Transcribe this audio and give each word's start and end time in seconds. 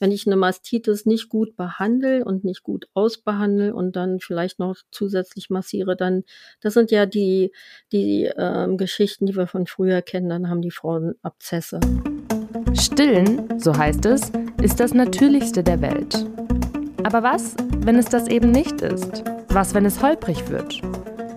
Wenn 0.00 0.10
ich 0.10 0.26
eine 0.26 0.36
Mastitis 0.36 1.06
nicht 1.06 1.28
gut 1.28 1.56
behandle 1.56 2.24
und 2.24 2.44
nicht 2.44 2.62
gut 2.62 2.88
ausbehandle 2.94 3.74
und 3.74 3.96
dann 3.96 4.18
vielleicht 4.20 4.58
noch 4.58 4.76
zusätzlich 4.90 5.50
massiere, 5.50 5.96
dann, 5.96 6.24
das 6.60 6.74
sind 6.74 6.90
ja 6.90 7.06
die, 7.06 7.52
die 7.92 8.30
ähm, 8.36 8.76
Geschichten, 8.76 9.26
die 9.26 9.36
wir 9.36 9.46
von 9.46 9.66
früher 9.66 10.02
kennen, 10.02 10.28
dann 10.28 10.50
haben 10.50 10.62
die 10.62 10.72
Frauen 10.72 11.14
Abzesse. 11.22 11.80
Stillen, 12.74 13.60
so 13.60 13.76
heißt 13.76 14.04
es, 14.06 14.32
ist 14.62 14.80
das 14.80 14.94
Natürlichste 14.94 15.62
der 15.62 15.80
Welt. 15.80 16.26
Aber 17.04 17.22
was, 17.22 17.54
wenn 17.78 17.96
es 17.96 18.06
das 18.06 18.28
eben 18.28 18.50
nicht 18.50 18.80
ist? 18.80 19.22
Was, 19.48 19.74
wenn 19.74 19.84
es 19.84 20.02
holprig 20.02 20.48
wird? 20.48 20.80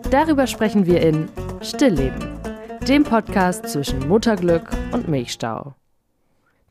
Darüber 0.10 0.48
sprechen 0.48 0.86
wir 0.86 1.02
in 1.02 1.30
Stillleben, 1.62 2.40
dem 2.88 3.04
Podcast 3.04 3.68
zwischen 3.68 4.08
Mutterglück 4.08 4.70
und 4.94 5.08
Milchstau. 5.08 5.76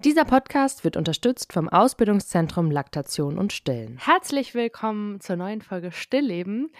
Dieser 0.04 0.26
Podcast 0.26 0.84
wird 0.84 0.98
unterstützt 0.98 1.54
vom 1.54 1.70
Ausbildungszentrum 1.70 2.70
Laktation 2.70 3.38
und 3.38 3.54
Stillen. 3.54 3.96
Herzlich 3.96 4.54
willkommen 4.54 5.20
zur 5.20 5.36
neuen 5.36 5.62
Folge 5.62 5.90
Stillleben. 5.90 6.70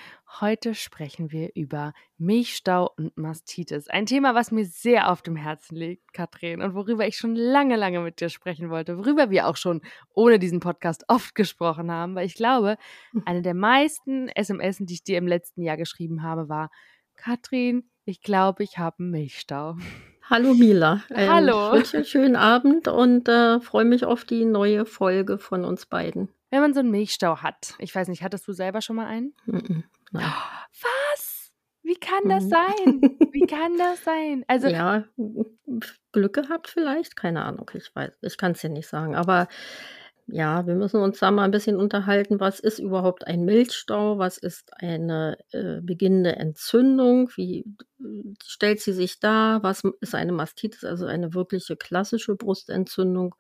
Heute 0.41 0.75
sprechen 0.75 1.33
wir 1.33 1.51
über 1.55 1.95
Milchstau 2.19 2.91
und 2.99 3.17
Mastitis. 3.17 3.89
Ein 3.89 4.05
Thema, 4.05 4.35
was 4.35 4.53
mir 4.53 4.67
sehr 4.67 5.11
auf 5.11 5.23
dem 5.23 5.35
Herzen 5.35 5.77
liegt, 5.77 6.13
Katrin, 6.13 6.61
und 6.61 6.75
worüber 6.75 7.07
ich 7.07 7.17
schon 7.17 7.35
lange, 7.35 7.77
lange 7.77 8.01
mit 8.01 8.21
dir 8.21 8.29
sprechen 8.29 8.69
wollte, 8.69 8.99
worüber 8.99 9.31
wir 9.31 9.49
auch 9.49 9.57
schon 9.57 9.81
ohne 10.13 10.39
diesen 10.39 10.61
Podcast 10.61 11.05
oft 11.09 11.35
gesprochen 11.35 11.91
haben, 11.91 12.15
weil 12.17 12.27
ich 12.27 12.35
glaube, 12.35 12.77
eine 13.25 13.41
der 13.41 13.55
meisten 13.55 14.29
SMS, 14.29 14.77
die 14.81 14.93
ich 14.93 15.05
dir 15.05 15.17
im 15.17 15.27
letzten 15.27 15.63
Jahr 15.63 15.79
geschrieben 15.79 16.23
habe, 16.23 16.51
war, 16.51 16.71
Katrin, 17.15 17.89
ich 18.05 18.21
glaube, 18.21 18.63
ich 18.63 18.77
habe 18.77 18.99
einen 18.99 19.11
Milchstau. 19.11 19.77
Hallo 20.29 20.55
Mila. 20.55 21.05
Ähm, 21.11 21.31
Hallo. 21.31 21.69
Ich 21.69 21.73
wünsche 21.73 21.97
einen 21.99 22.07
schönen 22.07 22.37
Abend 22.37 22.89
und 22.89 23.29
äh, 23.29 23.61
freue 23.61 23.85
mich 23.85 24.05
auf 24.05 24.25
die 24.25 24.45
neue 24.45 24.85
Folge 24.85 25.39
von 25.39 25.65
uns 25.65 25.87
beiden. 25.87 26.29
Wenn 26.51 26.61
man 26.61 26.75
so 26.75 26.81
einen 26.81 26.91
Milchstau 26.91 27.39
hat, 27.39 27.75
ich 27.79 27.95
weiß 27.95 28.09
nicht, 28.09 28.23
hattest 28.23 28.47
du 28.49 28.53
selber 28.53 28.81
schon 28.81 28.97
mal 28.97 29.07
einen? 29.07 29.35
Mm 29.47 29.83
nein. 30.13 30.33
Was? 30.83 31.53
Wie 31.83 31.95
kann 31.95 32.29
das 32.29 32.45
mhm. 32.45 32.49
sein? 32.49 33.19
Wie 33.31 33.47
kann 33.47 33.79
das 33.79 34.03
sein? 34.03 34.45
Also 34.49 34.67
ja, 34.67 35.05
Glück 36.11 36.33
gehabt 36.33 36.69
vielleicht, 36.69 37.15
keine 37.15 37.45
Ahnung, 37.45 37.71
ich 37.75 37.95
weiß, 37.95 38.19
ich 38.23 38.37
kann 38.37 38.53
es 38.53 38.61
dir 38.61 38.71
nicht 38.71 38.89
sagen, 38.89 39.15
aber 39.15 39.47
ja, 40.29 40.67
wir 40.67 40.75
müssen 40.75 41.01
uns 41.01 41.21
da 41.21 41.31
mal 41.31 41.45
ein 41.45 41.53
bisschen 41.53 41.77
unterhalten, 41.77 42.41
was 42.41 42.59
ist 42.59 42.81
überhaupt 42.81 43.27
ein 43.29 43.45
Milchstau, 43.45 44.19
was 44.19 44.39
ist 44.39 44.73
eine 44.75 45.39
äh, 45.53 45.81
beginnende 45.81 46.35
Entzündung, 46.35 47.31
wie 47.37 47.61
äh, 48.01 48.35
stellt 48.45 48.81
sie 48.81 48.93
sich 48.93 49.21
dar, 49.21 49.63
was 49.63 49.85
ist 50.01 50.17
eine 50.17 50.33
Mastitis, 50.33 50.83
also 50.83 51.07
eine 51.07 51.33
wirkliche 51.33 51.77
klassische 51.77 52.35
Brustentzündung? 52.35 53.37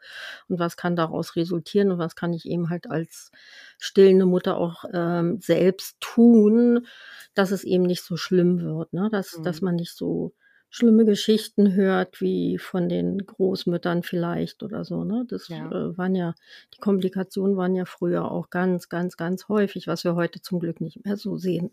Und 0.48 0.60
was 0.60 0.76
kann 0.76 0.94
daraus 0.94 1.34
resultieren? 1.34 1.90
Und 1.90 1.98
was 1.98 2.14
kann 2.14 2.32
ich 2.32 2.46
eben 2.46 2.70
halt 2.70 2.88
als 2.88 3.32
stillende 3.78 4.26
Mutter 4.26 4.56
auch 4.56 4.84
ähm, 4.92 5.40
selbst 5.40 5.96
tun, 5.98 6.86
dass 7.34 7.50
es 7.50 7.64
eben 7.64 7.82
nicht 7.82 8.04
so 8.04 8.16
schlimm 8.16 8.60
wird, 8.60 8.92
ne? 8.92 9.08
dass, 9.10 9.36
mhm. 9.36 9.42
dass 9.42 9.60
man 9.60 9.74
nicht 9.74 9.96
so 9.96 10.34
schlimme 10.70 11.04
Geschichten 11.04 11.74
hört, 11.74 12.20
wie 12.20 12.58
von 12.58 12.88
den 12.88 13.18
Großmüttern 13.18 14.02
vielleicht 14.02 14.62
oder 14.62 14.84
so. 14.84 15.04
Ne? 15.04 15.24
Das 15.28 15.48
ja. 15.48 15.66
äh, 15.70 15.96
waren 15.96 16.14
ja, 16.14 16.34
die 16.74 16.78
Komplikationen 16.78 17.56
waren 17.56 17.74
ja 17.74 17.84
früher 17.84 18.30
auch 18.30 18.50
ganz, 18.50 18.88
ganz, 18.88 19.16
ganz 19.16 19.48
häufig, 19.48 19.86
was 19.86 20.04
wir 20.04 20.14
heute 20.14 20.40
zum 20.40 20.60
Glück 20.60 20.80
nicht 20.80 21.04
mehr 21.04 21.16
so 21.16 21.36
sehen. 21.36 21.70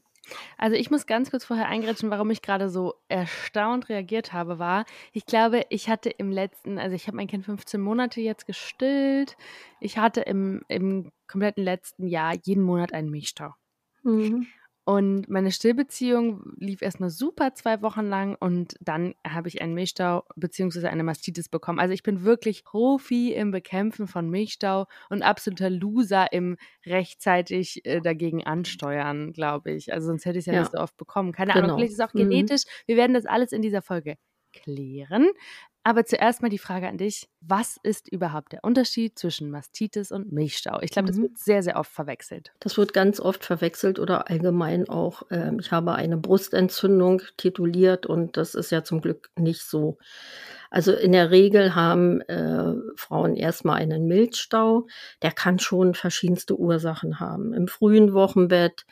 Also 0.58 0.78
ich 0.78 0.90
muss 0.90 1.06
ganz 1.06 1.32
kurz 1.32 1.44
vorher 1.44 1.68
eingrätschen, 1.68 2.10
warum 2.10 2.32
ich 2.32 2.42
gerade 2.42 2.70
so 2.70 2.94
erstaunt 3.10 3.90
reagiert 3.90 4.32
habe, 4.32 4.58
war, 4.58 4.86
ich 5.12 5.26
glaube, 5.26 5.66
ich 5.70 5.90
hatte 5.90 6.10
im 6.10 6.32
letzten, 6.32 6.80
also 6.80 6.96
ich 6.96 7.08
habe 7.08 7.18
mein 7.18 7.28
Kind 7.28 7.44
15 7.44 7.82
Monate 7.82 8.22
jetzt 8.22 8.46
gestillt, 8.46 9.36
ich 9.82 9.98
hatte 9.98 10.22
im, 10.22 10.64
im 10.70 11.12
kompletten 11.28 11.64
letzten 11.64 12.08
Jahr 12.08 12.36
jeden 12.44 12.64
Monat 12.64 12.94
einen 12.94 13.10
Milchstau. 13.10 13.54
Mhm. 14.04 14.48
Und 14.86 15.30
meine 15.30 15.52
Stillbeziehung 15.52 16.42
lief 16.58 16.82
erstmal 16.82 17.10
super 17.10 17.54
zwei 17.54 17.82
Wochen 17.82 18.06
lang 18.06 18.36
und 18.38 18.76
dann 18.82 19.16
habe 19.26 19.48
ich 19.48 19.62
einen 19.62 19.74
Milchstau 19.74 20.26
bzw. 20.36 20.88
eine 20.88 21.04
Mastitis 21.04 21.48
bekommen. 21.48 21.80
Also 21.80 21.94
ich 21.94 22.04
bin 22.04 22.24
wirklich 22.24 22.66
Profi 22.66 23.32
im 23.32 23.52
Bekämpfen 23.52 24.08
von 24.08 24.30
Milchstau 24.30 24.88
und 25.10 25.22
absoluter 25.22 25.70
Loser 25.70 26.34
im 26.34 26.58
rechtzeitig 26.86 27.86
äh, 27.86 28.02
dagegen 28.02 28.46
ansteuern, 28.46 29.32
glaube 29.32 29.72
ich. 29.72 29.94
Also 29.94 30.08
sonst 30.08 30.26
hätte 30.26 30.40
ich 30.40 30.44
es 30.44 30.48
ja, 30.48 30.54
ja, 30.54 30.60
nicht 30.60 30.74
so 30.74 30.80
oft 30.80 30.98
bekommen. 30.98 31.32
Keine 31.32 31.54
genau. 31.54 31.64
Ahnung, 31.66 31.78
vielleicht 31.78 31.94
ist 31.94 32.00
es 32.00 32.06
auch 32.06 32.14
mhm. 32.14 32.30
genetisch. 32.30 32.64
Mhm. 32.66 32.84
Wir 32.88 32.98
werden 32.98 33.14
das 33.14 33.26
alles 33.26 33.54
in 33.54 33.62
dieser 33.62 33.82
Folge 33.82 34.18
klären. 34.52 35.30
Aber 35.86 36.06
zuerst 36.06 36.42
mal 36.42 36.50
die 36.50 36.58
Frage 36.58 36.88
an 36.88 36.98
dich: 36.98 37.28
Was 37.42 37.78
ist 37.84 38.08
überhaupt 38.08 38.54
der 38.54 38.64
Unterschied 38.64 39.20
zwischen 39.20 39.50
Mastitis 39.50 40.12
und 40.12 40.32
Milchstau? 40.32 40.80
Ich 40.82 40.92
glaube, 40.92 41.10
das 41.10 41.18
mhm. 41.18 41.24
wird 41.24 41.38
sehr, 41.38 41.62
sehr 41.62 41.78
oft 41.78 41.92
verwechselt. 41.92 42.54
Das 42.60 42.78
wird 42.78 42.94
ganz 42.94 43.20
oft 43.20 43.44
verwechselt 43.44 44.00
oder 44.00 44.30
allgemein 44.30 44.88
auch. 44.88 45.30
Äh, 45.30 45.52
ich 45.60 45.72
habe 45.72 45.94
eine 45.96 46.18
Brustentzündung 46.18 47.22
tituliert 47.38 48.06
und 48.06 48.38
das 48.38 48.56
ist 48.56 48.72
ja 48.72 48.84
zum 48.84 49.02
Glück 49.02 49.30
nicht 49.38 49.64
so. 49.64 49.98
Also 50.70 50.94
in 50.94 51.12
der 51.12 51.30
Regel 51.32 51.76
haben 51.76 52.22
äh, 52.22 52.74
Frauen 52.96 53.36
erstmal 53.36 53.80
einen 53.80 54.08
Milchstau. 54.08 54.88
Der 55.22 55.32
kann 55.32 55.60
schon 55.60 55.94
verschiedenste 55.94 56.58
Ursachen 56.58 57.20
haben. 57.20 57.54
Im 57.54 57.68
frühen 57.68 58.14
Wochenbett 58.14 58.86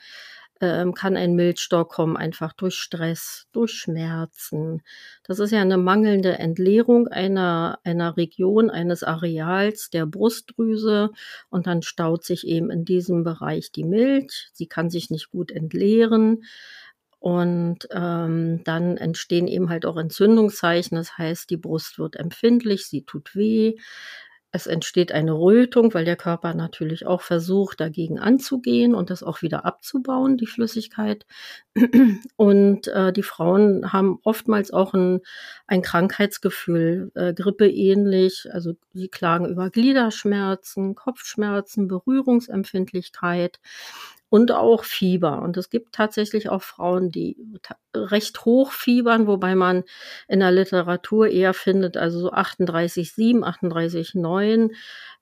ähm, 0.66 0.94
kann 0.94 1.16
ein 1.16 1.34
Milchstau 1.34 1.84
kommen, 1.84 2.16
einfach 2.16 2.52
durch 2.52 2.74
Stress, 2.74 3.46
durch 3.52 3.72
Schmerzen. 3.72 4.82
Das 5.24 5.38
ist 5.38 5.50
ja 5.50 5.60
eine 5.60 5.78
mangelnde 5.78 6.38
Entleerung 6.38 7.08
einer, 7.08 7.78
einer 7.84 8.16
Region, 8.16 8.70
eines 8.70 9.02
Areals 9.02 9.90
der 9.90 10.06
Brustdrüse 10.06 11.10
und 11.50 11.66
dann 11.66 11.82
staut 11.82 12.24
sich 12.24 12.46
eben 12.46 12.70
in 12.70 12.84
diesem 12.84 13.24
Bereich 13.24 13.72
die 13.72 13.84
Milch. 13.84 14.50
Sie 14.52 14.66
kann 14.66 14.90
sich 14.90 15.10
nicht 15.10 15.30
gut 15.30 15.50
entleeren. 15.50 16.44
Und 17.18 17.86
ähm, 17.92 18.64
dann 18.64 18.96
entstehen 18.96 19.46
eben 19.46 19.68
halt 19.68 19.86
auch 19.86 19.96
Entzündungszeichen. 19.96 20.96
Das 20.96 21.16
heißt, 21.18 21.50
die 21.50 21.56
Brust 21.56 22.00
wird 22.00 22.16
empfindlich, 22.16 22.86
sie 22.86 23.04
tut 23.04 23.36
weh. 23.36 23.76
Es 24.54 24.66
entsteht 24.66 25.12
eine 25.12 25.32
Rötung, 25.32 25.94
weil 25.94 26.04
der 26.04 26.16
Körper 26.16 26.52
natürlich 26.52 27.06
auch 27.06 27.22
versucht, 27.22 27.80
dagegen 27.80 28.18
anzugehen 28.18 28.94
und 28.94 29.08
das 29.08 29.22
auch 29.22 29.40
wieder 29.40 29.64
abzubauen, 29.64 30.36
die 30.36 30.46
Flüssigkeit. 30.46 31.26
Und 32.36 32.86
äh, 32.88 33.14
die 33.14 33.22
Frauen 33.22 33.94
haben 33.94 34.18
oftmals 34.24 34.70
auch 34.70 34.92
ein, 34.92 35.20
ein 35.66 35.80
Krankheitsgefühl, 35.80 37.10
äh, 37.14 37.32
Grippe 37.32 37.66
ähnlich. 37.66 38.46
Also 38.52 38.74
sie 38.92 39.08
klagen 39.08 39.48
über 39.48 39.70
Gliederschmerzen, 39.70 40.94
Kopfschmerzen, 40.94 41.88
Berührungsempfindlichkeit 41.88 43.58
und 44.32 44.50
auch 44.50 44.84
Fieber. 44.84 45.42
Und 45.42 45.58
es 45.58 45.68
gibt 45.68 45.94
tatsächlich 45.94 46.48
auch 46.48 46.62
Frauen, 46.62 47.10
die 47.10 47.36
recht 47.94 48.46
hoch 48.46 48.72
fiebern, 48.72 49.26
wobei 49.26 49.54
man 49.54 49.84
in 50.26 50.40
der 50.40 50.50
Literatur 50.50 51.28
eher 51.28 51.52
findet, 51.52 51.98
also 51.98 52.18
so 52.18 52.32
38,7, 52.32 53.42
38,9. 53.42 54.70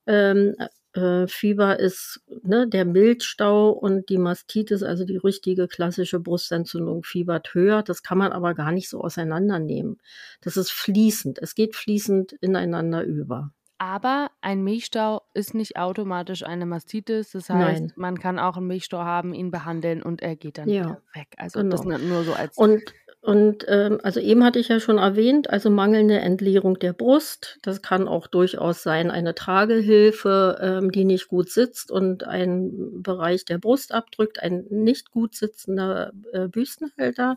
Ähm, 0.07 0.55
äh, 0.93 1.27
Fieber 1.27 1.81
ist 1.81 2.21
ne, 2.45 2.69
der 2.69 2.85
Milchstau 2.85 3.71
und 3.71 4.09
die 4.11 4.19
Mastitis, 4.19 4.85
also 4.85 5.05
die 5.05 5.17
richtige 5.17 5.67
klassische 5.67 6.21
Brustentzündung, 6.21 7.03
fiebert 7.03 7.53
höher. 7.53 7.83
Das 7.83 8.05
kann 8.05 8.19
man 8.19 8.31
aber 8.31 8.55
gar 8.55 8.71
nicht 8.71 8.89
so 8.89 9.01
auseinandernehmen. 9.01 9.99
Das 10.41 10.57
ist 10.57 10.71
fließend. 10.71 11.41
Es 11.43 11.57
geht 11.57 11.75
fließend 11.75 12.35
ineinander 12.35 13.03
über. 13.03 13.51
Aber 13.81 14.31
ein 14.43 14.63
Milchstau 14.63 15.23
ist 15.33 15.55
nicht 15.55 15.79
automatisch 15.79 16.45
eine 16.45 16.67
Mastitis. 16.67 17.31
Das 17.31 17.49
heißt, 17.49 17.81
Nein. 17.81 17.93
man 17.97 18.19
kann 18.21 18.39
auch 18.39 18.59
einen 18.59 18.67
Milchstau 18.67 18.99
haben, 18.99 19.33
ihn 19.33 19.51
behandeln 19.51 20.03
und 20.03 20.21
er 20.21 20.37
geht 20.37 20.59
dann 20.59 20.69
ja, 20.69 20.83
wieder 20.83 21.03
weg. 21.15 21.29
Also 21.39 21.61
genau. 21.61 21.77
das 21.77 21.87
nur 21.87 22.25
so 22.25 22.35
als. 22.35 22.59
Und, 22.59 22.83
und 23.23 23.65
ähm, 23.69 23.99
also 24.03 24.21
eben 24.21 24.45
hatte 24.45 24.59
ich 24.59 24.69
ja 24.69 24.81
schon 24.81 24.99
erwähnt, 24.99 25.49
also 25.49 25.71
mangelnde 25.71 26.19
Entleerung 26.19 26.79
der 26.79 26.93
Brust. 26.93 27.57
Das 27.63 27.81
kann 27.81 28.07
auch 28.07 28.27
durchaus 28.27 28.83
sein, 28.83 29.11
eine 29.11 29.35
Tragehilfe, 29.35 30.59
ähm, 30.61 30.93
die 30.93 31.07
nicht 31.07 31.29
gut 31.29 31.49
sitzt 31.49 31.91
und 31.91 32.25
einen 32.25 33.03
Bereich 33.03 33.47
der 33.47 33.57
Brust 33.57 33.95
abdrückt. 33.95 34.43
Ein 34.43 34.67
nicht 34.69 35.11
gut 35.11 35.35
sitzender 35.35 36.13
äh, 36.35 36.49
Büstenhalter 36.49 37.37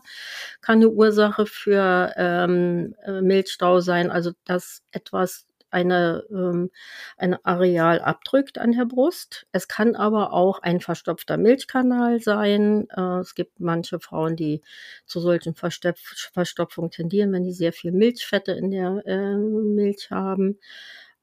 kann 0.60 0.76
eine 0.76 0.90
Ursache 0.90 1.46
für 1.46 2.12
ähm, 2.18 2.94
äh, 3.02 3.22
Milchstau 3.22 3.80
sein. 3.80 4.10
Also 4.10 4.32
dass 4.44 4.82
etwas 4.92 5.46
eine, 5.74 6.24
ähm, 6.30 6.70
ein 7.16 7.36
Areal 7.44 8.00
abdrückt 8.00 8.58
an 8.58 8.72
der 8.72 8.86
Brust. 8.86 9.46
Es 9.52 9.68
kann 9.68 9.96
aber 9.96 10.32
auch 10.32 10.60
ein 10.60 10.80
verstopfter 10.80 11.36
Milchkanal 11.36 12.20
sein. 12.20 12.88
Äh, 12.96 13.18
es 13.18 13.34
gibt 13.34 13.60
manche 13.60 14.00
Frauen, 14.00 14.36
die 14.36 14.62
zu 15.04 15.20
solchen 15.20 15.54
Verstopf 15.54 16.00
Verstopfungen 16.32 16.90
tendieren, 16.90 17.32
wenn 17.32 17.42
die 17.42 17.52
sehr 17.52 17.72
viel 17.72 17.92
Milchfette 17.92 18.52
in 18.52 18.70
der 18.70 19.02
äh, 19.06 19.36
Milch 19.36 20.10
haben, 20.10 20.58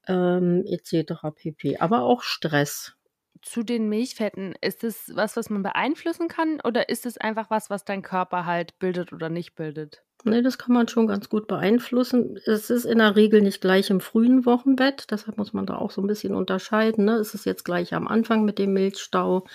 ähm, 0.08 0.66
etc. 0.68 1.14
pp. 1.36 1.78
Aber 1.78 2.04
auch 2.04 2.22
Stress 2.22 2.96
zu 3.42 3.64
den 3.64 3.90
Milchfetten, 3.90 4.54
ist 4.62 4.84
es 4.84 5.12
was, 5.16 5.36
was 5.36 5.50
man 5.50 5.64
beeinflussen 5.64 6.28
kann 6.28 6.60
oder 6.64 6.90
ist 6.90 7.06
es 7.06 7.18
einfach 7.18 7.50
was, 7.50 7.70
was 7.70 7.86
dein 7.86 8.02
Körper 8.02 8.46
halt 8.46 8.78
bildet 8.80 9.14
oder 9.14 9.30
nicht 9.30 9.56
bildet? 9.56 10.04
Ne, 10.24 10.44
das 10.44 10.60
kann 10.60 10.74
man 10.74 10.88
schon 10.88 11.08
ganz 11.08 11.30
gut 11.30 11.48
beeinflussen. 11.48 12.40
Es 12.46 12.70
ist 12.70 12.86
in 12.86 13.00
der 13.00 13.16
Regel 13.16 13.42
nicht 13.42 13.60
gleich 13.60 13.90
im 13.90 14.02
frühen 14.02 14.46
Wochenbett, 14.46 15.08
deshalb 15.10 15.38
muss 15.38 15.54
man 15.54 15.66
da 15.66 15.76
auch 15.78 15.90
so 15.90 16.02
ein 16.02 16.08
bisschen 16.08 16.36
unterscheiden. 16.36 17.06
Ne? 17.06 17.16
Es 17.16 17.34
ist 17.34 17.46
jetzt 17.46 17.66
gleich 17.66 17.94
am 17.94 18.08
Anfang 18.08 18.46
mit 18.46 18.60
dem 18.60 18.74
Milchstau. 18.74 19.46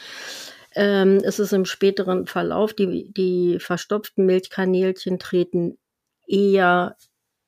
Ähm, 0.74 1.18
es 1.22 1.38
ist 1.38 1.52
im 1.52 1.66
späteren 1.66 2.26
Verlauf, 2.26 2.74
die, 2.74 3.12
die 3.12 3.58
verstopften 3.60 4.26
Milchkanälchen 4.26 5.20
treten 5.20 5.78
eher 6.26 6.96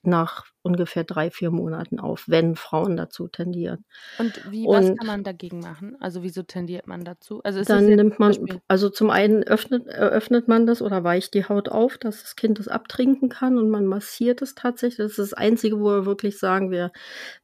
nach 0.03 0.47
ungefähr 0.69 1.03
drei, 1.05 1.31
vier 1.31 1.51
Monaten 1.51 1.99
auf, 1.99 2.25
wenn 2.27 2.55
Frauen 2.55 2.97
dazu 2.97 3.27
tendieren. 3.27 3.85
Und 4.19 4.41
wie, 4.51 4.67
was 4.67 4.95
kann 4.97 5.07
man 5.07 5.25
dagegen 5.25 5.61
machen? 5.61 5.97
Also 6.01 6.23
wieso 6.23 6.43
tendiert 6.43 6.87
man 6.87 7.05
dazu? 7.05 7.41
Also 7.43 7.63
dann 7.63 7.87
nimmt 7.87 8.19
man, 8.19 8.61
also 8.69 8.91
zum 8.91 9.11
einen 9.11 9.43
öffnet, 9.43 9.87
eröffnet 9.87 10.47
man 10.47 10.67
das 10.67 10.83
oder 10.83 11.03
weicht 11.03 11.35
die 11.35 11.47
Haut 11.47 11.69
auf, 11.69 11.99
dass 11.99 12.23
das 12.23 12.37
Kind 12.37 12.61
es 12.61 12.69
abtrinken 12.69 13.29
kann 13.29 13.59
und 13.59 13.71
man 13.71 13.87
massiert 13.87 14.43
es 14.43 14.55
tatsächlich. 14.55 14.99
Das 14.99 15.11
ist 15.13 15.19
das 15.19 15.35
Einzige, 15.35 15.81
wo 15.81 15.87
wir 15.87 16.07
wirklich 16.07 16.39
sagen, 16.39 16.71
wir 16.71 16.93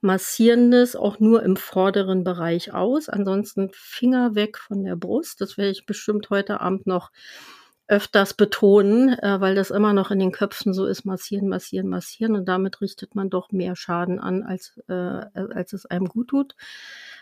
massieren 0.01 0.73
es 0.73 0.95
auch 0.95 1.19
nur 1.19 1.43
im 1.43 1.57
vorderen 1.57 2.23
Bereich 2.23 2.73
aus. 2.73 3.09
Ansonsten 3.09 3.71
Finger 3.73 4.35
weg 4.35 4.59
von 4.59 4.85
der 4.85 4.97
Brust. 4.97 5.41
Das 5.41 5.57
werde 5.57 5.71
ich 5.71 5.87
bestimmt 5.87 6.31
heute 6.31 6.61
Abend 6.61 6.87
noch 6.87 7.11
öfters 7.87 8.35
betonen, 8.35 9.11
äh, 9.19 9.41
weil 9.41 9.55
das 9.55 9.71
immer 9.71 9.93
noch 9.93 10.11
in 10.11 10.19
den 10.19 10.33
Köpfen 10.33 10.73
so 10.73 10.87
ist, 10.87 11.05
massieren, 11.05 11.49
massieren, 11.49 11.89
massieren 11.89 12.35
und 12.35 12.47
damit 12.47 12.81
richtet 12.81 13.15
man 13.15 13.31
doch 13.31 13.53
mehr 13.53 13.77
Schaden 13.77 14.19
an, 14.19 14.43
als, 14.43 14.81
äh, 14.89 14.93
als 14.93 15.73
es 15.73 15.87
einem 15.87 16.07
gut 16.07 16.29
tut. 16.29 16.55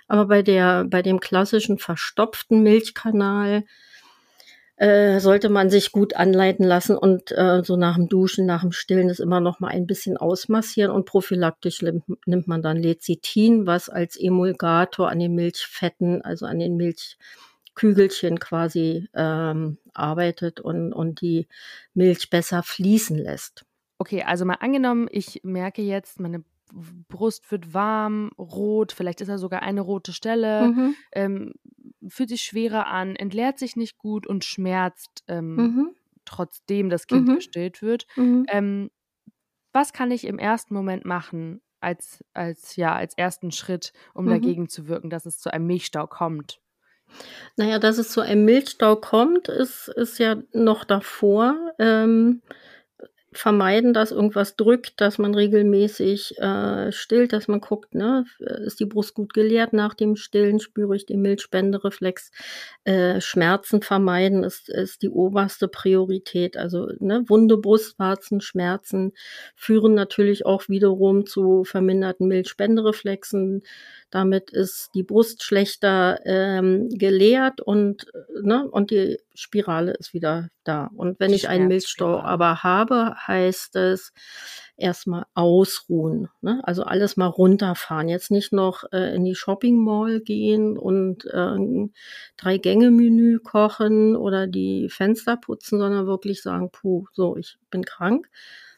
Aber 0.07 0.27
bei 0.27 0.43
der, 0.43 0.85
bei 0.85 1.03
dem 1.03 1.21
klassischen 1.21 1.79
verstopften 1.79 2.63
Milchkanal 2.63 3.65
äh, 4.77 5.21
sollte 5.21 5.49
man 5.49 5.69
sich 5.69 5.93
gut 5.93 6.15
anleiten 6.15 6.65
lassen 6.65 6.97
und 6.97 7.33
äh, 7.33 7.63
so 7.65 7.77
nach 7.77 7.97
dem 7.97 8.09
Duschen, 8.09 8.47
nach 8.47 8.63
dem 8.63 8.73
Stillen 8.73 9.09
ist 9.09 9.21
immer 9.21 9.41
noch 9.41 9.61
mal 9.61 9.69
ein 9.69 9.87
bisschen 9.87 10.17
ausmassieren 10.17 10.91
und 10.93 11.07
prophylaktisch 11.07 11.83
nimmt, 11.83 12.05
nimmt 12.27 12.49
man 12.49 12.63
dann 12.63 12.77
Lecithin, 12.77 13.67
was 13.67 13.89
als 13.89 14.17
Emulgator 14.17 15.09
an 15.09 15.19
den 15.19 15.35
Milchfetten, 15.35 16.23
also 16.23 16.47
an 16.47 16.59
den 16.59 16.77
Milch 16.77 17.17
Kügelchen 17.75 18.39
quasi 18.39 19.09
ähm, 19.15 19.79
arbeitet 19.95 20.61
und, 20.61 20.93
und 20.93 21.21
die 21.21 21.49
Milch 21.95 22.31
besser 22.31 22.63
fließen 22.63 23.17
lässt. 23.17 23.65
Okay, 23.99 24.23
also 24.23 24.45
mal 24.45 24.55
angenommen, 24.55 25.09
ich 25.11 25.41
merke 25.45 25.83
jetzt, 25.83 26.21
meine 26.21 26.45
Brust 27.09 27.51
wird 27.51 27.75
warm, 27.75 28.31
rot, 28.39 28.93
vielleicht 28.93 29.21
ist 29.21 29.29
da 29.29 29.39
sogar 29.39 29.63
eine 29.63 29.83
rote 29.83 30.13
Stelle, 30.13 30.69
mhm. 30.69 30.95
ähm, 31.13 31.53
fühlt 32.09 32.31
sich 32.31 32.43
schwerer 32.43 32.87
an, 32.87 33.15
entleert 33.15 33.59
sich 33.59 33.77
nicht 33.77 33.99
gut 33.99 34.27
und 34.27 34.45
schmerzt, 34.45 35.23
ähm, 35.29 35.57
mhm. 35.57 35.91
trotzdem 36.25 36.89
das 36.89 37.07
Kind 37.07 37.29
mhm. 37.29 37.35
gestillt 37.37 37.83
wird. 37.83 38.07
Mhm. 38.17 38.47
Ähm, 38.49 38.91
was 39.73 39.93
kann 39.93 40.11
ich 40.11 40.27
im 40.27 40.39
ersten 40.39 40.75
Moment 40.75 41.05
machen, 41.05 41.61
als, 41.81 42.25
als, 42.33 42.77
ja, 42.77 42.95
als 42.95 43.17
ersten 43.17 43.53
Schritt, 43.53 43.93
um 44.15 44.27
mhm. 44.27 44.31
dagegen 44.31 44.69
zu 44.69 44.89
wirken, 44.89 45.11
dass 45.11 45.27
es 45.27 45.39
zu 45.39 45.53
einem 45.53 45.67
Milchstau 45.67 46.07
kommt? 46.07 46.62
Naja, 47.57 47.79
dass 47.79 47.99
es 47.99 48.11
zu 48.11 48.21
einem 48.21 48.45
Milchstau 48.45 48.97
kommt, 48.97 49.49
ist, 49.49 49.89
ist 49.89 50.19
ja 50.19 50.37
noch 50.53 50.85
davor. 50.85 51.57
Ähm, 51.79 52.43
vermeiden, 53.33 53.95
dass 53.95 54.11
irgendwas 54.11 54.57
drückt, 54.57 55.01
dass 55.01 55.19
man 55.19 55.35
regelmäßig 55.35 56.39
äh, 56.39 56.93
stillt, 56.93 57.33
dass 57.33 57.49
man 57.49 57.61
guckt, 57.61 57.95
ne, 57.95 58.25
ist 58.39 58.79
die 58.81 58.85
Brust 58.85 59.15
gut 59.15 59.33
geleert 59.33 59.73
nach 59.73 59.95
dem 59.95 60.17
Stillen, 60.17 60.61
spüre 60.61 60.95
ich 60.95 61.07
den 61.07 61.23
Milchspendereflex. 61.23 62.31
Äh, 62.85 63.21
Schmerzen 63.21 63.81
vermeiden 63.81 64.45
ist, 64.45 64.69
ist 64.69 65.03
die 65.03 65.09
oberste 65.09 65.69
Priorität. 65.69 66.57
Also 66.57 66.89
ne, 66.99 67.25
wunde 67.27 67.57
Brustwarzen, 67.57 68.41
Schmerzen 68.41 69.13
führen 69.57 69.95
natürlich 69.95 70.45
auch 70.45 70.69
wiederum 70.69 71.25
zu 71.27 71.65
verminderten 71.65 72.29
Milchspendereflexen. 72.29 73.63
Damit 74.13 74.51
ist 74.51 74.91
die 74.95 75.03
Brust 75.03 75.43
schlechter 75.43 76.21
ähm, 76.27 76.91
geleert 76.91 77.63
und, 77.63 78.07
ne, 78.43 78.69
und 78.71 78.91
die 78.91 79.19
Spirale 79.35 79.93
ist 79.93 80.13
wieder 80.13 80.49
da. 80.65 80.91
Und 80.95 81.19
wenn 81.19 81.33
ich 81.33 81.49
einen 81.49 81.67
Milchstau 81.67 82.21
aber 82.21 82.63
habe, 82.63 83.15
heißt 83.27 83.75
es 83.77 84.13
erstmal 84.77 85.27
ausruhen. 85.35 86.29
Ne? 86.41 86.61
Also 86.65 86.83
alles 86.85 87.17
mal 87.17 87.27
runterfahren. 87.27 88.09
Jetzt 88.09 88.31
nicht 88.31 88.53
noch 88.53 88.85
äh, 88.93 89.15
in 89.15 89.25
die 89.25 89.35
Shopping 89.35 89.83
Mall 89.83 90.21
gehen 90.21 90.77
und 90.79 91.27
äh, 91.27 91.57
ein 91.57 91.93
Drei-Gänge-Menü 92.37 93.41
kochen 93.41 94.17
oder 94.17 94.47
die 94.47 94.89
Fenster 94.89 95.37
putzen, 95.37 95.79
sondern 95.79 96.07
wirklich 96.07 96.43
sagen, 96.43 96.71
puh, 96.71 97.07
so, 97.13 97.37
ich 97.37 97.59
bin 97.71 97.85
krank 97.85 98.29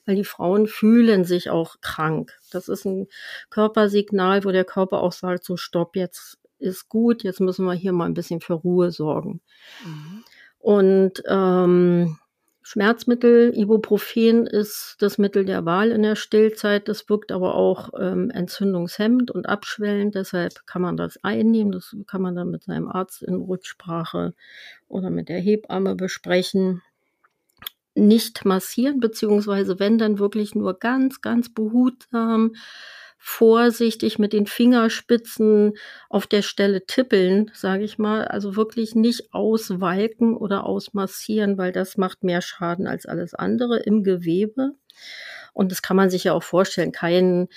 weil 0.07 0.17
die 0.17 0.25
Frauen 0.25 0.67
fühlen 0.67 1.25
sich 1.25 1.51
auch 1.51 1.77
krank. 1.81 2.37
Das 2.51 2.69
ist 2.69 2.85
ein 2.85 3.09
Körpersignal, 3.51 4.45
wo 4.45 4.51
der 4.51 4.65
Körper 4.65 5.01
auch 5.01 5.13
sagt, 5.13 5.45
so 5.45 5.57
stopp, 5.57 5.97
jetzt 5.97 6.39
ist 6.59 6.89
gut, 6.89 7.23
jetzt 7.23 7.41
müssen 7.41 7.65
wir 7.65 7.75
hier 7.75 7.93
mal 7.93 8.07
ein 8.07 8.15
bisschen 8.15 8.41
für 8.41 8.55
Ruhe 8.55 8.91
sorgen. 8.91 9.41
Mhm. 9.85 10.25
Und 10.59 11.23
ähm, 11.27 12.19
Schmerzmittel, 12.67 13.53
Ibuprofen 13.55 14.47
ist 14.47 14.97
das 15.01 15.19
Mittel 15.19 15.45
der 15.45 15.67
Wahl 15.67 15.91
in 15.91 16.03
der 16.03 16.17
Stillzeit. 16.17 16.89
Das 16.89 17.07
wirkt 17.11 17.31
aber 17.31 17.55
auch 17.57 17.91
ähm, 18.01 18.31
entzündungshemmend 18.31 19.31
und 19.31 19.47
abschwellend. 19.47 20.15
Deshalb 20.15 20.67
kann 20.67 20.81
man 20.81 20.97
das 20.97 21.23
einnehmen. 21.23 21.73
Das 21.73 21.95
kann 22.07 22.23
man 22.23 22.35
dann 22.35 22.51
mit 22.51 22.65
seinem 22.65 22.89
Arzt 22.89 23.23
in 23.23 23.35
Rücksprache 23.35 24.33
oder 24.89 25.11
mit 25.11 25.29
der 25.29 25.41
Hebamme 25.41 25.95
besprechen 25.95 26.81
nicht 27.95 28.45
massieren, 28.45 28.99
beziehungsweise 28.99 29.79
wenn 29.79 29.99
dann 29.99 30.19
wirklich 30.19 30.55
nur 30.55 30.79
ganz, 30.79 31.21
ganz 31.21 31.53
behutsam, 31.53 32.55
vorsichtig 33.27 34.19
mit 34.19 34.35
den 34.35 34.47
Fingerspitzen 34.47 35.73
auf 36.11 36.27
der 36.27 36.43
Stelle 36.43 36.85
tippeln, 36.85 37.51
sage 37.55 37.83
ich 37.83 37.97
mal. 37.97 38.27
Also 38.27 38.55
wirklich 38.55 38.95
nicht 38.95 39.33
auswalken 39.33 40.37
oder 40.37 40.67
ausmassieren, 40.67 41.57
weil 41.57 41.73
das 41.73 41.97
macht 41.97 42.23
mehr 42.23 42.43
Schaden 42.43 42.87
als 42.87 43.07
alles 43.07 43.33
andere 43.35 43.79
im 43.79 44.05
Gewebe. 44.05 44.73
Und 45.55 45.73
das 45.73 45.81
kann 45.81 45.97
man 45.97 46.11
sich 46.11 46.25
ja 46.25 46.35
auch 46.35 46.43
vorstellen. 46.43 46.93
Kein 46.93 47.49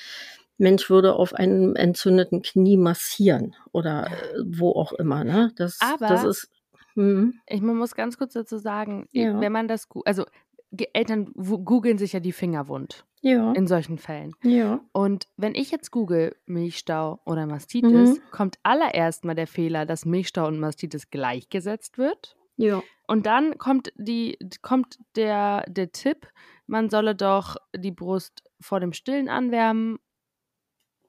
Mensch 0.58 0.90
würde 0.90 1.16
auf 1.16 1.34
einem 1.34 1.76
entzündeten 1.76 2.42
Knie 2.44 2.78
massieren 2.78 3.54
oder 3.74 4.10
wo 4.46 4.72
auch 4.72 4.94
immer. 4.94 5.26
Ne? 5.26 5.52
Das, 5.58 5.80
Aber 5.82 6.08
das 6.08 6.24
ist 6.24 6.50
Mhm. 6.96 7.36
Ich 7.46 7.62
man 7.62 7.78
muss 7.78 7.94
ganz 7.94 8.18
kurz 8.18 8.34
dazu 8.34 8.58
sagen, 8.58 9.08
ja. 9.12 9.40
wenn 9.40 9.52
man 9.52 9.68
das, 9.68 9.88
also 10.06 10.26
Eltern 10.72 11.32
googeln 11.34 11.98
sich 11.98 12.14
ja 12.14 12.20
die 12.20 12.32
Finger 12.32 12.68
wund. 12.68 13.06
Ja. 13.22 13.52
In 13.54 13.68
solchen 13.68 13.98
Fällen. 13.98 14.34
Ja. 14.44 14.80
Und 14.92 15.28
wenn 15.38 15.56
ich 15.56 15.72
jetzt 15.72 15.92
google 15.92 16.36
Milchstau 16.46 17.20
oder 17.26 17.48
Mastitis, 17.48 18.20
mhm. 18.20 18.22
kommt 18.32 18.60
allererst 18.64 19.26
mal 19.26 19.34
der 19.34 19.48
Fehler, 19.48 19.86
dass 19.86 20.06
Milchstau 20.06 20.48
und 20.48 20.60
Mastitis 20.60 21.10
gleichgesetzt 21.10 21.98
wird. 21.98 22.38
Ja. 22.58 22.84
Und 23.08 23.26
dann 23.26 23.58
kommt 23.58 23.92
die, 23.96 24.38
kommt 24.62 25.00
der, 25.16 25.64
der 25.68 25.92
Tipp, 25.92 26.28
man 26.68 26.90
solle 26.90 27.16
doch 27.16 27.56
die 27.76 27.92
Brust 27.92 28.44
vor 28.60 28.80
dem 28.80 28.94
Stillen 28.94 29.30
anwärmen 29.30 29.98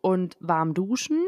und 0.01 0.37
warm 0.41 0.75
duschen 0.75 1.27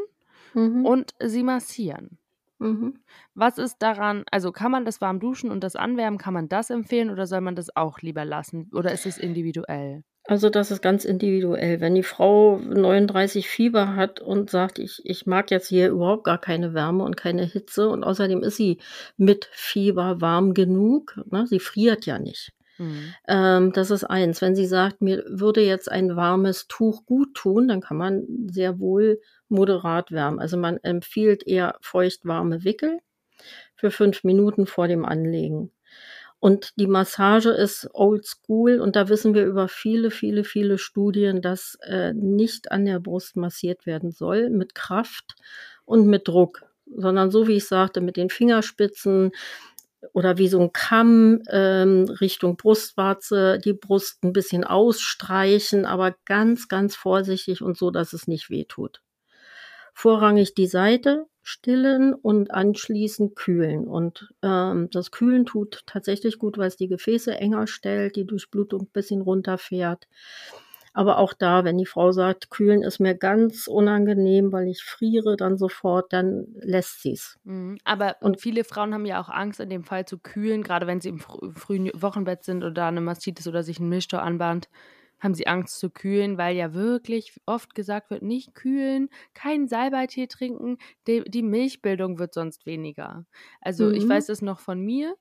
mhm. 0.53 0.85
und 0.85 1.13
sie 1.19 1.43
massieren. 1.43 2.17
Mhm. 2.61 2.99
Was 3.33 3.57
ist 3.57 3.77
daran, 3.79 4.23
also 4.29 4.51
kann 4.51 4.71
man 4.71 4.85
das 4.85 5.01
warm 5.01 5.19
duschen 5.19 5.49
und 5.49 5.63
das 5.63 5.75
anwärmen, 5.75 6.19
kann 6.19 6.35
man 6.35 6.47
das 6.47 6.69
empfehlen 6.69 7.09
oder 7.09 7.25
soll 7.25 7.41
man 7.41 7.55
das 7.55 7.75
auch 7.75 7.99
lieber 8.01 8.23
lassen 8.23 8.69
oder 8.71 8.91
ist 8.91 9.07
es 9.07 9.17
individuell? 9.17 10.03
Also 10.25 10.51
das 10.51 10.69
ist 10.69 10.83
ganz 10.83 11.03
individuell. 11.03 11.81
Wenn 11.81 11.95
die 11.95 12.03
Frau 12.03 12.59
39 12.59 13.49
Fieber 13.49 13.95
hat 13.95 14.21
und 14.21 14.51
sagt, 14.51 14.77
ich, 14.77 15.01
ich 15.03 15.25
mag 15.25 15.49
jetzt 15.49 15.69
hier 15.69 15.89
überhaupt 15.89 16.23
gar 16.23 16.37
keine 16.37 16.75
Wärme 16.75 17.03
und 17.03 17.17
keine 17.17 17.43
Hitze 17.43 17.89
und 17.89 18.03
außerdem 18.03 18.43
ist 18.43 18.57
sie 18.57 18.77
mit 19.17 19.49
Fieber 19.51 20.21
warm 20.21 20.53
genug, 20.53 21.19
ne? 21.31 21.47
sie 21.47 21.59
friert 21.59 22.05
ja 22.05 22.19
nicht. 22.19 22.53
Mhm. 22.81 23.13
Ähm, 23.27 23.73
das 23.73 23.91
ist 23.91 24.03
eins. 24.03 24.41
Wenn 24.41 24.55
sie 24.55 24.65
sagt, 24.65 25.01
mir 25.01 25.23
würde 25.27 25.61
jetzt 25.61 25.91
ein 25.91 26.15
warmes 26.15 26.67
Tuch 26.67 27.05
gut 27.05 27.35
tun, 27.35 27.67
dann 27.67 27.81
kann 27.81 27.97
man 27.97 28.25
sehr 28.51 28.79
wohl 28.79 29.21
moderat 29.49 30.11
wärmen. 30.11 30.39
Also 30.39 30.57
man 30.57 30.77
empfiehlt 30.77 31.45
eher 31.45 31.77
feucht-warme 31.81 32.63
Wickel 32.63 32.99
für 33.75 33.91
fünf 33.91 34.23
Minuten 34.23 34.65
vor 34.65 34.87
dem 34.87 35.05
Anlegen. 35.05 35.71
Und 36.39 36.73
die 36.77 36.87
Massage 36.87 37.51
ist 37.51 37.87
old 37.93 38.25
school 38.25 38.79
und 38.79 38.95
da 38.95 39.09
wissen 39.09 39.35
wir 39.35 39.45
über 39.45 39.67
viele, 39.67 40.09
viele, 40.09 40.43
viele 40.43 40.79
Studien, 40.79 41.43
dass 41.43 41.77
äh, 41.83 42.13
nicht 42.13 42.71
an 42.71 42.85
der 42.85 42.99
Brust 42.99 43.35
massiert 43.35 43.85
werden 43.85 44.11
soll 44.11 44.49
mit 44.49 44.73
Kraft 44.73 45.35
und 45.85 46.07
mit 46.07 46.27
Druck, 46.27 46.63
sondern 46.87 47.29
so 47.29 47.47
wie 47.47 47.57
ich 47.57 47.67
sagte, 47.67 48.01
mit 48.01 48.17
den 48.17 48.31
Fingerspitzen, 48.31 49.31
oder 50.13 50.37
wie 50.37 50.47
so 50.47 50.59
ein 50.59 50.73
Kamm 50.73 51.41
ähm, 51.49 52.05
Richtung 52.21 52.57
Brustwarze, 52.57 53.59
die 53.59 53.73
Brust 53.73 54.23
ein 54.23 54.33
bisschen 54.33 54.63
ausstreichen, 54.63 55.85
aber 55.85 56.15
ganz, 56.25 56.67
ganz 56.67 56.95
vorsichtig 56.95 57.61
und 57.61 57.77
so, 57.77 57.91
dass 57.91 58.13
es 58.13 58.27
nicht 58.27 58.49
weh 58.49 58.65
tut. 58.65 59.01
Vorrangig 59.93 60.53
die 60.55 60.67
Seite, 60.67 61.25
stillen 61.43 62.13
und 62.13 62.51
anschließend 62.51 63.35
kühlen. 63.35 63.87
Und 63.87 64.33
ähm, 64.41 64.89
das 64.91 65.11
Kühlen 65.11 65.45
tut 65.45 65.83
tatsächlich 65.85 66.39
gut, 66.39 66.57
weil 66.57 66.67
es 66.67 66.77
die 66.77 66.87
Gefäße 66.87 67.35
enger 67.35 67.67
stellt, 67.67 68.15
die 68.15 68.25
Durchblutung 68.25 68.83
ein 68.83 68.91
bisschen 68.91 69.21
runterfährt. 69.21 70.07
Aber 70.93 71.19
auch 71.19 71.33
da, 71.33 71.63
wenn 71.63 71.77
die 71.77 71.85
Frau 71.85 72.11
sagt, 72.11 72.49
kühlen 72.49 72.83
ist 72.83 72.99
mir 72.99 73.15
ganz 73.15 73.67
unangenehm, 73.67 74.51
weil 74.51 74.67
ich 74.67 74.83
friere 74.83 75.37
dann 75.37 75.57
sofort, 75.57 76.11
dann 76.11 76.47
lässt 76.55 77.01
sie 77.01 77.13
es. 77.13 77.39
Mhm. 77.43 77.77
Aber 77.85 78.17
und 78.21 78.41
viele 78.41 78.63
Frauen 78.63 78.93
haben 78.93 79.05
ja 79.05 79.21
auch 79.21 79.29
Angst, 79.29 79.59
in 79.59 79.69
dem 79.69 79.83
Fall 79.83 80.05
zu 80.05 80.17
kühlen, 80.17 80.63
gerade 80.63 80.87
wenn 80.87 80.99
sie 80.99 81.09
im 81.09 81.19
frühen 81.19 81.91
Wochenbett 81.93 82.43
sind 82.43 82.63
oder 82.63 82.87
eine 82.87 83.01
Mastitis 83.01 83.47
oder 83.47 83.63
sich 83.63 83.79
ein 83.79 83.89
Milchstau 83.89 84.17
anbahnt 84.17 84.67
haben 85.21 85.35
sie 85.35 85.47
Angst 85.47 85.79
zu 85.79 85.89
kühlen, 85.89 86.37
weil 86.37 86.55
ja 86.55 86.73
wirklich 86.73 87.39
oft 87.45 87.75
gesagt 87.75 88.09
wird, 88.09 88.23
nicht 88.23 88.55
kühlen, 88.55 89.09
keinen 89.33 89.67
Salbeitee 89.67 90.27
trinken, 90.27 90.77
die, 91.07 91.23
die 91.25 91.43
Milchbildung 91.43 92.17
wird 92.17 92.33
sonst 92.33 92.65
weniger. 92.65 93.25
Also 93.61 93.85
mhm. 93.85 93.93
ich 93.93 94.09
weiß 94.09 94.29
es 94.29 94.41
noch 94.41 94.59
von 94.59 94.81
mir. 94.81 95.15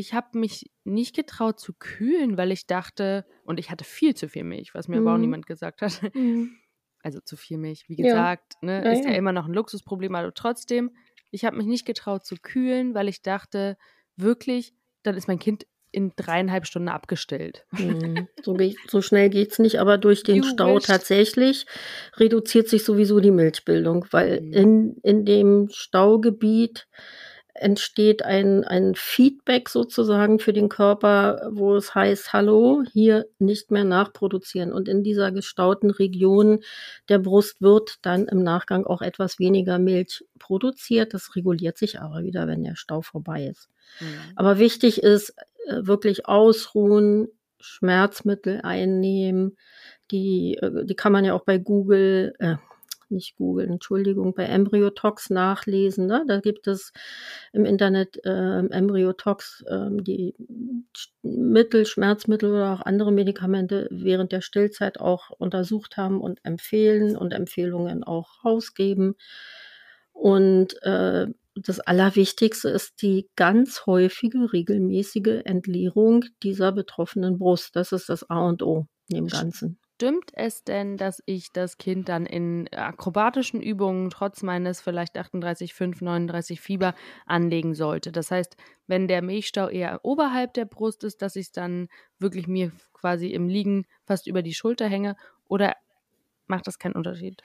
Ich 0.00 0.14
habe 0.14 0.38
mich 0.38 0.70
nicht 0.84 1.14
getraut 1.14 1.60
zu 1.60 1.74
kühlen, 1.74 2.38
weil 2.38 2.52
ich 2.52 2.66
dachte, 2.66 3.26
und 3.44 3.60
ich 3.60 3.70
hatte 3.70 3.84
viel 3.84 4.14
zu 4.14 4.28
viel 4.28 4.44
Milch, 4.44 4.74
was 4.74 4.88
mir 4.88 4.98
mhm. 4.98 5.06
aber 5.06 5.12
auch 5.12 5.18
mhm. 5.18 5.22
niemand 5.22 5.46
gesagt 5.46 5.82
hat. 5.82 6.14
Mhm. 6.14 6.56
Also 7.02 7.20
zu 7.20 7.36
viel 7.36 7.58
Milch, 7.58 7.84
wie 7.88 7.96
gesagt, 7.96 8.54
ja. 8.62 8.66
Ne, 8.66 8.84
ja, 8.84 8.92
ist 8.92 9.04
ja. 9.04 9.10
ja 9.10 9.16
immer 9.16 9.32
noch 9.32 9.46
ein 9.46 9.54
Luxusproblem, 9.54 10.14
aber 10.14 10.32
trotzdem, 10.32 10.90
ich 11.30 11.44
habe 11.44 11.56
mich 11.56 11.66
nicht 11.66 11.86
getraut 11.86 12.24
zu 12.24 12.36
kühlen, 12.36 12.94
weil 12.94 13.08
ich 13.08 13.22
dachte, 13.22 13.76
wirklich, 14.16 14.74
dann 15.02 15.16
ist 15.16 15.28
mein 15.28 15.38
Kind 15.38 15.66
in 15.92 16.12
dreieinhalb 16.16 16.66
Stunden 16.66 16.88
abgestellt. 16.88 17.66
Hm, 17.74 18.28
so, 18.42 18.56
so, 18.88 19.02
schnell 19.02 19.28
geht 19.28 19.52
es 19.52 19.58
nicht, 19.58 19.80
aber 19.80 19.98
durch 19.98 20.22
den 20.22 20.36
you 20.36 20.44
Stau 20.44 20.78
tatsächlich 20.78 21.66
reduziert 22.16 22.68
sich 22.68 22.84
sowieso 22.84 23.20
die 23.20 23.32
Milchbildung, 23.32 24.06
weil 24.10 24.40
mhm. 24.40 24.52
in, 24.52 24.96
in 25.02 25.24
dem 25.24 25.68
Staugebiet 25.70 26.86
entsteht 27.60 28.24
ein, 28.24 28.64
ein 28.64 28.94
Feedback 28.94 29.68
sozusagen 29.68 30.38
für 30.38 30.52
den 30.52 30.68
Körper, 30.68 31.48
wo 31.52 31.76
es 31.76 31.94
heißt, 31.94 32.32
hallo, 32.32 32.82
hier 32.92 33.26
nicht 33.38 33.70
mehr 33.70 33.84
nachproduzieren. 33.84 34.72
Und 34.72 34.88
in 34.88 35.02
dieser 35.02 35.30
gestauten 35.30 35.90
Region 35.90 36.60
der 37.08 37.18
Brust 37.18 37.60
wird 37.60 37.98
dann 38.02 38.26
im 38.26 38.42
Nachgang 38.42 38.86
auch 38.86 39.02
etwas 39.02 39.38
weniger 39.38 39.78
Milch 39.78 40.24
produziert. 40.38 41.14
Das 41.14 41.36
reguliert 41.36 41.78
sich 41.78 42.00
aber 42.00 42.22
wieder, 42.22 42.46
wenn 42.46 42.64
der 42.64 42.76
Stau 42.76 43.02
vorbei 43.02 43.46
ist. 43.46 43.68
Mhm. 44.00 44.06
Aber 44.36 44.58
wichtig 44.58 45.02
ist, 45.02 45.34
äh, 45.66 45.86
wirklich 45.86 46.26
ausruhen, 46.26 47.28
Schmerzmittel 47.60 48.60
einnehmen. 48.62 49.56
Die, 50.10 50.56
äh, 50.60 50.84
die 50.84 50.94
kann 50.94 51.12
man 51.12 51.24
ja 51.24 51.34
auch 51.34 51.44
bei 51.44 51.58
Google, 51.58 52.34
äh, 52.38 52.56
nicht 53.10 53.36
Google, 53.36 53.68
Entschuldigung, 53.68 54.34
bei 54.34 54.44
Embryotox 54.44 55.30
nachlesen. 55.30 56.06
Ne? 56.06 56.24
Da 56.26 56.40
gibt 56.40 56.66
es 56.66 56.92
im 57.52 57.64
Internet 57.64 58.24
äh, 58.24 58.58
Embryotox, 58.58 59.64
äh, 59.66 59.88
die 60.02 60.34
Mittel, 61.22 61.86
Schmerzmittel 61.86 62.52
oder 62.52 62.74
auch 62.74 62.80
andere 62.80 63.12
Medikamente 63.12 63.88
während 63.90 64.32
der 64.32 64.40
Stillzeit 64.40 65.00
auch 65.00 65.30
untersucht 65.30 65.96
haben 65.96 66.20
und 66.20 66.40
empfehlen 66.44 67.16
und 67.16 67.32
Empfehlungen 67.32 68.04
auch 68.04 68.44
rausgeben. 68.44 69.14
Und 70.12 70.80
äh, 70.82 71.26
das 71.54 71.80
Allerwichtigste 71.80 72.68
ist 72.68 73.02
die 73.02 73.28
ganz 73.36 73.86
häufige, 73.86 74.52
regelmäßige 74.52 75.42
Entleerung 75.44 76.24
dieser 76.42 76.72
betroffenen 76.72 77.38
Brust. 77.38 77.74
Das 77.74 77.92
ist 77.92 78.08
das 78.08 78.28
A 78.28 78.40
und 78.48 78.62
O 78.62 78.86
in 79.08 79.16
dem 79.16 79.26
Ganzen. 79.26 79.79
Stimmt 80.00 80.30
es 80.32 80.64
denn, 80.64 80.96
dass 80.96 81.22
ich 81.26 81.52
das 81.52 81.76
Kind 81.76 82.08
dann 82.08 82.24
in 82.24 82.66
akrobatischen 82.72 83.60
Übungen 83.60 84.08
trotz 84.08 84.42
meines 84.42 84.80
vielleicht 84.80 85.18
38,5, 85.18 86.02
39 86.02 86.58
Fieber 86.62 86.94
anlegen 87.26 87.74
sollte? 87.74 88.10
Das 88.10 88.30
heißt, 88.30 88.56
wenn 88.86 89.08
der 89.08 89.20
Milchstau 89.20 89.68
eher 89.68 90.00
oberhalb 90.02 90.54
der 90.54 90.64
Brust 90.64 91.04
ist, 91.04 91.20
dass 91.20 91.36
ich 91.36 91.48
es 91.48 91.52
dann 91.52 91.88
wirklich 92.18 92.48
mir 92.48 92.72
quasi 92.94 93.26
im 93.26 93.46
Liegen 93.46 93.84
fast 94.06 94.26
über 94.26 94.40
die 94.40 94.54
Schulter 94.54 94.88
hänge 94.88 95.16
oder 95.48 95.74
macht 96.46 96.66
das 96.66 96.78
keinen 96.78 96.94
Unterschied? 96.96 97.42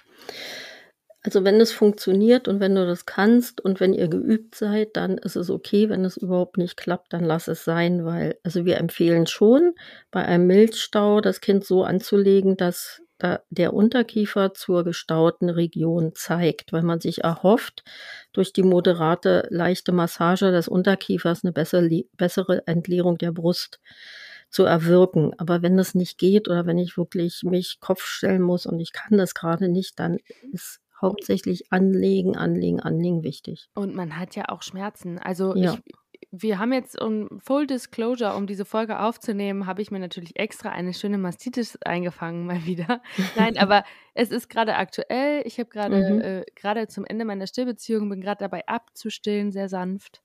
Also 1.25 1.43
wenn 1.43 1.59
es 1.59 1.71
funktioniert 1.71 2.47
und 2.47 2.59
wenn 2.59 2.75
du 2.75 2.85
das 2.85 3.07
kannst 3.07 3.59
und 3.59 3.79
wenn 3.79 3.93
ihr 3.93 4.07
geübt 4.09 4.53
seid, 4.53 4.95
dann 4.95 5.17
ist 5.17 5.35
es 5.35 5.49
okay. 5.49 5.89
Wenn 5.89 6.05
es 6.05 6.17
überhaupt 6.17 6.59
nicht 6.59 6.77
klappt, 6.77 7.13
dann 7.13 7.23
lass 7.23 7.47
es 7.47 7.65
sein, 7.65 8.05
weil 8.05 8.37
also 8.43 8.63
wir 8.63 8.77
empfehlen 8.77 9.25
schon, 9.25 9.73
bei 10.11 10.23
einem 10.23 10.45
Milchstau 10.45 11.21
das 11.21 11.41
Kind 11.41 11.65
so 11.65 11.83
anzulegen, 11.83 12.57
dass 12.57 13.01
da 13.17 13.39
der 13.49 13.73
Unterkiefer 13.73 14.53
zur 14.53 14.83
gestauten 14.83 15.49
Region 15.49 16.11
zeigt, 16.13 16.71
weil 16.71 16.83
man 16.83 16.99
sich 16.99 17.23
erhofft, 17.23 17.83
durch 18.31 18.53
die 18.53 18.61
moderate, 18.61 19.47
leichte 19.49 19.93
Massage 19.93 20.51
des 20.51 20.67
Unterkiefers 20.67 21.43
eine 21.43 21.53
bessere, 21.53 22.67
Entleerung 22.67 23.17
der 23.17 23.31
Brust 23.31 23.79
zu 24.51 24.63
erwirken. 24.63 25.33
Aber 25.39 25.63
wenn 25.63 25.75
das 25.75 25.95
nicht 25.95 26.19
geht 26.19 26.47
oder 26.47 26.67
wenn 26.67 26.77
ich 26.77 26.97
wirklich 26.97 27.41
mich 27.41 27.79
Kopf 27.79 28.03
stellen 28.03 28.43
muss 28.43 28.67
und 28.67 28.79
ich 28.79 28.91
kann 28.91 29.17
das 29.17 29.33
gerade 29.33 29.69
nicht, 29.69 29.99
dann 29.99 30.19
ist 30.51 30.81
hauptsächlich 31.01 31.71
anlegen, 31.71 32.35
anlegen, 32.35 32.79
anlegen 32.79 33.23
wichtig. 33.23 33.69
Und 33.75 33.95
man 33.95 34.17
hat 34.17 34.35
ja 34.35 34.49
auch 34.49 34.61
Schmerzen. 34.61 35.19
Also 35.19 35.55
ja. 35.55 35.73
ich, 35.73 35.95
wir 36.31 36.59
haben 36.59 36.73
jetzt, 36.73 36.99
um 36.99 37.39
Full 37.39 37.67
Disclosure, 37.67 38.35
um 38.35 38.47
diese 38.47 38.65
Folge 38.65 38.99
aufzunehmen, 38.99 39.65
habe 39.65 39.81
ich 39.81 39.91
mir 39.91 39.99
natürlich 39.99 40.37
extra 40.37 40.69
eine 40.69 40.93
schöne 40.93 41.17
Mastitis 41.17 41.77
eingefangen, 41.83 42.45
mal 42.45 42.65
wieder. 42.65 43.01
Nein, 43.35 43.57
aber 43.57 43.83
es 44.13 44.31
ist 44.31 44.49
gerade 44.49 44.75
aktuell. 44.75 45.43
Ich 45.45 45.59
habe 45.59 45.69
gerade 45.69 46.13
mhm. 46.13 46.21
äh, 46.21 46.45
gerade 46.55 46.87
zum 46.87 47.05
Ende 47.05 47.25
meiner 47.25 47.47
Stillbeziehung, 47.47 48.09
bin 48.09 48.21
gerade 48.21 48.39
dabei 48.39 48.67
abzustillen, 48.67 49.51
sehr 49.51 49.69
sanft 49.69 50.21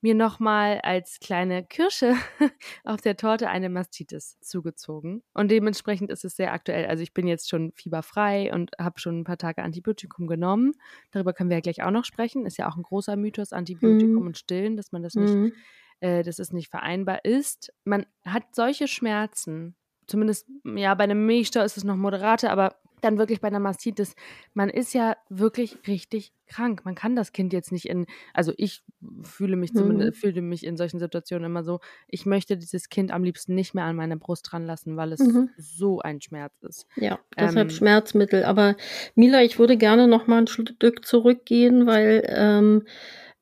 mir 0.00 0.14
nochmal 0.14 0.80
als 0.82 1.18
kleine 1.20 1.64
Kirsche 1.64 2.14
auf 2.84 3.00
der 3.00 3.16
Torte 3.16 3.48
eine 3.48 3.68
Mastitis 3.68 4.38
zugezogen. 4.40 5.22
Und 5.34 5.50
dementsprechend 5.50 6.10
ist 6.10 6.24
es 6.24 6.36
sehr 6.36 6.52
aktuell. 6.52 6.86
Also 6.86 7.02
ich 7.02 7.12
bin 7.12 7.26
jetzt 7.26 7.48
schon 7.48 7.72
fieberfrei 7.72 8.52
und 8.52 8.70
habe 8.78 9.00
schon 9.00 9.20
ein 9.20 9.24
paar 9.24 9.38
Tage 9.38 9.62
Antibiotikum 9.62 10.26
genommen. 10.26 10.72
Darüber 11.10 11.32
können 11.32 11.50
wir 11.50 11.56
ja 11.56 11.62
gleich 11.62 11.82
auch 11.82 11.90
noch 11.90 12.04
sprechen. 12.04 12.46
Ist 12.46 12.58
ja 12.58 12.68
auch 12.68 12.76
ein 12.76 12.82
großer 12.82 13.16
Mythos, 13.16 13.52
Antibiotikum 13.52 14.20
mhm. 14.22 14.26
und 14.26 14.38
Stillen, 14.38 14.76
dass 14.76 14.92
man 14.92 15.02
das 15.02 15.14
nicht, 15.14 15.34
mhm. 15.34 15.52
äh, 16.00 16.22
dass 16.22 16.38
es 16.38 16.52
nicht 16.52 16.70
vereinbar 16.70 17.24
ist. 17.24 17.72
Man 17.84 18.06
hat 18.24 18.54
solche 18.54 18.86
Schmerzen. 18.86 19.76
Zumindest, 20.06 20.48
ja, 20.64 20.94
bei 20.94 21.04
einem 21.04 21.26
Milchstau 21.26 21.62
ist 21.62 21.76
es 21.76 21.84
noch 21.84 21.96
moderater, 21.96 22.50
aber 22.50 22.76
dann 23.00 23.18
wirklich 23.18 23.40
bei 23.40 23.48
einer 23.48 23.60
Mastitis, 23.60 24.14
man 24.54 24.68
ist 24.68 24.94
ja 24.94 25.16
wirklich 25.28 25.78
richtig 25.86 26.32
krank. 26.46 26.84
Man 26.84 26.94
kann 26.94 27.14
das 27.14 27.32
Kind 27.32 27.52
jetzt 27.52 27.72
nicht 27.72 27.88
in, 27.88 28.06
also 28.32 28.52
ich 28.56 28.82
fühle 29.22 29.56
mich 29.56 29.72
zumindest, 29.72 30.16
mhm. 30.16 30.20
fühle 30.20 30.42
mich 30.42 30.64
in 30.64 30.76
solchen 30.76 30.98
Situationen 30.98 31.44
immer 31.44 31.62
so, 31.62 31.80
ich 32.08 32.26
möchte 32.26 32.56
dieses 32.56 32.88
Kind 32.88 33.10
am 33.10 33.22
liebsten 33.22 33.54
nicht 33.54 33.74
mehr 33.74 33.84
an 33.84 33.96
meine 33.96 34.16
Brust 34.16 34.48
dran 34.50 34.64
lassen, 34.64 34.96
weil 34.96 35.12
es 35.12 35.20
mhm. 35.20 35.50
so 35.56 36.00
ein 36.00 36.20
Schmerz 36.20 36.62
ist. 36.62 36.86
Ja, 36.96 37.18
deshalb 37.38 37.70
ähm, 37.70 37.74
Schmerzmittel. 37.74 38.44
Aber 38.44 38.76
Mila, 39.14 39.42
ich 39.42 39.58
würde 39.58 39.76
gerne 39.76 40.08
noch 40.08 40.26
mal 40.26 40.38
ein 40.38 40.46
Stück 40.46 41.04
zurückgehen, 41.04 41.86
weil 41.86 42.24
ähm, 42.26 42.84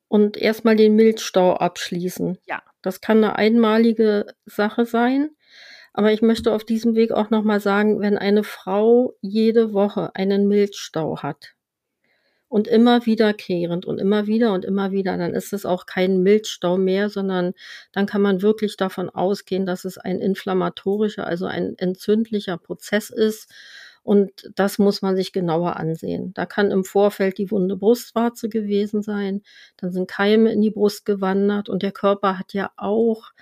und 0.09 0.37
erstmal 0.37 0.77
den 0.77 0.95
Milchstau 0.95 1.55
abschließen. 1.55 2.39
Ja. 2.47 2.63
Das 2.83 3.01
kann 3.01 3.19
eine 3.19 3.37
einmalige 3.37 4.27
Sache 4.45 4.87
sein. 4.87 5.31
Aber 5.97 6.13
ich 6.13 6.21
möchte 6.21 6.53
auf 6.53 6.63
diesem 6.63 6.95
Weg 6.95 7.11
auch 7.11 7.31
nochmal 7.31 7.59
sagen, 7.59 8.01
wenn 8.01 8.19
eine 8.19 8.45
Frau 8.45 9.15
jede 9.23 9.73
Woche 9.73 10.15
einen 10.15 10.47
Milchstau 10.47 11.23
hat 11.23 11.55
und 12.49 12.69
immer 12.69 13.07
wiederkehrend 13.07 13.87
und 13.87 13.99
immer 13.99 14.27
wieder 14.27 14.53
und 14.53 14.67
immer 14.67 14.91
wieder, 14.91 15.17
dann 15.17 15.33
ist 15.33 15.55
es 15.55 15.65
auch 15.65 15.87
kein 15.87 16.23
Milchstau 16.23 16.77
mehr, 16.77 17.09
sondern 17.09 17.55
dann 17.93 18.05
kann 18.05 18.21
man 18.21 18.43
wirklich 18.43 18.77
davon 18.77 19.09
ausgehen, 19.09 19.65
dass 19.65 19.87
es 19.87 19.97
ein 19.97 20.21
inflammatorischer, 20.21 21.27
also 21.27 21.47
ein 21.47 21.79
entzündlicher 21.79 22.59
Prozess 22.59 23.09
ist. 23.09 23.51
Und 24.03 24.51
das 24.55 24.79
muss 24.79 25.01
man 25.01 25.17
sich 25.17 25.33
genauer 25.33 25.77
ansehen. 25.77 26.35
Da 26.35 26.45
kann 26.45 26.73
im 26.73 26.85
Vorfeld 26.85 27.39
die 27.39 27.51
wunde 27.51 27.79
Brustwarze 27.79 28.51
gewesen 28.51 29.01
sein. 29.01 29.41
Dann 29.79 29.93
sind 29.93 30.11
Keime 30.11 30.53
in 30.53 30.61
die 30.61 30.71
Brust 30.71 31.07
gewandert 31.07 31.71
und 31.71 31.83
der 31.83 31.93
Körper 31.93 32.39
hat 32.39 32.53
ja 32.53 32.71
auch 32.77 33.33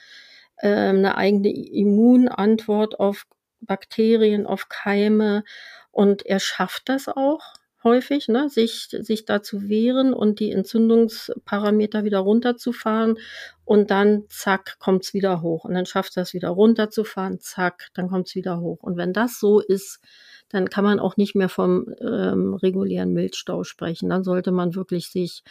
äh, 0.65 0.89
eine 0.89 1.17
eigene 1.17 1.51
Immunantwort 1.55 2.99
auf 2.99 3.27
Bakterien, 3.61 4.47
auf 4.47 4.69
Keime 4.69 5.45
und 5.91 6.25
er 6.27 6.41
schafft 6.41 6.89
das 6.89 7.09
auch 7.09 7.55
häufig, 7.85 8.29
ne, 8.29 8.49
sich, 8.49 8.89
sich 8.91 9.27
da 9.27 9.43
zu 9.43 9.69
wehren 9.69 10.15
und 10.15 10.41
die 10.41 10.51
Entzündungsparameter 10.51 12.05
wieder 12.05 12.21
runterzufahren 12.21 13.19
und 13.65 13.91
dann 13.91 14.25
zack, 14.31 14.79
kommt's 14.79 15.13
wieder 15.13 15.43
hoch 15.43 15.65
und 15.65 15.75
dann 15.75 15.85
schafft 15.85 16.17
es 16.17 16.33
wieder 16.33 16.49
runterzufahren, 16.49 17.41
zack, 17.41 17.89
dann 17.93 18.09
kommt's 18.09 18.35
wieder 18.35 18.59
hoch. 18.61 18.83
Und 18.83 18.97
wenn 18.97 19.13
das 19.13 19.39
so 19.39 19.61
ist, 19.61 20.01
dann 20.49 20.71
kann 20.71 20.85
man 20.85 20.99
auch 20.99 21.17
nicht 21.19 21.35
mehr 21.35 21.51
vom 21.51 21.95
ähm, 22.01 22.55
regulären 22.55 23.13
Milchstau 23.13 23.65
sprechen. 23.65 24.09
Dann 24.09 24.25
sollte 24.25 24.51
man 24.51 24.75
wirklich 24.75 25.09
sich 25.09 25.43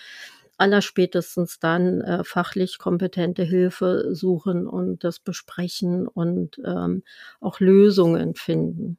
allerspätestens 0.57 1.59
dann 1.59 2.01
äh, 2.01 2.23
fachlich 2.23 2.77
kompetente 2.77 3.43
Hilfe 3.43 4.13
suchen 4.13 4.67
und 4.67 5.03
das 5.03 5.19
besprechen 5.19 6.07
und 6.07 6.59
ähm, 6.65 7.03
auch 7.39 7.59
Lösungen 7.59 8.35
finden. 8.35 8.97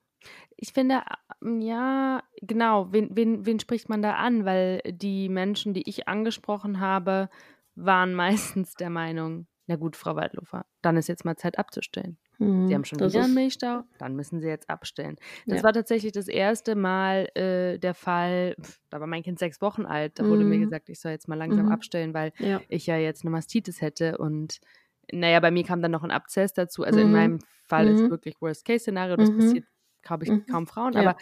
Ich 0.56 0.72
finde, 0.72 1.02
ähm, 1.42 1.60
ja, 1.60 2.22
genau, 2.40 2.92
wen, 2.92 3.10
wen, 3.12 3.44
wen 3.46 3.60
spricht 3.60 3.88
man 3.88 4.02
da 4.02 4.14
an? 4.14 4.44
Weil 4.44 4.80
die 4.86 5.28
Menschen, 5.28 5.74
die 5.74 5.88
ich 5.88 6.08
angesprochen 6.08 6.80
habe, 6.80 7.28
waren 7.74 8.14
meistens 8.14 8.74
der 8.74 8.90
Meinung, 8.90 9.46
na 9.66 9.76
gut, 9.76 9.96
Frau 9.96 10.16
Waldlofer, 10.16 10.66
dann 10.82 10.96
ist 10.96 11.08
jetzt 11.08 11.24
mal 11.24 11.36
Zeit 11.36 11.58
abzustellen. 11.58 12.18
Mhm, 12.38 12.68
sie 12.68 12.74
haben 12.74 12.84
schon 12.84 13.00
wieder 13.00 13.24
einen 13.24 13.34
Milchstau, 13.34 13.82
dann 13.98 14.16
müssen 14.16 14.40
sie 14.40 14.48
jetzt 14.48 14.68
abstellen. 14.68 15.16
Das 15.46 15.58
ja. 15.58 15.64
war 15.64 15.72
tatsächlich 15.72 16.12
das 16.12 16.28
erste 16.28 16.74
Mal 16.74 17.28
äh, 17.34 17.78
der 17.78 17.94
Fall, 17.94 18.56
pf, 18.60 18.80
da 18.90 19.00
war 19.00 19.06
mein 19.06 19.22
Kind 19.22 19.38
sechs 19.38 19.60
Wochen 19.60 19.86
alt, 19.86 20.18
da 20.18 20.26
wurde 20.26 20.42
mhm. 20.42 20.50
mir 20.50 20.58
gesagt, 20.58 20.88
ich 20.88 21.00
soll 21.00 21.12
jetzt 21.12 21.28
mal 21.28 21.38
langsam 21.38 21.66
mhm. 21.66 21.72
abstellen, 21.72 22.14
weil 22.14 22.32
ja. 22.38 22.60
ich 22.68 22.86
ja 22.86 22.96
jetzt 22.96 23.22
eine 23.22 23.30
Mastitis 23.30 23.80
hätte 23.80 24.18
und 24.18 24.60
naja, 25.12 25.40
bei 25.40 25.50
mir 25.50 25.64
kam 25.64 25.82
dann 25.82 25.90
noch 25.90 26.02
ein 26.02 26.10
Abzess 26.10 26.52
dazu. 26.54 26.82
Also 26.82 27.00
in 27.00 27.08
mhm. 27.08 27.12
meinem 27.12 27.38
Fall 27.66 27.88
ist 27.88 28.02
mhm. 28.02 28.10
wirklich 28.10 28.40
Worst-Case-Szenario, 28.40 29.16
das 29.16 29.30
mhm. 29.30 29.38
passiert, 29.38 29.66
glaube 30.02 30.24
ich, 30.24 30.46
kaum 30.46 30.66
Frauen, 30.66 30.96
aber 30.96 31.16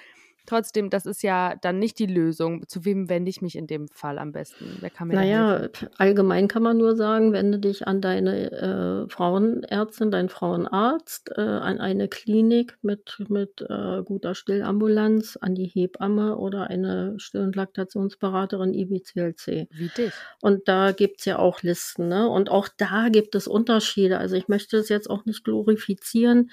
Trotzdem, 0.47 0.91
das 0.91 1.07
ist 1.07 1.23
ja 1.23 1.55
dann 1.61 1.79
nicht 1.79 1.99
die 1.99 2.07
Lösung. 2.07 2.67
Zu 2.67 2.85
wem 2.85 3.09
wende 3.09 3.31
ich 3.31 3.43
mich 3.43 3.57
in 3.57 3.67
dem 3.67 3.89
Fall 3.89 4.19
am 4.19 4.33
besten? 4.33 4.77
Wer 4.81 4.91
kann 4.91 5.09
mir 5.09 5.15
naja, 5.15 5.69
allgemein 5.99 6.49
kann 6.49 6.63
man 6.63 6.77
nur 6.77 6.97
sagen, 6.97 7.33
wende 7.33 7.59
dich 7.59 7.87
an 7.87 8.01
deine 8.01 8.51
äh, 8.51 9.09
Frauenärztin, 9.09 10.11
deinen 10.11 10.29
Frauenarzt, 10.29 11.31
äh, 11.37 11.41
an 11.41 11.81
eine 11.81 12.09
Klinik 12.09 12.77
mit, 12.83 13.25
mit 13.29 13.65
äh, 13.69 14.03
guter 14.03 14.35
Stillambulanz, 14.35 15.37
an 15.41 15.55
die 15.55 15.67
Hebamme 15.67 16.37
oder 16.37 16.69
eine 16.69 17.15
Still- 17.19 17.43
und 17.43 17.57
Laktationsberaterin 17.57 18.75
IBCLC. 18.75 19.69
Wie 19.71 19.89
dich. 19.97 20.13
Und 20.41 20.67
da 20.67 20.93
gibt 20.93 21.21
es 21.21 21.27
ja 21.27 21.39
auch 21.39 21.63
Listen. 21.63 22.09
Ne? 22.09 22.29
Und 22.29 22.51
auch 22.51 22.69
da 22.77 23.09
gibt 23.11 23.35
es 23.35 23.47
Unterschiede. 23.47 24.19
Also 24.19 24.35
ich 24.35 24.49
möchte 24.49 24.77
es 24.77 24.89
jetzt 24.89 25.09
auch 25.09 25.25
nicht 25.25 25.45
glorifizieren. 25.45 26.51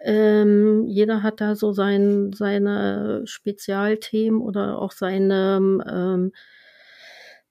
Ähm, 0.00 0.84
jeder 0.88 1.22
hat 1.22 1.40
da 1.40 1.54
so 1.56 1.72
sein, 1.72 2.32
seine 2.34 3.22
Spezialthemen 3.26 4.40
oder 4.40 4.78
auch 4.80 4.92
seine, 4.92 5.56
ähm, 5.90 6.32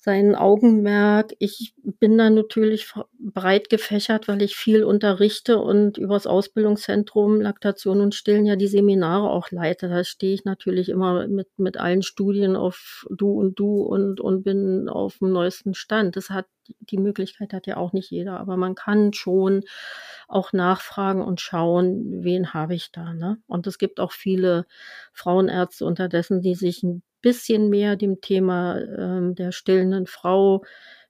sein 0.06 0.36
Augenmerk. 0.36 1.34
Ich 1.40 1.74
bin 2.00 2.16
da 2.16 2.30
natürlich 2.30 2.94
breit 3.18 3.72
gefächert, 3.72 4.28
weil 4.28 4.44
ich 4.44 4.56
viel 4.56 4.84
unterrichte 4.84 5.58
und 5.58 5.98
übers 5.98 6.28
Ausbildungszentrum 6.28 7.42
Laktation 7.42 8.02
und 8.02 8.14
Stillen 8.14 8.46
ja 8.46 8.56
die 8.56 8.68
Seminare 8.68 9.32
auch 9.32 9.50
leite. 9.50 9.90
Da 9.90 10.04
stehe 10.04 10.36
ich 10.36 10.46
natürlich 10.46 10.90
immer 10.90 11.28
mit, 11.28 11.48
mit 11.58 11.78
allen 11.78 12.04
Studien 12.04 12.56
auf 12.56 13.08
Du 13.10 13.32
und 13.32 13.58
Du 13.58 13.82
und, 13.82 14.22
und 14.22 14.44
bin 14.44 14.90
auf 14.90 15.18
dem 15.18 15.32
neuesten 15.32 15.74
Stand. 15.74 16.16
Das 16.16 16.30
hat, 16.30 16.46
die 16.82 17.00
Möglichkeit 17.00 17.52
hat 17.52 17.66
ja 17.66 17.78
auch 17.78 17.92
nicht 17.92 18.12
jeder, 18.12 18.40
aber 18.40 18.58
man 18.58 18.76
kann 18.76 19.12
schon 19.12 19.64
auch 20.28 20.54
nachfragen 20.54 21.24
und 21.24 21.42
schauen, 21.42 22.24
wen 22.24 22.54
habe 22.54 22.76
ich 22.76 22.92
da. 22.92 23.12
Ne? 23.14 23.40
Und 23.48 23.66
es 23.66 23.80
gibt 23.80 24.00
auch 24.00 24.12
viele 24.12 24.68
Frauenärzte 25.14 25.84
unterdessen, 25.84 26.42
die 26.42 26.54
sich 26.54 26.84
ein 26.84 27.02
bisschen 27.26 27.70
mehr 27.70 27.96
dem 27.96 28.22
Thema 28.22 28.78
ähm, 28.80 29.34
der 29.34 29.52
stillenden 29.52 30.06
Frau 30.06 30.64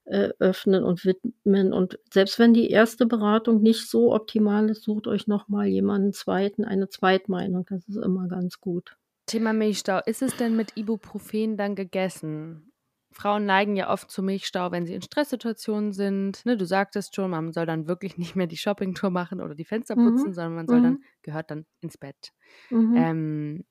äh, 0.05 0.29
öffnen 0.39 0.85
und 0.85 1.03
widmen. 1.03 1.73
Und 1.73 1.99
selbst 2.13 2.39
wenn 2.39 2.53
die 2.53 2.69
erste 2.69 3.05
Beratung 3.05 3.61
nicht 3.61 3.89
so 3.89 4.15
optimal 4.15 4.69
ist, 4.69 4.83
sucht 4.83 5.07
euch 5.07 5.27
nochmal 5.27 5.67
jemanden 5.67 6.13
zweiten, 6.13 6.63
eine 6.63 6.87
Zweitmeinung. 6.87 7.65
Das 7.67 7.85
ist 7.89 7.97
immer 7.97 8.29
ganz 8.29 8.61
gut. 8.61 8.95
Thema 9.25 9.51
Milchstau. 9.51 9.99
Ist 10.05 10.21
es 10.21 10.37
denn 10.37 10.55
mit 10.55 10.77
Ibuprofen 10.77 11.57
dann 11.57 11.75
gegessen? 11.75 12.71
Frauen 13.11 13.45
neigen 13.45 13.75
ja 13.75 13.91
oft 13.91 14.09
zu 14.09 14.23
Milchstau, 14.23 14.71
wenn 14.71 14.85
sie 14.85 14.93
in 14.93 15.01
Stresssituationen 15.01 15.91
sind. 15.91 16.45
Ne, 16.45 16.55
du 16.55 16.65
sagtest 16.65 17.13
schon, 17.15 17.31
man 17.31 17.51
soll 17.51 17.65
dann 17.65 17.87
wirklich 17.87 18.17
nicht 18.17 18.37
mehr 18.37 18.47
die 18.47 18.57
Shoppingtour 18.57 19.09
machen 19.09 19.41
oder 19.41 19.55
die 19.55 19.65
Fenster 19.65 19.95
putzen, 19.95 20.29
mhm. 20.29 20.33
sondern 20.33 20.55
man 20.55 20.67
soll 20.67 20.79
mhm. 20.79 20.83
dann, 20.83 21.03
gehört 21.23 21.51
dann 21.51 21.65
ins 21.81 21.97
Bett. 21.97 22.31
Mhm. 22.69 22.95
Ähm, 22.95 23.65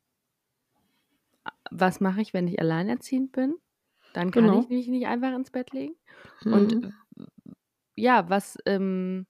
was 1.70 2.00
mache 2.00 2.20
ich, 2.20 2.34
wenn 2.34 2.48
ich 2.48 2.60
alleinerziehend 2.60 3.32
bin? 3.32 3.54
Dann 4.12 4.30
kann 4.30 4.44
genau. 4.44 4.60
ich 4.60 4.68
mich 4.68 4.88
nicht 4.88 5.06
einfach 5.06 5.34
ins 5.34 5.50
Bett 5.50 5.72
legen. 5.72 5.94
Und 6.44 6.74
mhm. 6.74 6.92
ja, 7.96 8.28
was, 8.28 8.58
ähm, 8.66 9.26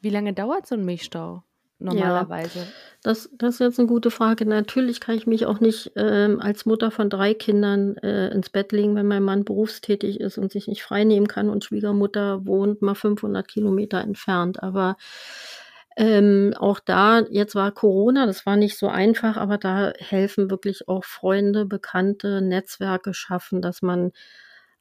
wie 0.00 0.10
lange 0.10 0.32
dauert 0.32 0.66
so 0.66 0.74
ein 0.74 0.84
Milchstau? 0.84 1.42
normalerweise? 1.82 2.60
Ja, 2.60 2.64
das, 3.02 3.30
das 3.36 3.54
ist 3.54 3.60
jetzt 3.60 3.78
eine 3.78 3.88
gute 3.88 4.10
Frage. 4.10 4.46
Natürlich 4.46 5.00
kann 5.00 5.16
ich 5.16 5.26
mich 5.26 5.46
auch 5.46 5.60
nicht 5.60 5.92
ähm, 5.96 6.40
als 6.40 6.66
Mutter 6.66 6.90
von 6.90 7.10
drei 7.10 7.34
Kindern 7.34 7.96
äh, 7.98 8.28
ins 8.28 8.50
Bett 8.50 8.72
legen, 8.72 8.94
wenn 8.94 9.06
mein 9.06 9.22
Mann 9.22 9.44
berufstätig 9.44 10.20
ist 10.20 10.38
und 10.38 10.52
sich 10.52 10.68
nicht 10.68 10.82
freinehmen 10.82 11.28
kann 11.28 11.50
und 11.50 11.64
Schwiegermutter 11.64 12.46
wohnt 12.46 12.82
mal 12.82 12.94
500 12.94 13.46
Kilometer 13.46 14.00
entfernt. 14.00 14.62
Aber 14.62 14.96
ähm, 15.96 16.54
auch 16.58 16.80
da, 16.80 17.20
jetzt 17.30 17.54
war 17.54 17.72
Corona, 17.72 18.26
das 18.26 18.46
war 18.46 18.56
nicht 18.56 18.78
so 18.78 18.88
einfach, 18.88 19.36
aber 19.36 19.58
da 19.58 19.92
helfen 19.98 20.50
wirklich 20.50 20.88
auch 20.88 21.04
Freunde, 21.04 21.66
Bekannte, 21.66 22.40
Netzwerke 22.42 23.14
schaffen, 23.14 23.62
dass 23.62 23.82
man 23.82 24.12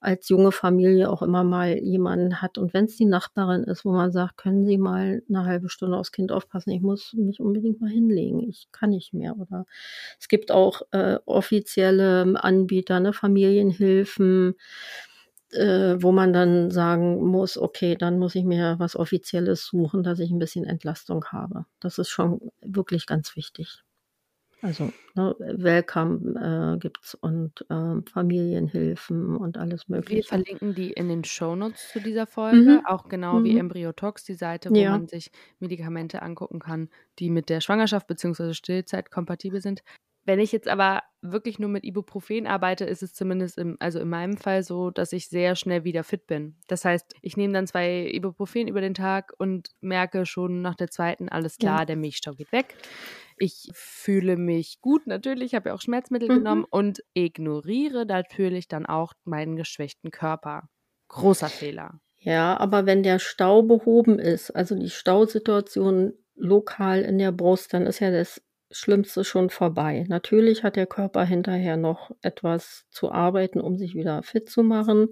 als 0.02 0.30
junge 0.30 0.52
Familie 0.52 1.10
auch 1.12 1.22
immer 1.22 1.44
mal 1.44 1.78
jemanden 1.78 2.42
hat. 2.42 2.58
Und 2.58 2.74
wenn 2.74 2.86
es 2.86 2.98
die 2.98 3.06
Nachbarin 3.06 3.64
ist, 3.64 3.86
wo 3.86 3.92
man 3.92 4.12
sagt, 4.12 4.38
können 4.38 4.66
Sie 4.66 4.80
mal 4.80 5.22
eine 5.30 5.46
halbe 5.46 5.70
Stunde 5.70 5.96
aufs 5.96 6.12
Kind 6.12 6.32
aufpassen, 6.32 6.72
ich 6.72 6.82
muss 6.82 7.14
mich 7.14 7.40
unbedingt 7.40 7.82
mal 7.82 7.90
hinlegen, 7.92 8.40
ich 8.50 8.68
kann 8.72 8.90
nicht 8.90 9.14
mehr. 9.14 9.38
Oder 9.38 9.66
es 10.20 10.28
gibt 10.28 10.52
auch 10.52 10.82
äh, 10.92 11.20
offizielle 11.26 12.34
Anbieter, 12.44 13.00
ne, 13.00 13.14
Familienhilfen, 13.14 14.56
äh, 15.54 16.02
wo 16.02 16.12
man 16.12 16.34
dann 16.34 16.72
sagen 16.72 17.26
muss, 17.26 17.58
okay, 17.58 17.96
dann 17.96 18.20
muss 18.20 18.36
ich 18.36 18.44
mir 18.44 18.76
was 18.80 18.96
Offizielles 18.96 19.66
suchen, 19.66 20.04
dass 20.04 20.20
ich 20.20 20.32
ein 20.32 20.40
bisschen 20.40 20.66
Entlastung 20.66 21.26
habe. 21.26 21.66
Das 21.80 21.98
ist 21.98 22.10
schon 22.10 22.52
wirklich 22.62 23.06
ganz 23.06 23.36
wichtig. 23.36 23.84
Also 24.64 24.92
ne, 25.16 25.36
Welcome 25.40 26.76
äh, 26.76 26.78
gibt's 26.78 27.16
und 27.16 27.66
äh, 27.70 28.02
Familienhilfen 28.12 29.36
und 29.36 29.58
alles 29.58 29.90
Mögliche. 29.90 30.18
Wir 30.18 30.24
verlinken 30.24 30.76
die 30.76 30.92
in 30.92 31.10
den 31.10 31.24
Shownotes 31.24 31.90
zu 31.90 32.00
dieser 32.00 32.28
Folge, 32.28 32.58
mhm. 32.58 32.86
auch 32.86 33.10
genau 33.10 33.40
mhm. 33.40 33.44
wie 33.44 33.58
Embryotox, 33.58 34.24
die 34.24 34.36
Seite, 34.36 34.70
wo 34.70 34.76
ja. 34.76 34.92
man 34.92 35.08
sich 35.08 35.32
Medikamente 35.60 36.22
angucken 36.22 36.60
kann, 36.60 36.90
die 37.18 37.32
mit 37.32 37.50
der 37.50 37.60
Schwangerschaft 37.60 38.06
bzw. 38.06 38.54
Stillzeit 38.54 39.10
kompatibel 39.10 39.62
sind. 39.62 39.82
Wenn 40.24 40.40
ich 40.40 40.52
jetzt 40.52 40.68
aber 40.68 41.02
wirklich 41.22 41.60
nur 41.60 41.70
mit 41.70 41.84
Ibuprofen 41.84 42.48
arbeite, 42.48 42.86
ist 42.86 43.04
es 43.04 43.14
zumindest 43.14 43.58
im, 43.58 43.78
also 43.80 44.00
in 44.00 44.10
meinem 44.10 44.38
Fall 44.38 44.64
so, 44.64 44.92
dass 44.92 45.14
ich 45.14 45.30
sehr 45.30 45.56
schnell 45.56 45.84
wieder 45.84 46.04
fit 46.04 46.28
bin. 46.28 46.58
Das 46.68 46.86
heißt, 46.86 47.16
ich 47.22 47.38
nehme 47.38 47.54
dann 47.54 47.68
zwei 47.68 48.08
Ibuprofen 48.12 48.68
über 48.68 48.82
den 48.82 48.94
Tag 48.94 49.34
und 49.38 49.70
merke 49.82 50.26
schon 50.26 50.62
nach 50.62 50.76
der 50.76 50.90
zweiten, 50.90 51.30
alles 51.30 51.58
klar, 51.58 51.80
ja. 51.80 51.86
der 51.86 51.96
Milchstau 51.96 52.34
geht 52.34 52.52
weg. 52.52 52.76
Ich 53.38 53.70
fühle 53.74 54.38
mich 54.38 54.80
gut, 54.82 55.08
natürlich, 55.08 55.56
habe 55.56 55.70
ja 55.70 55.76
auch 55.76 55.82
Schmerzmittel 55.82 56.30
mhm. 56.30 56.36
genommen 56.36 56.66
und 56.70 57.04
ignoriere 57.14 58.06
natürlich 58.06 58.68
dann 58.68 58.86
auch 58.86 59.14
meinen 59.24 59.56
geschwächten 59.56 60.12
Körper. 60.12 60.70
Großer 61.08 61.50
Fehler. 61.50 62.00
Ja, 62.18 62.56
aber 62.58 62.86
wenn 62.86 63.02
der 63.02 63.18
Stau 63.18 63.64
behoben 63.64 64.20
ist, 64.20 64.52
also 64.52 64.76
die 64.76 64.92
Stausituation 64.92 66.14
lokal 66.36 67.02
in 67.02 67.18
der 67.18 67.32
Brust, 67.32 67.74
dann 67.74 67.88
ist 67.88 68.00
ja 68.00 68.12
das 68.12 68.42
Schlimmste 68.72 69.24
schon 69.24 69.50
vorbei. 69.50 70.06
Natürlich 70.08 70.64
hat 70.64 70.76
der 70.76 70.88
Körper 70.88 71.24
hinterher 71.24 71.78
noch 71.78 72.12
etwas 72.22 72.86
zu 72.90 73.12
arbeiten, 73.12 73.60
um 73.60 73.78
sich 73.78 73.96
wieder 73.96 74.24
fit 74.24 74.50
zu 74.50 74.64
machen. 74.64 75.10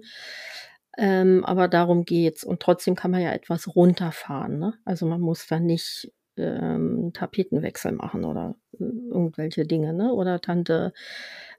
Ähm, 0.98 1.44
aber 1.44 1.68
darum 1.68 2.04
geht's. 2.04 2.44
Und 2.44 2.60
trotzdem 2.60 2.94
kann 2.94 3.10
man 3.10 3.22
ja 3.22 3.32
etwas 3.32 3.74
runterfahren. 3.74 4.58
Ne? 4.58 4.74
Also 4.84 5.06
man 5.06 5.20
muss 5.20 5.46
da 5.46 5.60
nicht 5.60 6.12
ähm, 6.36 7.12
Tapetenwechsel 7.12 7.92
machen 7.92 8.24
oder 8.24 8.56
äh, 8.74 8.84
irgendwelche 8.84 9.66
Dinge. 9.66 9.92
Ne? 9.92 10.12
Oder 10.12 10.40
Tante 10.40 10.92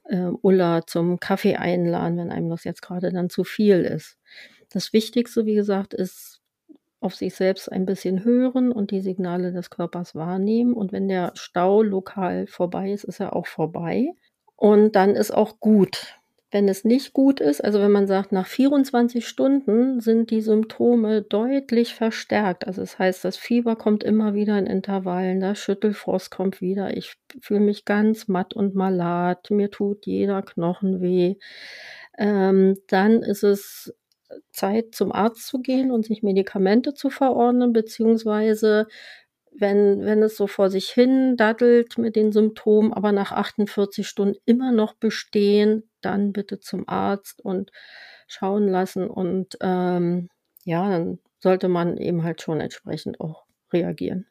äh, 0.06 0.30
Ulla 0.42 0.86
zum 0.86 1.20
Kaffee 1.20 1.56
einladen, 1.56 2.18
wenn 2.18 2.32
einem 2.32 2.50
das 2.50 2.64
jetzt 2.64 2.82
gerade 2.82 3.12
dann 3.12 3.30
zu 3.30 3.44
viel 3.44 3.82
ist. 3.82 4.18
Das 4.70 4.94
Wichtigste, 4.94 5.46
wie 5.46 5.56
gesagt, 5.56 5.94
ist 5.94 6.31
auf 7.02 7.16
sich 7.16 7.36
selbst 7.36 7.72
ein 7.72 7.86
bisschen 7.86 8.24
hören 8.24 8.72
und 8.72 8.92
die 8.92 9.02
Signale 9.02 9.52
des 9.52 9.70
Körpers 9.70 10.16
wahrnehmen. 10.16 10.74
Und 10.74 10.92
wenn 10.92 11.08
der 11.08 11.32
Stau 11.36 11.82
lokal 11.82 12.48
vorbei 12.48 12.92
ist, 12.92 13.04
ist 13.04 13.20
er 13.20 13.36
auch 13.36 13.48
vorbei. 13.48 14.14
Und 14.56 14.96
dann 14.96 15.16
ist 15.16 15.32
auch 15.32 15.60
gut. 15.60 16.20
Wenn 16.52 16.68
es 16.68 16.84
nicht 16.84 17.14
gut 17.14 17.40
ist, 17.40 17.64
also 17.64 17.80
wenn 17.80 17.92
man 17.92 18.08
sagt, 18.08 18.34
nach 18.34 18.46
24 18.46 19.26
Stunden 19.26 20.02
sind 20.02 20.32
die 20.32 20.42
Symptome 20.42 21.22
deutlich 21.22 21.96
verstärkt. 21.96 22.68
Also 22.68 22.82
das 22.82 23.00
heißt, 23.00 23.24
das 23.24 23.38
Fieber 23.38 23.78
kommt 23.78 24.04
immer 24.04 24.34
wieder 24.34 24.60
in 24.60 24.68
Intervallen, 24.68 25.40
der 25.40 25.56
Schüttelfrost 25.56 26.30
kommt 26.30 26.60
wieder, 26.60 26.96
ich 26.96 27.16
fühle 27.40 27.62
mich 27.62 27.86
ganz 27.86 28.28
matt 28.28 28.54
und 28.54 28.76
malat, 28.76 29.50
mir 29.50 29.72
tut 29.72 30.06
jeder 30.06 30.42
Knochen 30.42 31.00
weh. 31.02 31.36
Ähm, 32.18 32.78
dann 32.88 33.24
ist 33.24 33.44
es 33.44 33.94
Zeit, 34.52 34.96
zum 34.96 35.12
Arzt 35.12 35.48
zu 35.48 35.60
gehen 35.60 35.91
und 35.91 36.06
sich 36.06 36.24
Medikamente 36.24 36.94
zu 36.94 37.10
verordnen, 37.10 37.74
beziehungsweise 37.74 38.88
wenn, 39.54 40.06
wenn 40.06 40.24
es 40.24 40.38
so 40.38 40.48
vor 40.48 40.70
sich 40.70 40.89
hin 40.89 41.36
daddelt 41.38 41.98
mit 41.98 42.15
den 42.15 42.32
Symptomen, 42.32 42.94
aber 42.94 43.12
nach 43.12 43.32
48 43.32 44.08
Stunden 44.08 44.39
immer 44.46 44.72
noch 44.72 44.94
bestehen, 44.94 45.89
dann 46.02 46.32
bitte 46.32 46.60
zum 46.60 46.88
Arzt 46.88 47.44
und 47.44 47.72
schauen 48.28 48.67
lassen. 48.67 49.10
Und 49.10 49.58
ähm, 49.62 50.30
ja, 50.63 50.89
dann 50.89 51.20
sollte 51.39 51.67
man 51.67 51.98
eben 51.98 52.24
halt 52.24 52.41
schon 52.41 52.62
entsprechend 52.62 53.20
auch 53.20 53.46
reagieren. 53.74 54.28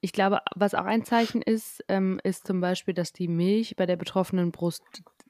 Ich 0.00 0.12
glaube, 0.12 0.40
was 0.54 0.74
auch 0.74 0.84
ein 0.84 1.04
Zeichen 1.04 1.42
ist, 1.42 1.84
ähm, 1.88 2.20
ist 2.22 2.46
zum 2.46 2.60
Beispiel, 2.60 2.94
dass 2.94 3.12
die 3.12 3.28
Milch 3.28 3.76
bei 3.76 3.86
der 3.86 3.96
betroffenen 3.96 4.52
Brust 4.52 4.82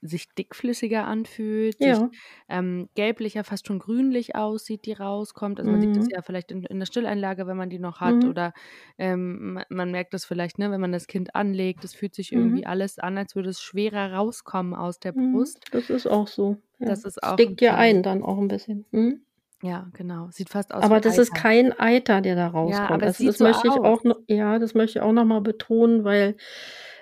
sich 0.02 0.28
dickflüssiger 0.34 1.04
anfühlt, 1.06 1.78
Ja. 1.78 1.96
sich 1.96 2.06
ähm, 2.48 2.88
gelblicher, 2.94 3.44
fast 3.44 3.66
schon 3.66 3.78
grünlich 3.78 4.34
aussieht, 4.36 4.86
die 4.86 4.92
rauskommt. 4.92 5.58
Also 5.58 5.70
man 5.70 5.80
sieht 5.80 5.96
das 5.96 6.06
Mhm. 6.06 6.10
ja 6.10 6.22
vielleicht 6.22 6.50
in, 6.52 6.62
in 6.64 6.78
der 6.78 6.86
Stilleinlage, 6.86 7.46
wenn 7.46 7.56
man 7.56 7.70
die 7.70 7.78
noch 7.78 8.00
hat, 8.00 8.24
Mhm. 8.24 8.26
oder 8.26 8.52
ähm, 8.98 9.54
man, 9.54 9.64
man 9.70 9.90
merkt 9.90 10.14
das 10.14 10.24
vielleicht, 10.24 10.58
ne, 10.58 10.70
wenn 10.70 10.80
man 10.80 10.92
das 10.92 11.06
Kind 11.06 11.34
anlegt. 11.34 11.84
Es 11.84 11.94
fühlt 11.94 12.14
sich 12.14 12.32
Mhm. 12.32 12.36
irgendwie 12.36 12.66
alles 12.66 12.98
an, 12.98 13.18
als 13.18 13.34
würde 13.36 13.50
es 13.50 13.60
schwerer 13.60 14.12
rauskommen 14.14 14.74
aus 14.74 14.98
der 15.00 15.12
Mhm. 15.14 15.22
Brust. 15.30 15.60
Das 15.70 15.90
ist 15.90 16.06
auch 16.06 16.28
so. 16.28 16.56
Ja. 16.78 16.86
Das 16.86 17.04
ist 17.04 17.22
auch 17.22 17.44
ein 17.44 17.56
dickt 17.56 17.60
ja 17.60 17.76
ein 17.76 18.02
dann 18.02 18.22
auch 18.22 18.38
ein 18.38 18.48
bisschen. 18.48 18.86
Mhm. 18.92 19.26
Ja, 19.62 19.88
genau. 19.92 20.30
Sieht 20.30 20.48
fast 20.50 20.72
aus 20.74 20.90
Aber 20.90 21.00
das 21.00 21.18
ist 21.18 21.32
Eiter. 21.32 21.34
kein 21.34 21.72
Eiter, 21.78 22.20
der 22.20 22.34
da 22.36 22.48
Ja, 22.60 22.88
rauskommt. 22.88 22.90
aber 22.90 23.06
es 23.06 23.18
Also 23.18 23.24
das 23.24 23.38
so 23.38 23.44
möchte 23.44 23.68
ich 23.68 23.82
aus. 23.82 23.82
auch 23.82 24.04
noch, 24.04 24.18
ja, 24.28 24.58
das 24.58 24.74
möchte 24.74 24.98
ich 24.98 25.02
auch 25.02 25.12
noch 25.12 25.24
mal 25.24 25.40
betonen, 25.40 26.04
weil 26.04 26.36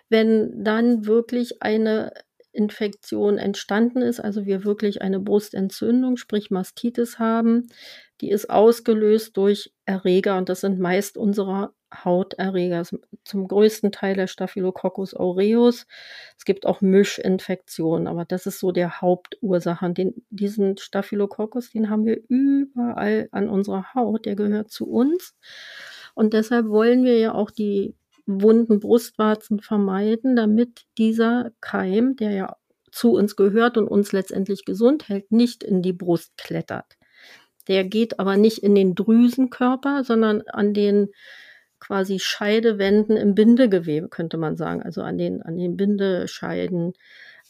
wenn 0.09 0.63
dann 0.65 1.07
wirklich 1.07 1.63
eine 1.63 2.13
Infektion 2.55 3.38
entstanden 3.38 4.03
ist, 4.03 4.21
also 4.21 4.47
wir 4.47 4.64
wirklich 4.64 5.03
eine 5.03 5.21
Brustentzündung, 5.21 6.17
sprich 6.17 6.51
Mastitis 6.51 7.19
haben, 7.19 7.69
die 8.21 8.31
ist 8.31 8.49
ausgelöst 8.49 9.37
durch 9.37 9.73
Erreger 9.87 10.38
und 10.38 10.49
das 10.49 10.61
sind 10.61 10.79
meist 10.79 11.17
unsere 11.17 11.73
Hauterreger, 11.93 12.83
zum 13.25 13.49
größten 13.49 13.93
Teil 13.93 14.17
der 14.17 14.27
Staphylococcus 14.27 15.14
aureus. 15.14 15.87
Es 16.37 16.45
gibt 16.45 16.67
auch 16.67 16.81
Mischinfektionen, 16.81 18.09
aber 18.09 18.25
das 18.25 18.47
ist 18.47 18.59
so 18.59 18.73
der 18.73 19.01
Hauptursache. 19.01 19.90
Den, 19.93 20.14
diesen 20.31 20.77
Staphylococcus, 20.77 21.71
den 21.71 21.90
haben 21.90 22.05
wir 22.05 22.21
überall 22.29 23.29
an 23.31 23.49
unserer 23.49 23.95
Haut, 23.95 24.27
der 24.27 24.37
gehört 24.37 24.71
zu 24.71 24.88
uns. 24.88 25.37
Und 26.14 26.33
deshalb 26.33 26.69
wollen 26.69 27.05
wir 27.05 27.19
ja 27.19 27.35
auch 27.35 27.51
die 27.51 27.95
wunden 28.27 28.81
Brustwarzen 28.81 29.61
vermeiden, 29.61 30.37
damit 30.37 30.85
dieser 30.99 31.53
Keim, 31.61 32.17
der 32.17 32.31
ja 32.31 32.57
zu 32.91 33.13
uns 33.13 33.37
gehört 33.37 33.77
und 33.77 33.89
uns 33.89 34.13
letztendlich 34.13 34.65
gesund 34.65 35.09
hält, 35.09 35.31
nicht 35.33 35.65
in 35.65 35.83
die 35.83 35.93
Brust 35.93 36.37
klettert. 36.37 36.97
Der 37.69 37.85
geht 37.85 38.21
aber 38.21 38.37
nicht 38.37 38.59
in 38.59 38.75
den 38.75 38.95
Drüsenkörper, 38.95 40.05
sondern 40.05 40.43
an 40.43 40.75
den 40.75 41.09
quasi 41.81 42.19
Scheidewänden 42.19 43.17
im 43.17 43.35
Bindegewebe, 43.35 44.09
könnte 44.09 44.37
man 44.37 44.57
sagen, 44.57 44.83
also 44.83 45.03
an 45.03 45.19
den, 45.19 45.43
an 45.43 45.57
den 45.57 45.77
Bindescheiden. 45.77 46.95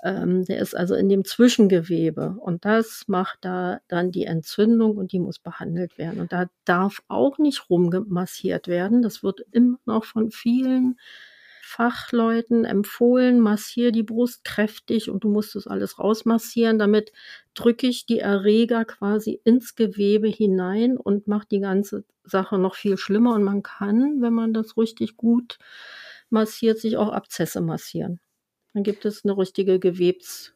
Ähm, 0.05 0.45
der 0.45 0.59
ist 0.61 0.77
also 0.77 0.95
in 0.95 1.09
dem 1.09 1.25
Zwischengewebe 1.25 2.37
und 2.41 2.65
das 2.67 3.05
macht 3.09 3.39
da 3.43 3.81
dann 3.89 4.13
die 4.13 4.27
Entzündung 4.27 4.99
und 4.99 5.13
die 5.13 5.19
muss 5.21 5.39
behandelt 5.39 5.97
werden. 5.99 6.21
Und 6.21 6.33
da 6.33 6.47
darf 6.67 7.03
auch 7.09 7.39
nicht 7.39 7.71
rumgemassiert 7.71 8.69
werden. 8.69 9.03
Das 9.03 9.23
wird 9.23 9.41
immer 9.53 9.79
noch 9.87 10.05
von 10.05 10.31
vielen 10.31 10.99
Fachleuten 11.63 12.67
empfohlen, 12.67 13.41
massier 13.41 13.93
die 13.93 14.03
Brust 14.03 14.45
kräftig 14.45 15.09
und 15.11 15.25
du 15.25 15.31
musst 15.31 15.55
das 15.55 15.67
alles 15.67 15.99
rausmassieren. 15.99 16.79
Damit 16.79 17.11
drücke 17.55 17.87
ich 17.87 18.05
die 18.07 18.19
Erreger 18.21 18.85
quasi 18.85 19.41
ins 19.45 19.75
Gewebe 19.75 20.29
hinein 20.29 20.99
und 20.99 21.27
macht 21.29 21.51
die 21.51 21.61
ganze 21.61 22.05
Sache 22.25 22.59
noch 22.59 22.75
viel 22.75 22.99
schlimmer. 22.99 23.35
Und 23.35 23.45
man 23.45 23.63
kann, 23.63 24.21
wenn 24.21 24.35
man 24.35 24.53
das 24.53 24.77
richtig 24.77 25.17
gut 25.17 25.59
massiert, 26.31 26.79
sich 26.79 26.99
auch 26.99 27.09
Abzesse 27.11 27.63
massieren. 27.63 28.21
Dann 28.75 28.83
gibt 28.83 29.05
es 29.05 29.25
eine 29.25 29.39
richtige 29.39 29.79
Gewebs. 29.79 30.55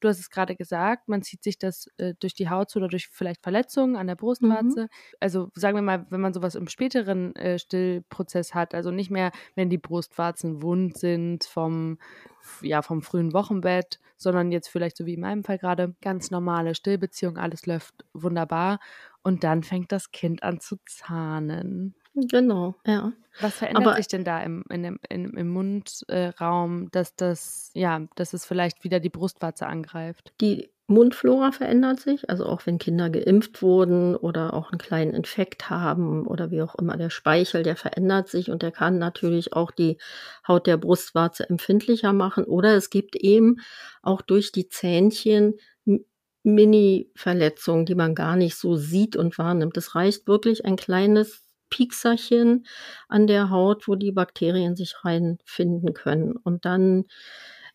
Du 0.00 0.08
hast 0.08 0.18
es 0.18 0.28
gerade 0.28 0.56
gesagt, 0.56 1.08
man 1.08 1.22
zieht 1.22 1.42
sich 1.42 1.58
das 1.58 1.88
äh, 1.96 2.14
durch 2.20 2.34
die 2.34 2.50
Haut 2.50 2.68
zu 2.68 2.78
oder 2.78 2.88
durch 2.88 3.08
vielleicht 3.08 3.42
Verletzungen 3.42 3.96
an 3.96 4.06
der 4.06 4.14
Brustwarze. 4.14 4.82
Mhm. 4.82 4.88
Also 5.20 5.50
sagen 5.54 5.76
wir 5.76 5.82
mal, 5.82 6.06
wenn 6.10 6.20
man 6.20 6.34
sowas 6.34 6.54
im 6.54 6.68
späteren 6.68 7.34
äh, 7.36 7.58
Stillprozess 7.58 8.54
hat, 8.54 8.74
also 8.74 8.90
nicht 8.90 9.10
mehr, 9.10 9.32
wenn 9.54 9.70
die 9.70 9.78
Brustwarzen 9.78 10.60
wund 10.62 10.98
sind 10.98 11.44
vom, 11.44 11.98
ja, 12.60 12.82
vom 12.82 13.00
frühen 13.00 13.32
Wochenbett, 13.32 13.98
sondern 14.18 14.52
jetzt 14.52 14.68
vielleicht 14.68 14.98
so 14.98 15.06
wie 15.06 15.14
in 15.14 15.20
meinem 15.20 15.44
Fall 15.44 15.58
gerade 15.58 15.94
ganz 16.02 16.30
normale 16.30 16.74
Stillbeziehung, 16.74 17.38
alles 17.38 17.64
läuft 17.64 18.04
wunderbar 18.12 18.80
und 19.22 19.44
dann 19.44 19.62
fängt 19.62 19.92
das 19.92 20.10
Kind 20.10 20.42
an 20.42 20.60
zu 20.60 20.76
zahnen. 20.86 21.94
Genau, 22.16 22.74
ja. 22.86 23.12
Was 23.40 23.56
verändert 23.56 23.86
Aber 23.86 23.96
sich 23.96 24.08
denn 24.08 24.24
da 24.24 24.42
im, 24.42 24.64
in 24.70 24.82
dem, 24.82 24.98
in, 25.10 25.34
im 25.36 25.48
Mundraum, 25.48 26.90
dass 26.90 27.14
das, 27.14 27.70
ja, 27.74 28.00
dass 28.14 28.32
es 28.32 28.46
vielleicht 28.46 28.82
wieder 28.84 29.00
die 29.00 29.10
Brustwarze 29.10 29.66
angreift? 29.66 30.32
die 30.40 30.70
Mundflora 30.88 31.50
verändert 31.50 31.98
sich, 31.98 32.30
also 32.30 32.46
auch 32.46 32.64
wenn 32.64 32.78
Kinder 32.78 33.10
geimpft 33.10 33.60
wurden 33.60 34.14
oder 34.14 34.54
auch 34.54 34.70
einen 34.70 34.78
kleinen 34.78 35.14
Infekt 35.14 35.68
haben 35.68 36.26
oder 36.26 36.52
wie 36.52 36.62
auch 36.62 36.76
immer, 36.76 36.96
der 36.96 37.10
Speichel, 37.10 37.64
der 37.64 37.74
verändert 37.74 38.28
sich 38.28 38.50
und 38.52 38.62
der 38.62 38.70
kann 38.70 38.98
natürlich 38.98 39.52
auch 39.52 39.72
die 39.72 39.98
Haut 40.46 40.68
der 40.68 40.76
Brustwarze 40.76 41.50
empfindlicher 41.50 42.12
machen. 42.12 42.44
Oder 42.44 42.76
es 42.76 42.88
gibt 42.88 43.16
eben 43.16 43.56
auch 44.00 44.22
durch 44.22 44.52
die 44.52 44.68
Zähnchen 44.68 45.54
Mini-Verletzungen, 46.44 47.86
die 47.86 47.96
man 47.96 48.14
gar 48.14 48.36
nicht 48.36 48.54
so 48.54 48.76
sieht 48.76 49.16
und 49.16 49.36
wahrnimmt. 49.38 49.76
Es 49.76 49.96
reicht 49.96 50.28
wirklich 50.28 50.64
ein 50.64 50.76
kleines 50.76 51.45
Piekserchen 51.70 52.66
an 53.08 53.26
der 53.26 53.50
Haut, 53.50 53.88
wo 53.88 53.94
die 53.94 54.12
Bakterien 54.12 54.76
sich 54.76 55.04
reinfinden 55.04 55.94
können. 55.94 56.36
Und 56.36 56.64
dann 56.64 57.06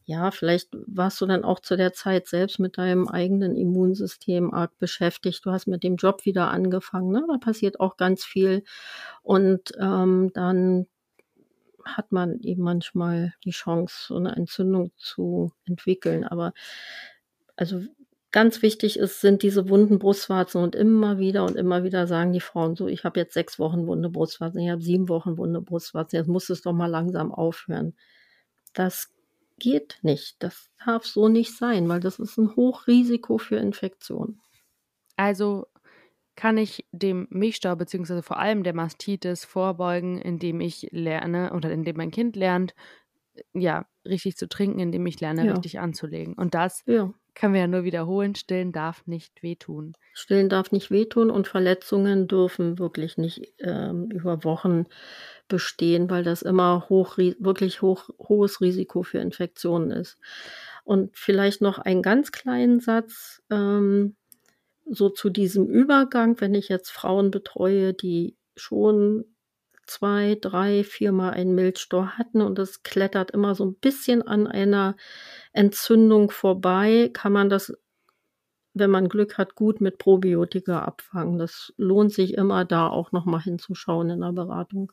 ja, 0.06 0.32
vielleicht 0.32 0.70
warst 0.88 1.22
du 1.22 1.26
dann 1.26 1.44
auch 1.44 1.60
zu 1.60 1.78
der 1.78 1.94
Zeit 1.94 2.28
selbst 2.28 2.60
mit 2.60 2.78
deinem 2.78 3.08
eigenen 3.08 3.56
Immunsystem 3.56 4.54
arg 4.54 4.78
beschäftigt. 4.80 5.46
Du 5.46 5.52
hast 5.52 5.68
mit 5.68 5.84
dem 5.84 5.96
Job 5.96 6.26
wieder 6.26 6.50
angefangen, 6.50 7.12
ne? 7.12 7.24
Da 7.30 7.38
passiert 7.38 7.80
auch 7.80 7.98
ganz 7.98 8.26
viel. 8.26 8.64
Und 9.22 9.72
ähm, 9.80 10.32
dann 10.34 10.88
hat 11.86 12.12
man 12.12 12.40
eben 12.42 12.64
manchmal 12.64 13.34
die 13.46 13.52
Chance, 13.52 14.08
so 14.08 14.16
eine 14.18 14.36
Entzündung 14.36 14.92
zu 14.98 15.52
entwickeln. 15.66 16.26
Aber 16.26 16.54
also 17.56 17.82
ganz 18.32 18.62
wichtig 18.62 18.98
ist, 19.00 19.22
sind 19.22 19.44
diese 19.44 19.70
wunden 19.70 20.00
Brustwarzen 20.00 20.62
und 20.63 20.76
immer 20.76 21.17
wieder 21.20 21.46
und 21.46 21.56
immer 21.58 21.84
wieder 21.84 22.08
sagen 22.08 22.34
die 22.34 22.39
Frauen 22.41 22.76
so, 22.76 22.88
ich 22.88 23.04
habe 23.04 23.20
jetzt 23.20 23.34
sechs 23.34 23.60
Wochen 23.60 23.88
wunde 23.88 24.10
Brustwarzen, 24.10 24.62
ich 24.62 24.70
habe 24.70 24.82
sieben 24.82 25.10
Wochen 25.10 25.38
wunde 25.38 25.62
Brustwarzen, 25.62 26.17
jetzt 26.17 26.28
muss 26.28 26.50
es 26.50 26.62
doch 26.62 26.74
mal 26.74 26.88
langsam 26.88 27.32
aufhören. 27.34 27.96
Das 28.74 29.13
geht 29.60 30.00
nicht. 30.02 30.38
Das 30.44 30.70
darf 30.86 31.06
so 31.06 31.28
nicht 31.30 31.56
sein, 31.58 31.88
weil 31.89 32.00
das 32.00 32.20
ist 32.20 32.38
ein 32.38 32.56
Hochrisiko 32.56 33.38
für 33.38 33.58
Infektionen. 33.58 34.41
Also 35.17 35.67
kann 36.36 36.58
ich 36.58 36.86
dem 36.91 37.28
Milchstau 37.30 37.76
beziehungsweise 37.76 38.24
vor 38.24 38.39
allem 38.39 38.63
der 38.63 38.74
Mastitis 38.76 39.46
vorbeugen, 39.46 40.20
indem 40.20 40.62
ich 40.62 40.88
lerne 40.91 41.54
oder 41.54 41.72
indem 41.72 41.98
mein 41.98 42.12
Kind 42.12 42.36
lernt, 42.36 42.74
ja, 43.54 43.86
richtig 44.06 44.38
zu 44.38 44.48
trinken, 44.50 44.80
indem 44.80 45.06
ich 45.08 45.20
lerne, 45.22 45.44
Ja. 45.44 45.50
richtig 45.50 45.80
anzulegen. 45.80 46.36
Und 46.36 46.54
das 46.56 46.84
Ja. 46.86 47.13
Können 47.36 47.54
wir 47.54 47.62
ja 47.62 47.67
nur 47.67 47.84
wiederholen. 47.84 48.36
Stillen 48.36 48.72
darf 48.72 49.06
nicht 49.08 49.41
wehtun. 49.44 49.94
Stillen 50.13 50.50
darf 50.50 50.72
nicht 50.72 50.91
wehtun 50.91 51.30
und 51.30 51.48
Verletzungen 51.48 52.28
dürfen 52.28 52.80
wirklich 52.80 53.17
nicht 53.17 53.54
ähm, 53.60 54.10
über 54.12 54.44
Wochen 54.44 54.86
bestehen, 55.48 56.10
weil 56.10 56.24
das 56.24 56.41
immer 56.41 56.88
hoch, 56.89 57.17
wirklich 57.17 57.82
hoch, 57.82 58.10
hohes 58.20 58.62
Risiko 58.62 59.04
für 59.04 59.20
Infektionen 59.20 59.91
ist. 59.91 60.17
Und 60.84 61.15
vielleicht 61.15 61.62
noch 61.62 61.80
einen 61.80 62.02
ganz 62.02 62.32
kleinen 62.32 62.80
Satz 62.80 63.41
ähm, 63.50 64.15
so 64.86 65.10
zu 65.10 65.30
diesem 65.30 65.67
Übergang, 65.67 66.39
wenn 66.41 66.54
ich 66.54 66.70
jetzt 66.70 66.91
Frauen 66.91 67.32
betreue, 67.32 67.94
die 67.94 68.36
schon 68.56 69.26
zwei, 69.88 70.38
drei, 70.39 70.84
viermal 70.84 71.32
einen 71.32 71.56
Milchstor 71.56 72.17
hatten 72.17 72.41
und 72.41 72.60
es 72.60 72.84
klettert 72.84 73.32
immer 73.32 73.56
so 73.56 73.65
ein 73.65 73.76
bisschen 73.76 74.22
an 74.22 74.48
einer 74.48 74.96
Entzündung 75.54 76.32
vorbei, 76.32 77.10
kann 77.13 77.34
man 77.34 77.50
das 77.50 77.74
wenn 78.74 78.89
man 78.89 79.10
Glück 79.10 79.38
hat, 79.38 79.56
gut 79.56 79.82
mit 79.82 79.98
Probiotika 79.98 80.80
abfangen. 80.84 81.38
Das 81.38 81.74
lohnt 81.78 82.13
sich 82.13 82.36
immer, 82.36 82.63
da 82.65 82.88
auch 82.88 83.12
nochmal 83.12 83.41
hinzuschauen 83.41 84.10
in 84.10 84.22
der 84.22 84.32
Beratung. 84.32 84.91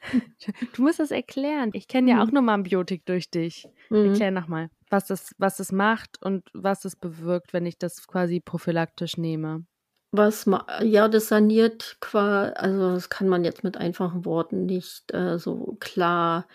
Du 0.76 0.82
musst 0.82 1.00
das 1.00 1.10
erklären. 1.10 1.70
Ich 1.72 1.88
kenne 1.88 2.10
ja 2.12 2.22
auch 2.22 2.28
Mhm. 2.28 2.34
nur 2.34 2.42
Mambiotik 2.42 3.04
durch 3.04 3.30
dich. 3.30 3.66
Mhm. 3.90 4.10
Erklär 4.10 4.30
nochmal, 4.30 4.70
was 4.90 5.06
das, 5.06 5.34
was 5.38 5.56
das 5.56 5.72
macht 5.72 6.22
und 6.22 6.48
was 6.54 6.84
es 6.84 6.96
bewirkt, 6.96 7.52
wenn 7.52 7.66
ich 7.66 7.78
das 7.78 8.06
quasi 8.06 8.40
prophylaktisch 8.40 9.16
nehme. 9.16 9.66
Was 10.12 10.46
ma 10.46 10.64
ja, 10.82 11.06
das 11.08 11.28
saniert 11.28 11.98
qua 12.00 12.48
also 12.50 12.92
das 12.94 13.10
kann 13.10 13.28
man 13.28 13.44
jetzt 13.44 13.62
mit 13.62 13.76
einfachen 13.76 14.24
Worten 14.24 14.64
nicht 14.64 15.12
äh, 15.12 15.38
so 15.38 15.76
klar 15.80 16.46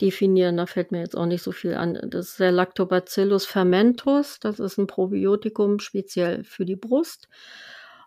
definieren. 0.00 0.56
Da 0.56 0.66
fällt 0.66 0.92
mir 0.92 1.00
jetzt 1.00 1.16
auch 1.16 1.26
nicht 1.26 1.42
so 1.42 1.52
viel 1.52 1.74
an. 1.74 1.98
Das 2.10 2.30
ist 2.30 2.40
der 2.40 2.52
Lactobacillus 2.52 3.44
fermentus. 3.46 4.38
Das 4.40 4.60
ist 4.60 4.78
ein 4.78 4.86
Probiotikum 4.86 5.80
speziell 5.80 6.44
für 6.44 6.64
die 6.64 6.76
Brust. 6.76 7.28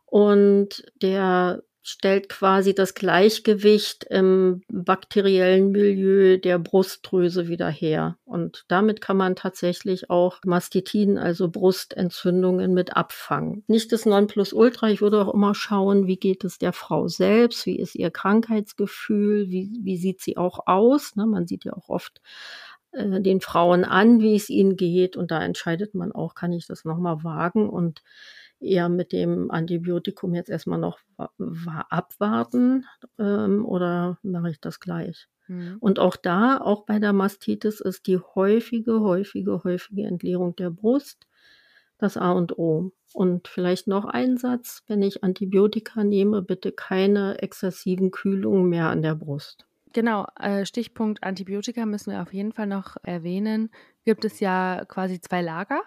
Und 0.05 0.85
der 1.01 1.63
stellt 1.87 2.29
quasi 2.29 2.73
das 2.73 2.95
Gleichgewicht 2.95 4.05
im 4.05 4.63
bakteriellen 4.69 5.71
Milieu 5.71 6.37
der 6.37 6.57
Brustdrüse 6.57 7.47
wieder 7.47 7.69
her. 7.69 8.17
Und 8.25 8.65
damit 8.67 9.01
kann 9.01 9.17
man 9.17 9.35
tatsächlich 9.35 10.09
auch 10.09 10.39
Mastitin, 10.43 11.19
also 11.19 11.47
Brustentzündungen 11.47 12.73
mit 12.73 12.97
abfangen. 12.97 13.63
Nicht 13.67 13.91
das 13.91 14.07
Nonplusultra, 14.07 14.89
ich 14.89 15.01
würde 15.01 15.21
auch 15.21 15.31
immer 15.31 15.53
schauen, 15.53 16.07
wie 16.07 16.17
geht 16.17 16.43
es 16.43 16.57
der 16.57 16.73
Frau 16.73 17.07
selbst, 17.07 17.67
wie 17.67 17.77
ist 17.77 17.93
ihr 17.93 18.09
Krankheitsgefühl, 18.09 19.51
wie, 19.51 19.69
wie 19.83 19.97
sieht 19.97 20.21
sie 20.21 20.37
auch 20.37 20.65
aus. 20.65 21.15
Ne? 21.15 21.27
Man 21.27 21.45
sieht 21.45 21.65
ja 21.65 21.73
auch 21.73 21.89
oft 21.89 22.19
äh, 22.93 23.21
den 23.21 23.41
Frauen 23.41 23.85
an, 23.85 24.21
wie 24.21 24.35
es 24.35 24.49
ihnen 24.49 24.75
geht. 24.75 25.17
Und 25.17 25.29
da 25.29 25.43
entscheidet 25.43 25.93
man 25.93 26.11
auch, 26.11 26.33
kann 26.33 26.51
ich 26.51 26.65
das 26.65 26.83
nochmal 26.83 27.23
wagen 27.23 27.69
und 27.69 28.01
eher 28.65 28.89
mit 28.89 29.11
dem 29.11 29.51
Antibiotikum 29.51 30.33
jetzt 30.33 30.49
erstmal 30.49 30.79
noch 30.79 30.99
abwarten 31.89 32.85
ähm, 33.19 33.65
oder 33.65 34.17
mache 34.23 34.51
ich 34.51 34.59
das 34.59 34.79
gleich? 34.79 35.27
Mhm. 35.47 35.77
Und 35.79 35.99
auch 35.99 36.15
da, 36.15 36.57
auch 36.57 36.85
bei 36.85 36.99
der 36.99 37.13
Mastitis, 37.13 37.79
ist 37.79 38.07
die 38.07 38.17
häufige, 38.17 39.01
häufige, 39.01 39.63
häufige 39.63 40.03
Entleerung 40.03 40.55
der 40.55 40.71
Brust 40.71 41.27
das 41.97 42.17
A 42.17 42.31
und 42.31 42.57
O. 42.57 42.91
Und 43.13 43.47
vielleicht 43.47 43.87
noch 43.87 44.05
ein 44.05 44.37
Satz, 44.37 44.83
wenn 44.87 45.01
ich 45.01 45.23
Antibiotika 45.23 46.03
nehme, 46.03 46.41
bitte 46.41 46.71
keine 46.71 47.41
exzessiven 47.41 48.11
Kühlungen 48.11 48.67
mehr 48.69 48.89
an 48.89 49.01
der 49.01 49.15
Brust. 49.15 49.65
Genau, 49.93 50.27
äh, 50.37 50.65
Stichpunkt 50.65 51.23
Antibiotika 51.23 51.85
müssen 51.85 52.11
wir 52.11 52.21
auf 52.21 52.33
jeden 52.33 52.51
Fall 52.51 52.67
noch 52.67 52.97
erwähnen. 53.03 53.69
Gibt 54.05 54.23
es 54.23 54.39
ja 54.39 54.85
quasi 54.87 55.19
zwei 55.19 55.41
Lager 55.41 55.81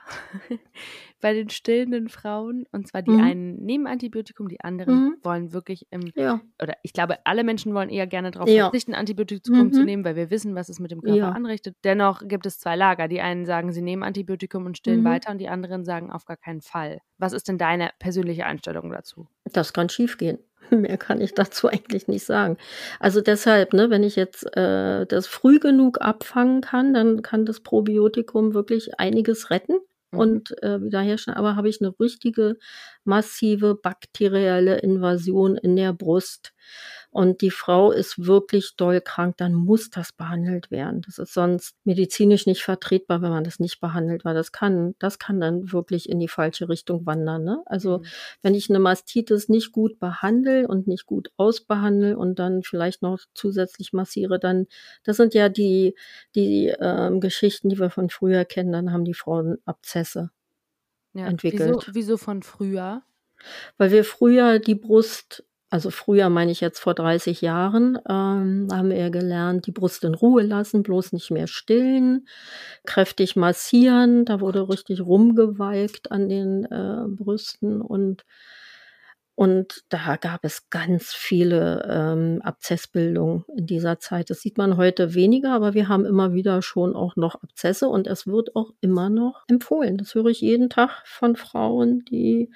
bei 1.20 1.32
den 1.32 1.50
stillenden 1.50 2.08
Frauen. 2.08 2.66
Und 2.72 2.88
zwar 2.88 3.02
die 3.02 3.12
mhm. 3.12 3.22
einen 3.22 3.64
nehmen 3.64 3.86
Antibiotikum, 3.86 4.48
die 4.48 4.60
anderen 4.60 4.94
mhm. 4.94 5.16
wollen 5.22 5.52
wirklich 5.52 5.86
im, 5.90 6.10
ja. 6.14 6.40
oder 6.62 6.74
ich 6.82 6.92
glaube, 6.92 7.24
alle 7.24 7.44
Menschen 7.44 7.74
wollen 7.74 7.88
eher 7.88 8.06
gerne 8.06 8.30
darauf 8.30 8.48
ja. 8.48 8.64
verzichten, 8.64 8.94
Antibiotikum 8.94 9.66
mhm. 9.66 9.72
zu 9.72 9.84
nehmen, 9.84 10.04
weil 10.04 10.16
wir 10.16 10.30
wissen, 10.30 10.54
was 10.54 10.68
es 10.68 10.80
mit 10.80 10.90
dem 10.90 11.00
Körper 11.00 11.16
ja. 11.16 11.30
anrichtet. 11.30 11.76
Dennoch 11.84 12.26
gibt 12.26 12.46
es 12.46 12.58
zwei 12.58 12.76
Lager. 12.76 13.08
Die 13.08 13.20
einen 13.20 13.46
sagen, 13.46 13.72
sie 13.72 13.82
nehmen 13.82 14.02
Antibiotikum 14.02 14.66
und 14.66 14.76
stillen 14.76 15.00
mhm. 15.00 15.06
weiter 15.06 15.30
und 15.30 15.38
die 15.38 15.48
anderen 15.48 15.84
sagen 15.84 16.10
auf 16.10 16.24
gar 16.24 16.36
keinen 16.36 16.60
Fall. 16.60 16.98
Was 17.18 17.32
ist 17.32 17.48
denn 17.48 17.58
deine 17.58 17.90
persönliche 17.98 18.46
Einstellung 18.46 18.90
dazu? 18.90 19.28
Das 19.44 19.72
kann 19.72 19.88
schiefgehen. 19.88 20.38
Mehr 20.76 20.98
kann 20.98 21.20
ich 21.20 21.34
dazu 21.34 21.68
eigentlich 21.68 22.08
nicht 22.08 22.24
sagen. 22.24 22.56
Also 23.00 23.20
deshalb, 23.20 23.72
ne, 23.72 23.90
wenn 23.90 24.02
ich 24.02 24.16
jetzt 24.16 24.44
äh, 24.56 25.06
das 25.06 25.26
früh 25.26 25.58
genug 25.58 26.00
abfangen 26.00 26.60
kann, 26.60 26.94
dann 26.94 27.22
kann 27.22 27.46
das 27.46 27.60
Probiotikum 27.60 28.54
wirklich 28.54 28.98
einiges 28.98 29.50
retten 29.50 29.78
mhm. 30.12 30.18
und 30.18 30.62
äh, 30.62 30.82
wiederherstellen. 30.82 31.38
Aber 31.38 31.56
habe 31.56 31.68
ich 31.68 31.80
eine 31.80 31.94
richtige 31.98 32.56
massive 33.04 33.74
bakterielle 33.74 34.78
Invasion 34.78 35.56
in 35.56 35.76
der 35.76 35.92
Brust, 35.92 36.52
und 37.10 37.40
die 37.40 37.50
Frau 37.50 37.90
ist 37.90 38.26
wirklich 38.26 38.76
doll 38.76 39.00
krank, 39.00 39.38
dann 39.38 39.54
muss 39.54 39.88
das 39.88 40.12
behandelt 40.12 40.70
werden. 40.70 41.00
Das 41.00 41.18
ist 41.18 41.32
sonst 41.32 41.74
medizinisch 41.84 42.46
nicht 42.46 42.62
vertretbar, 42.62 43.22
wenn 43.22 43.30
man 43.30 43.44
das 43.44 43.60
nicht 43.60 43.80
behandelt, 43.80 44.26
weil 44.26 44.34
das 44.34 44.52
kann, 44.52 44.94
das 44.98 45.18
kann 45.18 45.40
dann 45.40 45.72
wirklich 45.72 46.08
in 46.08 46.20
die 46.20 46.28
falsche 46.28 46.68
Richtung 46.68 47.06
wandern. 47.06 47.44
Ne? 47.44 47.62
Also 47.64 47.98
mhm. 47.98 48.04
wenn 48.42 48.54
ich 48.54 48.68
eine 48.68 48.78
Mastitis 48.78 49.48
nicht 49.48 49.72
gut 49.72 49.98
behandle 49.98 50.68
und 50.68 50.86
nicht 50.86 51.06
gut 51.06 51.30
ausbehandle 51.38 52.18
und 52.18 52.38
dann 52.38 52.62
vielleicht 52.62 53.00
noch 53.00 53.18
zusätzlich 53.34 53.94
massiere, 53.94 54.38
dann, 54.38 54.66
das 55.02 55.16
sind 55.16 55.32
ja 55.32 55.48
die, 55.48 55.94
die 56.34 56.74
ähm, 56.78 57.20
Geschichten, 57.20 57.70
die 57.70 57.78
wir 57.78 57.90
von 57.90 58.10
früher 58.10 58.44
kennen, 58.44 58.72
dann 58.72 58.92
haben 58.92 59.06
die 59.06 59.14
Frauen 59.14 59.56
Abzesse 59.64 60.30
ja, 61.14 61.26
entwickelt. 61.26 61.70
Wieso, 61.86 61.94
wieso 61.94 62.16
von 62.18 62.42
früher? 62.42 63.02
Weil 63.78 63.92
wir 63.92 64.04
früher 64.04 64.58
die 64.58 64.74
Brust 64.74 65.44
also 65.70 65.90
früher 65.90 66.28
meine 66.30 66.50
ich 66.50 66.60
jetzt 66.60 66.80
vor 66.80 66.94
30 66.94 67.42
Jahren, 67.42 67.98
ähm, 68.08 68.68
haben 68.72 68.90
wir 68.90 69.10
gelernt, 69.10 69.66
die 69.66 69.72
Brust 69.72 70.04
in 70.04 70.14
Ruhe 70.14 70.42
lassen, 70.42 70.82
bloß 70.82 71.12
nicht 71.12 71.30
mehr 71.30 71.46
stillen, 71.46 72.26
kräftig 72.86 73.36
massieren, 73.36 74.24
da 74.24 74.40
wurde 74.40 74.68
richtig 74.68 75.00
rumgewalkt 75.00 76.10
an 76.10 76.28
den 76.28 76.64
äh, 76.64 77.04
Brüsten 77.08 77.82
und 77.82 78.24
und 79.38 79.84
da 79.88 80.16
gab 80.16 80.44
es 80.44 80.68
ganz 80.68 81.12
viele 81.14 81.86
ähm, 81.88 82.42
Abzessbildungen 82.42 83.44
in 83.56 83.66
dieser 83.66 84.00
Zeit. 84.00 84.30
Das 84.30 84.40
sieht 84.40 84.58
man 84.58 84.76
heute 84.76 85.14
weniger, 85.14 85.52
aber 85.52 85.74
wir 85.74 85.86
haben 85.86 86.04
immer 86.04 86.32
wieder 86.32 86.60
schon 86.60 86.96
auch 86.96 87.14
noch 87.14 87.36
Abzesse 87.36 87.88
und 87.88 88.08
es 88.08 88.26
wird 88.26 88.56
auch 88.56 88.72
immer 88.80 89.10
noch 89.10 89.44
empfohlen. 89.46 89.96
Das 89.96 90.16
höre 90.16 90.26
ich 90.26 90.40
jeden 90.40 90.70
Tag 90.70 91.02
von 91.06 91.36
Frauen, 91.36 92.04
die 92.06 92.50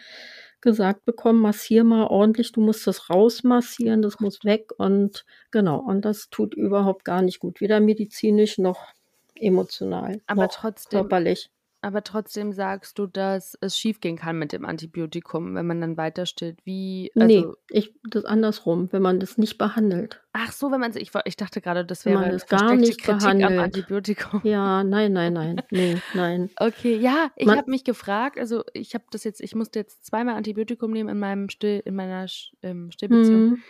gesagt 0.62 1.04
bekommen, 1.04 1.40
massier 1.40 1.84
mal 1.84 2.06
ordentlich, 2.06 2.52
du 2.52 2.60
musst 2.62 2.86
das 2.86 3.10
rausmassieren, 3.10 4.02
das 4.02 4.20
muss 4.20 4.44
weg 4.44 4.70
und 4.78 5.24
genau, 5.50 5.78
und 5.80 6.04
das 6.04 6.30
tut 6.30 6.54
überhaupt 6.54 7.04
gar 7.04 7.22
nicht 7.22 7.40
gut, 7.40 7.60
weder 7.60 7.80
medizinisch 7.80 8.58
noch 8.58 8.94
emotional, 9.36 10.22
aber 10.26 10.46
noch 10.46 10.48
trotzdem 10.48 11.00
körperlich. 11.00 11.50
Aber 11.84 12.04
trotzdem 12.04 12.52
sagst 12.52 12.96
du, 13.00 13.06
dass 13.08 13.58
es 13.60 13.76
schiefgehen 13.76 14.16
kann 14.16 14.38
mit 14.38 14.52
dem 14.52 14.64
Antibiotikum, 14.64 15.56
wenn 15.56 15.66
man 15.66 15.80
dann 15.80 15.96
weiter 15.96 16.26
stillt. 16.26 16.60
Wie? 16.64 17.10
Also 17.16 17.26
nee, 17.26 17.46
ich, 17.70 17.92
das 18.08 18.24
andersrum, 18.24 18.88
wenn 18.92 19.02
man 19.02 19.18
das 19.18 19.36
nicht 19.36 19.58
behandelt. 19.58 20.22
Ach 20.32 20.52
so, 20.52 20.70
wenn 20.70 20.78
man 20.78 20.96
ich, 20.96 21.10
ich 21.24 21.36
dachte 21.36 21.60
gerade, 21.60 21.84
das 21.84 22.04
wäre 22.04 22.20
wenn 22.20 22.22
man 22.22 22.30
das 22.30 22.46
gar 22.46 22.76
nicht 22.76 23.02
Kritik 23.02 23.18
behandelt. 23.18 23.50
am 23.50 23.58
Antibiotikum. 23.58 24.40
Ja, 24.44 24.84
nein, 24.84 25.12
nein, 25.12 25.32
nein, 25.32 25.60
nee, 25.70 25.96
nein. 26.14 26.50
Okay, 26.58 26.96
ja, 26.96 27.32
ich 27.34 27.48
habe 27.48 27.68
mich 27.68 27.82
gefragt, 27.82 28.38
also 28.38 28.62
ich 28.72 28.94
habe 28.94 29.04
das 29.10 29.24
jetzt, 29.24 29.40
ich 29.40 29.56
musste 29.56 29.80
jetzt 29.80 30.06
zweimal 30.06 30.36
Antibiotikum 30.36 30.92
nehmen 30.92 31.08
in 31.08 31.18
meinem 31.18 31.48
Still, 31.48 31.82
in 31.84 31.96
meiner 31.96 32.26
ähm, 32.62 32.92
Stillbeziehung. 32.92 33.50
Mhm. 33.50 33.62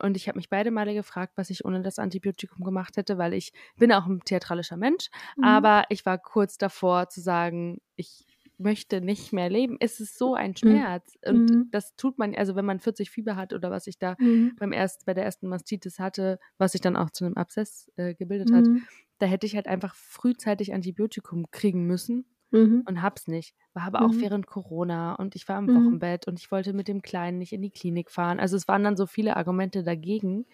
Und 0.00 0.16
ich 0.16 0.28
habe 0.28 0.38
mich 0.38 0.48
beide 0.48 0.70
Male 0.70 0.94
gefragt, 0.94 1.32
was 1.36 1.50
ich 1.50 1.64
ohne 1.64 1.82
das 1.82 1.98
Antibiotikum 1.98 2.64
gemacht 2.64 2.96
hätte, 2.96 3.18
weil 3.18 3.34
ich 3.34 3.52
bin 3.76 3.92
auch 3.92 4.06
ein 4.06 4.20
theatralischer 4.20 4.76
Mensch, 4.76 5.08
mhm. 5.36 5.44
aber 5.44 5.84
ich 5.88 6.06
war 6.06 6.18
kurz 6.18 6.58
davor 6.58 7.08
zu 7.08 7.20
sagen, 7.20 7.78
ich 7.96 8.24
möchte 8.58 9.00
nicht 9.00 9.32
mehr 9.32 9.48
leben. 9.48 9.76
Es 9.80 10.00
ist 10.00 10.18
so 10.18 10.34
ein 10.34 10.50
mhm. 10.50 10.56
Schmerz. 10.56 11.18
Mhm. 11.24 11.30
Und 11.30 11.70
das 11.70 11.94
tut 11.96 12.18
man, 12.18 12.34
also 12.34 12.56
wenn 12.56 12.64
man 12.64 12.80
40 12.80 13.10
Fieber 13.10 13.36
hat 13.36 13.52
oder 13.52 13.70
was 13.70 13.86
ich 13.86 13.98
da 13.98 14.16
mhm. 14.18 14.56
beim 14.58 14.72
erst, 14.72 15.06
bei 15.06 15.14
der 15.14 15.24
ersten 15.24 15.48
Mastitis 15.48 15.98
hatte, 15.98 16.38
was 16.58 16.72
sich 16.72 16.80
dann 16.80 16.96
auch 16.96 17.10
zu 17.10 17.24
einem 17.24 17.36
Abszess 17.36 17.90
äh, 17.96 18.14
gebildet 18.14 18.52
hat, 18.52 18.66
mhm. 18.66 18.82
da 19.18 19.26
hätte 19.26 19.46
ich 19.46 19.54
halt 19.54 19.68
einfach 19.68 19.94
frühzeitig 19.94 20.74
Antibiotikum 20.74 21.50
kriegen 21.50 21.86
müssen 21.86 22.26
mhm. 22.50 22.82
und 22.86 23.02
hab's 23.02 23.26
nicht. 23.26 23.54
War 23.74 23.84
aber 23.84 24.02
auch 24.02 24.12
mhm. 24.12 24.20
während 24.20 24.46
Corona 24.46 25.14
und 25.14 25.36
ich 25.36 25.48
war 25.48 25.58
im 25.58 25.66
mhm. 25.66 25.76
Wochenbett 25.76 26.26
und 26.26 26.38
ich 26.38 26.50
wollte 26.50 26.72
mit 26.72 26.88
dem 26.88 27.02
Kleinen 27.02 27.38
nicht 27.38 27.52
in 27.52 27.62
die 27.62 27.70
Klinik 27.70 28.10
fahren. 28.10 28.40
Also 28.40 28.56
es 28.56 28.68
waren 28.68 28.84
dann 28.84 28.96
so 28.96 29.06
viele 29.06 29.36
Argumente 29.36 29.82
dagegen, 29.82 30.46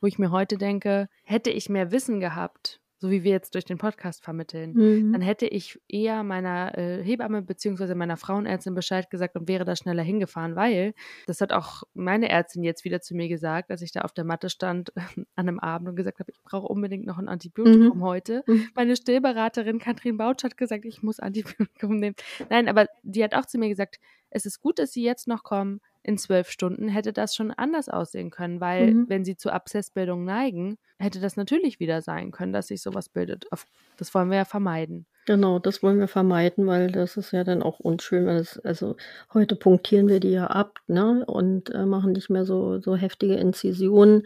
wo 0.00 0.06
ich 0.06 0.18
mir 0.18 0.30
heute 0.30 0.58
denke, 0.58 1.08
hätte 1.24 1.50
ich 1.50 1.68
mehr 1.68 1.92
Wissen 1.92 2.20
gehabt, 2.20 2.80
so 2.98 3.10
wie 3.10 3.22
wir 3.24 3.32
jetzt 3.32 3.54
durch 3.54 3.64
den 3.64 3.78
Podcast 3.78 4.24
vermitteln, 4.24 4.72
mhm. 4.72 5.12
dann 5.12 5.20
hätte 5.20 5.46
ich 5.46 5.78
eher 5.88 6.22
meiner 6.22 6.76
äh, 6.76 7.02
Hebamme 7.02 7.42
bzw. 7.42 7.94
meiner 7.94 8.16
Frauenärztin 8.16 8.74
Bescheid 8.74 9.10
gesagt 9.10 9.36
und 9.36 9.48
wäre 9.48 9.64
da 9.64 9.76
schneller 9.76 10.02
hingefahren, 10.02 10.56
weil 10.56 10.94
das 11.26 11.40
hat 11.40 11.52
auch 11.52 11.82
meine 11.94 12.28
Ärztin 12.30 12.62
jetzt 12.62 12.84
wieder 12.84 13.00
zu 13.00 13.14
mir 13.14 13.28
gesagt, 13.28 13.70
als 13.70 13.82
ich 13.82 13.92
da 13.92 14.02
auf 14.02 14.12
der 14.12 14.24
Matte 14.24 14.48
stand 14.48 14.92
an 14.96 15.26
einem 15.36 15.58
Abend 15.58 15.88
und 15.88 15.96
gesagt 15.96 16.20
habe, 16.20 16.30
ich 16.30 16.42
brauche 16.42 16.66
unbedingt 16.66 17.06
noch 17.06 17.18
ein 17.18 17.28
Antibiotikum 17.28 17.98
mhm. 17.98 18.02
heute. 18.02 18.42
Mhm. 18.46 18.68
Meine 18.74 18.96
Stillberaterin 18.96 19.78
Katrin 19.78 20.16
Bautsch 20.16 20.44
hat 20.44 20.56
gesagt, 20.56 20.84
ich 20.84 21.02
muss 21.02 21.20
Antibiotikum 21.20 21.96
nehmen. 21.96 22.16
Nein, 22.48 22.68
aber 22.68 22.86
die 23.02 23.22
hat 23.22 23.34
auch 23.34 23.46
zu 23.46 23.58
mir 23.58 23.68
gesagt, 23.68 23.98
es 24.30 24.46
ist 24.46 24.60
gut, 24.60 24.78
dass 24.78 24.92
Sie 24.92 25.02
jetzt 25.02 25.28
noch 25.28 25.44
kommen 25.44 25.80
in 26.06 26.18
zwölf 26.18 26.50
Stunden 26.50 26.88
hätte 26.88 27.12
das 27.12 27.34
schon 27.34 27.50
anders 27.50 27.88
aussehen 27.88 28.30
können, 28.30 28.60
weil 28.60 28.94
mhm. 28.94 29.08
wenn 29.08 29.24
sie 29.24 29.36
zu 29.36 29.52
Abszessbildung 29.52 30.24
neigen, 30.24 30.78
hätte 31.00 31.18
das 31.20 31.36
natürlich 31.36 31.80
wieder 31.80 32.00
sein 32.00 32.30
können, 32.30 32.52
dass 32.52 32.68
sich 32.68 32.80
sowas 32.80 33.08
bildet. 33.08 33.46
Das 33.96 34.14
wollen 34.14 34.30
wir 34.30 34.36
ja 34.36 34.44
vermeiden. 34.44 35.06
Genau, 35.26 35.58
das 35.58 35.82
wollen 35.82 35.98
wir 35.98 36.06
vermeiden, 36.06 36.68
weil 36.68 36.90
das 36.92 37.16
ist 37.16 37.32
ja 37.32 37.42
dann 37.42 37.62
auch 37.62 37.80
unschön. 37.80 38.26
Das, 38.26 38.60
also 38.60 38.96
heute 39.34 39.56
punktieren 39.56 40.06
wir 40.06 40.20
die 40.20 40.30
ja 40.30 40.46
ab, 40.46 40.78
ne? 40.86 41.24
Und 41.26 41.70
äh, 41.70 41.84
machen 41.84 42.12
nicht 42.12 42.30
mehr 42.30 42.44
so, 42.44 42.80
so 42.80 42.94
heftige 42.94 43.34
Inzisionen. 43.34 44.22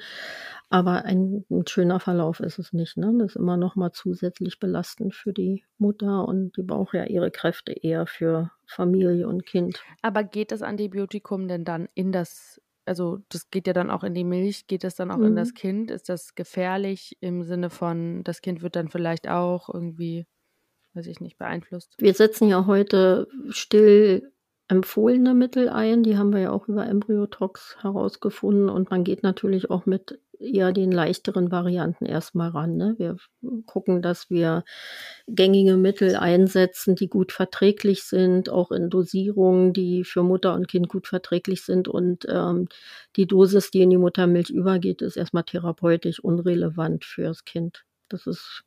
Aber 0.72 1.04
ein, 1.04 1.44
ein, 1.50 1.66
schöner 1.66 1.98
Verlauf 1.98 2.38
ist 2.38 2.60
es 2.60 2.72
nicht. 2.72 2.96
Ne? 2.96 3.12
Das 3.18 3.30
ist 3.30 3.36
immer 3.36 3.56
noch 3.56 3.74
mal 3.74 3.90
zusätzlich 3.90 4.60
belastend 4.60 5.16
für 5.16 5.32
die 5.32 5.64
Mutter 5.78 6.28
und 6.28 6.56
die 6.56 6.62
braucht 6.62 6.94
ja 6.94 7.04
ihre 7.06 7.32
Kräfte 7.32 7.72
eher 7.72 8.06
für 8.06 8.52
Familie 8.66 9.26
und 9.26 9.44
Kind. 9.44 9.82
Aber 10.00 10.22
geht 10.22 10.52
das 10.52 10.62
Antibiotikum 10.62 11.48
denn 11.48 11.64
dann 11.64 11.88
in 11.94 12.12
das, 12.12 12.60
also 12.84 13.18
das 13.30 13.50
geht 13.50 13.66
ja 13.66 13.72
dann 13.72 13.90
auch 13.90 14.04
in 14.04 14.14
die 14.14 14.22
Milch, 14.22 14.68
geht 14.68 14.84
das 14.84 14.94
dann 14.94 15.10
auch 15.10 15.16
mhm. 15.16 15.26
in 15.26 15.36
das 15.36 15.54
Kind? 15.54 15.90
Ist 15.90 16.08
das 16.08 16.36
gefährlich 16.36 17.16
im 17.20 17.42
Sinne 17.42 17.68
von, 17.68 18.22
das 18.22 18.40
Kind 18.40 18.62
wird 18.62 18.76
dann 18.76 18.90
vielleicht 18.90 19.28
auch 19.28 19.74
irgendwie, 19.74 20.28
weiß 20.94 21.07
ich 21.07 21.20
nicht, 21.20 21.38
beeinflusst? 21.38 21.94
Wir 21.98 22.14
setzen 22.14 22.48
ja 22.48 22.66
heute 22.66 23.29
still 23.50 24.33
empfohlene 24.70 25.35
Mittel 25.35 25.68
ein. 25.68 26.03
Die 26.03 26.16
haben 26.16 26.33
wir 26.33 26.40
ja 26.40 26.53
auch 26.53 26.68
über 26.68 26.87
Embryotox 26.87 27.76
herausgefunden. 27.81 28.68
Und 28.68 28.90
man 28.90 29.05
geht 29.05 29.22
natürlich 29.22 29.70
auch 29.70 29.85
mit 29.85 30.20
eher 30.38 30.72
den 30.72 30.90
leichteren 30.90 31.50
Varianten 31.50 32.07
erstmal 32.07 32.50
ran. 32.50 32.76
Ne? 32.76 32.94
Wir 32.96 33.16
gucken, 33.66 34.00
dass 34.00 34.31
wir 34.31 34.64
gängige 35.26 35.76
Mittel 35.76 36.16
einsetzen, 36.16 36.94
die 36.94 37.09
gut 37.09 37.33
verträglich 37.33 38.05
sind, 38.05 38.48
auch 38.48 38.70
in 38.70 38.90
Dosierungen, 38.90 39.72
die 39.72 40.05
für 40.05 40.22
Mutter 40.22 40.55
und 40.55 40.68
Kind 40.68 40.88
gut 40.88 41.07
verträglich 41.07 41.62
sind. 41.62 41.88
Und 41.88 42.26
ähm, 42.29 42.68
die 43.16 43.26
Dosis, 43.26 43.70
die 43.70 43.83
in 43.83 43.90
die 43.90 43.98
Muttermilch 43.98 44.50
übergeht, 44.50 45.03
ist 45.03 45.16
erstmal 45.16 45.44
therapeutisch 45.44 46.20
unrelevant 46.20 47.05
fürs 47.05 47.44
Kind. 47.44 47.85
Das 48.09 48.26
ist, 48.26 48.62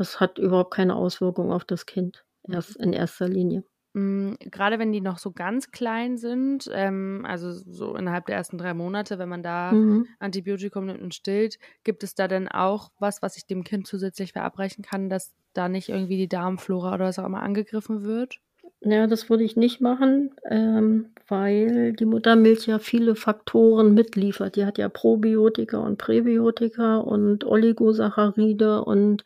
das 0.00 0.18
hat 0.18 0.38
überhaupt 0.38 0.72
keine 0.72 0.96
Auswirkung 0.96 1.52
auf 1.52 1.66
das 1.66 1.84
Kind. 1.84 2.24
Erst 2.48 2.76
in 2.76 2.94
erster 2.94 3.28
Linie. 3.28 3.64
Mm, 3.92 4.32
gerade 4.40 4.78
wenn 4.78 4.92
die 4.92 5.02
noch 5.02 5.18
so 5.18 5.30
ganz 5.30 5.72
klein 5.72 6.16
sind, 6.16 6.70
ähm, 6.72 7.26
also 7.28 7.52
so 7.52 7.94
innerhalb 7.96 8.24
der 8.24 8.36
ersten 8.36 8.56
drei 8.56 8.72
Monate, 8.72 9.18
wenn 9.18 9.28
man 9.28 9.42
da 9.42 9.72
mhm. 9.72 10.06
Antibiotikum 10.18 10.86
nimmt 10.86 11.02
und 11.02 11.14
stillt, 11.14 11.58
gibt 11.84 12.02
es 12.02 12.14
da 12.14 12.28
denn 12.28 12.48
auch 12.48 12.90
was, 12.98 13.20
was 13.20 13.36
ich 13.36 13.46
dem 13.46 13.62
Kind 13.62 13.86
zusätzlich 13.86 14.32
verabreichen 14.32 14.82
kann, 14.82 15.10
dass 15.10 15.34
da 15.52 15.68
nicht 15.68 15.90
irgendwie 15.90 16.16
die 16.16 16.28
Darmflora 16.28 16.94
oder 16.94 17.04
was 17.04 17.18
auch 17.18 17.26
immer 17.26 17.42
angegriffen 17.42 18.02
wird? 18.02 18.40
Ja, 18.82 19.06
das 19.06 19.28
würde 19.28 19.44
ich 19.44 19.56
nicht 19.56 19.82
machen, 19.82 20.30
ähm, 20.48 21.10
weil 21.28 21.92
die 21.92 22.06
Muttermilch 22.06 22.66
ja 22.66 22.78
viele 22.78 23.14
Faktoren 23.14 23.92
mitliefert. 23.92 24.56
Die 24.56 24.64
hat 24.64 24.78
ja 24.78 24.88
Probiotika 24.88 25.76
und 25.78 25.98
Präbiotika 25.98 26.96
und 26.96 27.44
Oligosaccharide 27.44 28.82
und 28.82 29.22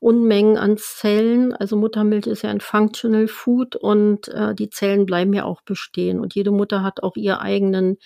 Unmengen 0.00 0.56
an 0.56 0.78
Zellen. 0.78 1.52
Also 1.52 1.76
Muttermilch 1.76 2.26
ist 2.26 2.42
ja 2.42 2.50
ein 2.50 2.60
Functional 2.60 3.28
Food 3.28 3.76
und 3.76 4.26
äh, 4.28 4.52
die 4.56 4.68
Zellen 4.68 5.06
bleiben 5.06 5.32
ja 5.32 5.44
auch 5.44 5.62
bestehen. 5.62 6.18
Und 6.18 6.34
jede 6.34 6.50
Mutter 6.50 6.82
hat 6.82 7.04
auch 7.04 7.14
ihr 7.14 7.40
eigenen 7.40 7.98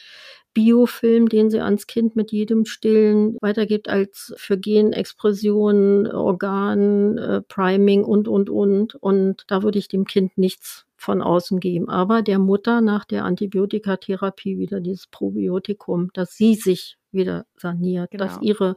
Biofilm, 0.55 1.29
den 1.29 1.51
sie 1.51 1.61
ans 1.61 1.87
Kind 1.87 2.17
mit 2.17 2.33
jedem 2.33 2.65
Stillen 2.65 3.37
weitergibt, 3.41 3.89
als 3.89 4.35
für 4.37 4.59
Genexpression, 4.59 6.07
Organ, 6.07 7.19
äh, 7.19 7.43
Priming 7.43 8.05
und, 8.05 8.29
und, 8.29 8.51
und. 8.51 8.95
Und 8.97 9.45
da 9.47 9.63
würde 9.63 9.79
ich 9.79 9.89
dem 9.89 10.05
Kind 10.05 10.37
nichts 10.37 10.87
von 10.97 11.23
außen 11.23 11.59
geben. 11.59 11.89
Aber 11.89 12.23
der 12.23 12.39
Mutter 12.39 12.81
nach 12.81 13.05
der 13.05 13.25
Antibiotikatherapie 13.25 14.59
wieder 14.59 14.81
dieses 14.81 15.07
Probiotikum, 15.07 16.11
dass 16.13 16.37
sie 16.37 16.55
sich 16.55 16.99
wieder 17.11 17.47
saniert, 17.57 18.11
genau. 18.11 18.25
dass 18.25 18.41
ihre 18.41 18.77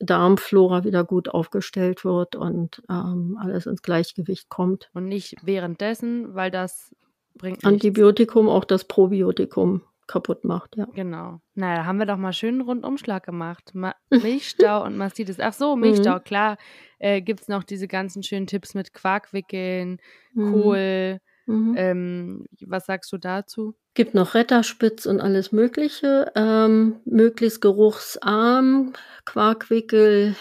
Darmflora 0.00 0.84
wieder 0.84 1.04
gut 1.04 1.28
aufgestellt 1.28 2.04
wird 2.04 2.36
und 2.36 2.82
ähm, 2.88 3.38
alles 3.40 3.66
ins 3.66 3.82
Gleichgewicht 3.82 4.48
kommt. 4.48 4.90
Und 4.94 5.08
nicht 5.08 5.36
währenddessen, 5.42 6.34
weil 6.34 6.50
das 6.50 6.94
bringt 7.34 7.64
Antibiotikum, 7.64 8.48
auch 8.48 8.64
das 8.64 8.84
Probiotikum 8.84 9.82
kaputt 10.08 10.44
macht, 10.44 10.76
ja. 10.76 10.86
Genau. 10.94 11.40
Naja, 11.54 11.84
haben 11.84 11.98
wir 11.98 12.06
doch 12.06 12.16
mal 12.16 12.32
schön 12.32 12.54
einen 12.54 12.60
Rundumschlag 12.62 13.24
gemacht. 13.24 13.70
Ma 13.74 13.94
Milchstau 14.10 14.84
und 14.84 14.96
Mastitis. 14.96 15.38
Ach 15.38 15.52
so, 15.52 15.76
Milchstau, 15.76 16.16
mhm. 16.16 16.24
klar. 16.24 16.56
Äh, 16.98 17.22
Gibt 17.22 17.42
es 17.42 17.48
noch 17.48 17.62
diese 17.62 17.86
ganzen 17.86 18.22
schönen 18.24 18.48
Tipps 18.48 18.74
mit 18.74 18.92
Quarkwickeln, 18.92 19.98
mhm. 20.32 20.52
Kohl. 20.52 21.20
Mhm. 21.46 21.74
Ähm, 21.78 22.46
was 22.66 22.86
sagst 22.86 23.12
du 23.12 23.18
dazu? 23.18 23.74
Gibt 23.94 24.14
noch 24.14 24.34
Retterspitz 24.34 25.06
und 25.06 25.20
alles 25.20 25.52
Mögliche. 25.52 26.30
Ähm, 26.34 26.96
möglichst 27.04 27.60
geruchsarm, 27.60 28.92
Quarkwickel, 29.24 30.36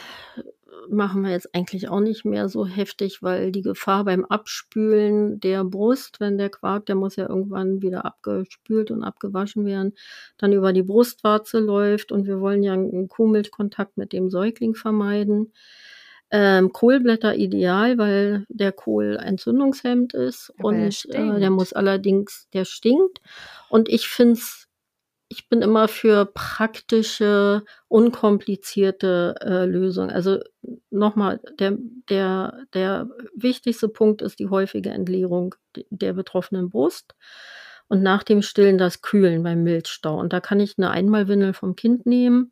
machen 0.89 1.23
wir 1.23 1.31
jetzt 1.31 1.53
eigentlich 1.53 1.89
auch 1.89 1.99
nicht 1.99 2.25
mehr 2.25 2.49
so 2.49 2.65
heftig, 2.65 3.21
weil 3.21 3.51
die 3.51 3.61
Gefahr 3.61 4.05
beim 4.05 4.25
Abspülen 4.25 5.39
der 5.39 5.63
Brust, 5.63 6.19
wenn 6.19 6.37
der 6.37 6.49
Quark, 6.49 6.85
der 6.85 6.95
muss 6.95 7.15
ja 7.15 7.27
irgendwann 7.27 7.81
wieder 7.81 8.05
abgespült 8.05 8.91
und 8.91 9.03
abgewaschen 9.03 9.65
werden, 9.65 9.93
dann 10.37 10.53
über 10.53 10.73
die 10.73 10.83
Brustwarze 10.83 11.59
läuft 11.59 12.11
und 12.11 12.27
wir 12.27 12.39
wollen 12.39 12.63
ja 12.63 12.73
einen 12.73 13.07
Kuhmilchkontakt 13.07 13.97
mit 13.97 14.13
dem 14.13 14.29
Säugling 14.29 14.75
vermeiden. 14.75 15.53
Ähm, 16.29 16.73
Kohlblätter 16.73 17.35
ideal, 17.35 17.97
weil 17.97 18.45
der 18.49 18.73
Kohl 18.73 19.17
entzündungshemmend 19.21 20.13
ist 20.13 20.53
Aber 20.57 20.69
und 20.69 21.05
der, 21.13 21.19
äh, 21.19 21.39
der 21.39 21.49
muss 21.49 21.71
allerdings, 21.71 22.49
der 22.53 22.65
stinkt. 22.65 23.21
Und 23.69 23.87
ich 23.87 24.09
finde 24.09 24.33
es 24.33 24.66
ich 25.37 25.49
bin 25.49 25.61
immer 25.61 25.87
für 25.87 26.25
praktische, 26.25 27.63
unkomplizierte 27.87 29.35
äh, 29.39 29.65
Lösungen. 29.65 30.09
Also 30.09 30.39
nochmal, 30.89 31.39
der, 31.59 31.77
der, 32.09 32.65
der 32.73 33.07
wichtigste 33.35 33.87
Punkt 33.87 34.23
ist 34.23 34.39
die 34.39 34.49
häufige 34.49 34.89
Entleerung 34.89 35.53
der 35.91 36.13
betroffenen 36.13 36.69
Brust 36.69 37.13
und 37.87 38.01
nach 38.01 38.23
dem 38.23 38.41
Stillen 38.41 38.79
das 38.79 39.03
Kühlen 39.03 39.43
beim 39.43 39.61
Milchstau. 39.61 40.19
Und 40.19 40.33
da 40.33 40.39
kann 40.39 40.59
ich 40.59 40.73
eine 40.79 40.89
Einmalwindel 40.89 41.53
vom 41.53 41.75
Kind 41.75 42.07
nehmen, 42.07 42.51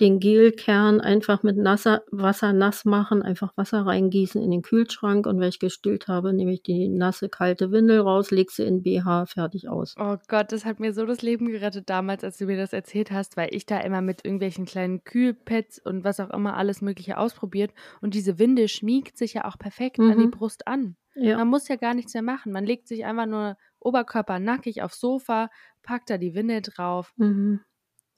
den 0.00 0.20
Gelkern 0.20 1.00
einfach 1.00 1.42
mit 1.42 1.56
nasser 1.56 2.02
Wasser 2.10 2.52
nass 2.52 2.84
machen, 2.84 3.22
einfach 3.22 3.56
Wasser 3.56 3.86
reingießen 3.86 4.42
in 4.42 4.50
den 4.50 4.62
Kühlschrank 4.62 5.26
und 5.26 5.40
wenn 5.40 5.48
ich 5.48 5.58
gestillt 5.58 6.08
habe, 6.08 6.32
nehme 6.32 6.52
ich 6.52 6.62
die 6.62 6.88
nasse 6.88 7.28
kalte 7.28 7.72
Windel 7.72 8.00
raus, 8.00 8.30
leg 8.30 8.50
sie 8.50 8.64
in 8.64 8.82
BH, 8.82 9.26
fertig 9.26 9.68
aus. 9.68 9.94
Oh 9.98 10.16
Gott, 10.28 10.52
das 10.52 10.64
hat 10.64 10.80
mir 10.80 10.92
so 10.92 11.06
das 11.06 11.22
Leben 11.22 11.48
gerettet 11.48 11.88
damals, 11.88 12.24
als 12.24 12.36
du 12.36 12.46
mir 12.46 12.56
das 12.56 12.72
erzählt 12.72 13.10
hast, 13.10 13.36
weil 13.36 13.48
ich 13.52 13.64
da 13.64 13.80
immer 13.80 14.02
mit 14.02 14.24
irgendwelchen 14.24 14.66
kleinen 14.66 15.02
Kühlpads 15.04 15.78
und 15.78 16.04
was 16.04 16.20
auch 16.20 16.30
immer 16.30 16.56
alles 16.56 16.82
mögliche 16.82 17.16
ausprobiert 17.16 17.72
und 18.02 18.14
diese 18.14 18.38
Windel 18.38 18.68
schmiegt 18.68 19.16
sich 19.16 19.34
ja 19.34 19.46
auch 19.46 19.58
perfekt 19.58 19.98
mhm. 19.98 20.10
an 20.10 20.18
die 20.18 20.26
mhm. 20.26 20.30
Brust 20.30 20.66
an. 20.66 20.96
Ja. 21.14 21.38
Man 21.38 21.48
muss 21.48 21.68
ja 21.68 21.76
gar 21.76 21.94
nichts 21.94 22.12
mehr 22.12 22.22
machen. 22.22 22.52
Man 22.52 22.66
legt 22.66 22.86
sich 22.88 23.06
einfach 23.06 23.24
nur 23.24 23.56
Oberkörper 23.80 24.38
nackig 24.38 24.82
aufs 24.82 25.00
Sofa, 25.00 25.48
packt 25.82 26.10
da 26.10 26.18
die 26.18 26.34
Windel 26.34 26.60
drauf. 26.60 27.14
Mhm. 27.16 27.60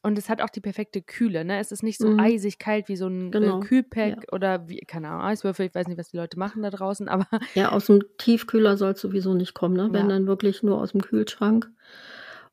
Und 0.01 0.17
es 0.17 0.29
hat 0.29 0.41
auch 0.41 0.49
die 0.49 0.61
perfekte 0.61 1.03
Kühle, 1.03 1.45
ne? 1.45 1.59
Es 1.59 1.73
ist 1.73 1.83
nicht 1.83 1.99
so 1.99 2.09
mhm. 2.09 2.21
eisig 2.21 2.59
kalt 2.59 2.89
wie 2.89 2.97
so 2.97 3.09
ein 3.09 3.29
äh, 3.29 3.31
genau. 3.31 3.61
Kühlpack 3.61 4.17
ja. 4.17 4.33
oder 4.33 4.69
wie, 4.69 4.79
keine 4.81 5.09
Ahnung, 5.09 5.23
Eiswürfel. 5.23 5.67
Ich 5.67 5.75
weiß 5.75 5.89
nicht, 5.89 5.99
was 5.99 6.11
die 6.11 6.17
Leute 6.17 6.39
machen 6.39 6.63
da 6.63 6.71
draußen, 6.71 7.09
aber. 7.09 7.27
Ja, 7.55 7.73
aus 7.73 7.87
dem 7.87 8.03
Tiefkühler 8.19 8.77
soll 8.77 8.93
es 8.93 9.01
sowieso 9.01 9.35
nicht 9.35 9.55
kommen, 9.55 9.77
ne? 9.77 9.89
Wenn 9.93 10.09
ja. 10.09 10.15
dann 10.15 10.27
wirklich 10.27 10.63
nur 10.63 10.81
aus 10.81 10.93
dem 10.93 11.03
Kühlschrank. 11.03 11.69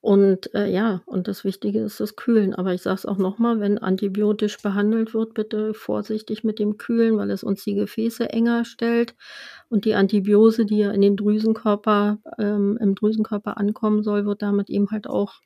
Und 0.05 0.53
äh, 0.53 0.69
ja, 0.71 1.01
und 1.07 1.27
das 1.27 1.43
Wichtige 1.43 1.79
ist 1.79 1.99
das 1.99 2.15
Kühlen. 2.15 2.53
Aber 2.53 2.75
ich 2.75 2.83
sage 2.83 2.95
es 2.95 3.05
auch 3.07 3.17
nochmal, 3.17 3.59
wenn 3.59 3.79
antibiotisch 3.79 4.61
behandelt 4.61 5.15
wird, 5.15 5.33
bitte 5.33 5.73
vorsichtig 5.73 6.43
mit 6.43 6.59
dem 6.59 6.77
Kühlen, 6.77 7.17
weil 7.17 7.31
es 7.31 7.43
uns 7.43 7.63
die 7.63 7.73
Gefäße 7.73 8.29
enger 8.29 8.65
stellt. 8.65 9.15
Und 9.67 9.85
die 9.85 9.95
Antibiose, 9.95 10.67
die 10.67 10.77
ja 10.77 10.91
in 10.91 11.01
den 11.01 11.17
Drüsenkörper, 11.17 12.19
ähm, 12.37 12.77
im 12.79 12.93
Drüsenkörper 12.93 13.57
ankommen 13.57 14.03
soll, 14.03 14.27
wird 14.27 14.43
damit 14.43 14.69
eben 14.69 14.91
halt 14.91 15.07
auch 15.07 15.41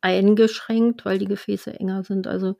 eingeschränkt, 0.00 1.04
weil 1.04 1.18
die 1.18 1.26
Gefäße 1.26 1.78
enger 1.78 2.04
sind. 2.04 2.26
Also 2.26 2.56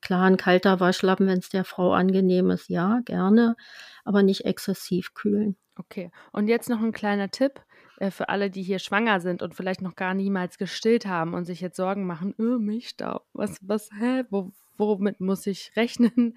klar, 0.00 0.24
ein 0.24 0.36
kalter 0.36 0.80
Waschlappen, 0.80 1.26
wenn 1.26 1.38
es 1.38 1.48
der 1.48 1.64
Frau 1.64 1.92
angenehm 1.92 2.50
ist, 2.50 2.68
ja, 2.68 3.00
gerne, 3.04 3.56
aber 4.04 4.22
nicht 4.22 4.44
exzessiv 4.44 5.14
kühlen. 5.14 5.56
Okay, 5.76 6.10
und 6.32 6.48
jetzt 6.48 6.68
noch 6.68 6.80
ein 6.80 6.92
kleiner 6.92 7.30
Tipp 7.30 7.60
äh, 7.98 8.10
für 8.10 8.28
alle, 8.28 8.50
die 8.50 8.62
hier 8.62 8.78
schwanger 8.78 9.20
sind 9.20 9.42
und 9.42 9.54
vielleicht 9.54 9.82
noch 9.82 9.96
gar 9.96 10.14
niemals 10.14 10.58
gestillt 10.58 11.06
haben 11.06 11.34
und 11.34 11.44
sich 11.44 11.60
jetzt 11.60 11.76
Sorgen 11.76 12.06
machen, 12.06 12.34
oh, 12.38 12.58
Milchstau, 12.58 13.22
was, 13.32 13.58
was, 13.62 13.90
hä, 13.98 14.24
Wo, 14.30 14.52
womit 14.76 15.20
muss 15.20 15.46
ich 15.46 15.72
rechnen? 15.76 16.36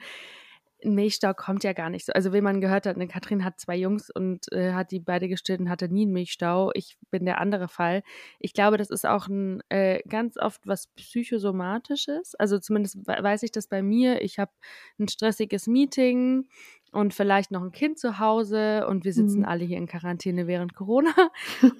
Milchstau 0.83 1.33
kommt 1.33 1.63
ja 1.63 1.73
gar 1.73 1.89
nicht 1.89 2.05
so. 2.05 2.13
Also, 2.13 2.33
wie 2.33 2.41
man 2.41 2.61
gehört 2.61 2.85
hat, 2.85 2.95
eine 2.95 3.07
Katrin 3.07 3.43
hat 3.43 3.59
zwei 3.59 3.75
Jungs 3.75 4.09
und 4.09 4.51
äh, 4.51 4.73
hat 4.73 4.91
die 4.91 4.99
beide 4.99 5.27
gestillt 5.27 5.59
und 5.59 5.69
hatte 5.69 5.89
nie 5.89 6.03
einen 6.03 6.13
Milchstau. 6.13 6.71
Ich 6.73 6.97
bin 7.09 7.25
der 7.25 7.39
andere 7.39 7.67
Fall. 7.67 8.03
Ich 8.39 8.53
glaube, 8.53 8.77
das 8.77 8.89
ist 8.89 9.05
auch 9.05 9.27
ein 9.27 9.61
äh, 9.69 10.01
ganz 10.07 10.37
oft 10.37 10.67
was 10.67 10.87
psychosomatisches. 10.95 12.35
Also 12.35 12.59
zumindest 12.59 12.97
weiß 13.07 13.43
ich 13.43 13.51
das 13.51 13.67
bei 13.67 13.81
mir. 13.81 14.21
Ich 14.21 14.39
habe 14.39 14.51
ein 14.99 15.07
stressiges 15.07 15.67
Meeting 15.67 16.47
und 16.91 17.13
vielleicht 17.13 17.51
noch 17.51 17.61
ein 17.63 17.71
Kind 17.71 17.99
zu 17.99 18.19
Hause 18.19 18.87
und 18.87 19.05
wir 19.05 19.13
sitzen 19.13 19.39
mhm. 19.39 19.45
alle 19.45 19.65
hier 19.65 19.77
in 19.77 19.87
Quarantäne 19.87 20.47
während 20.47 20.73
Corona 20.73 21.13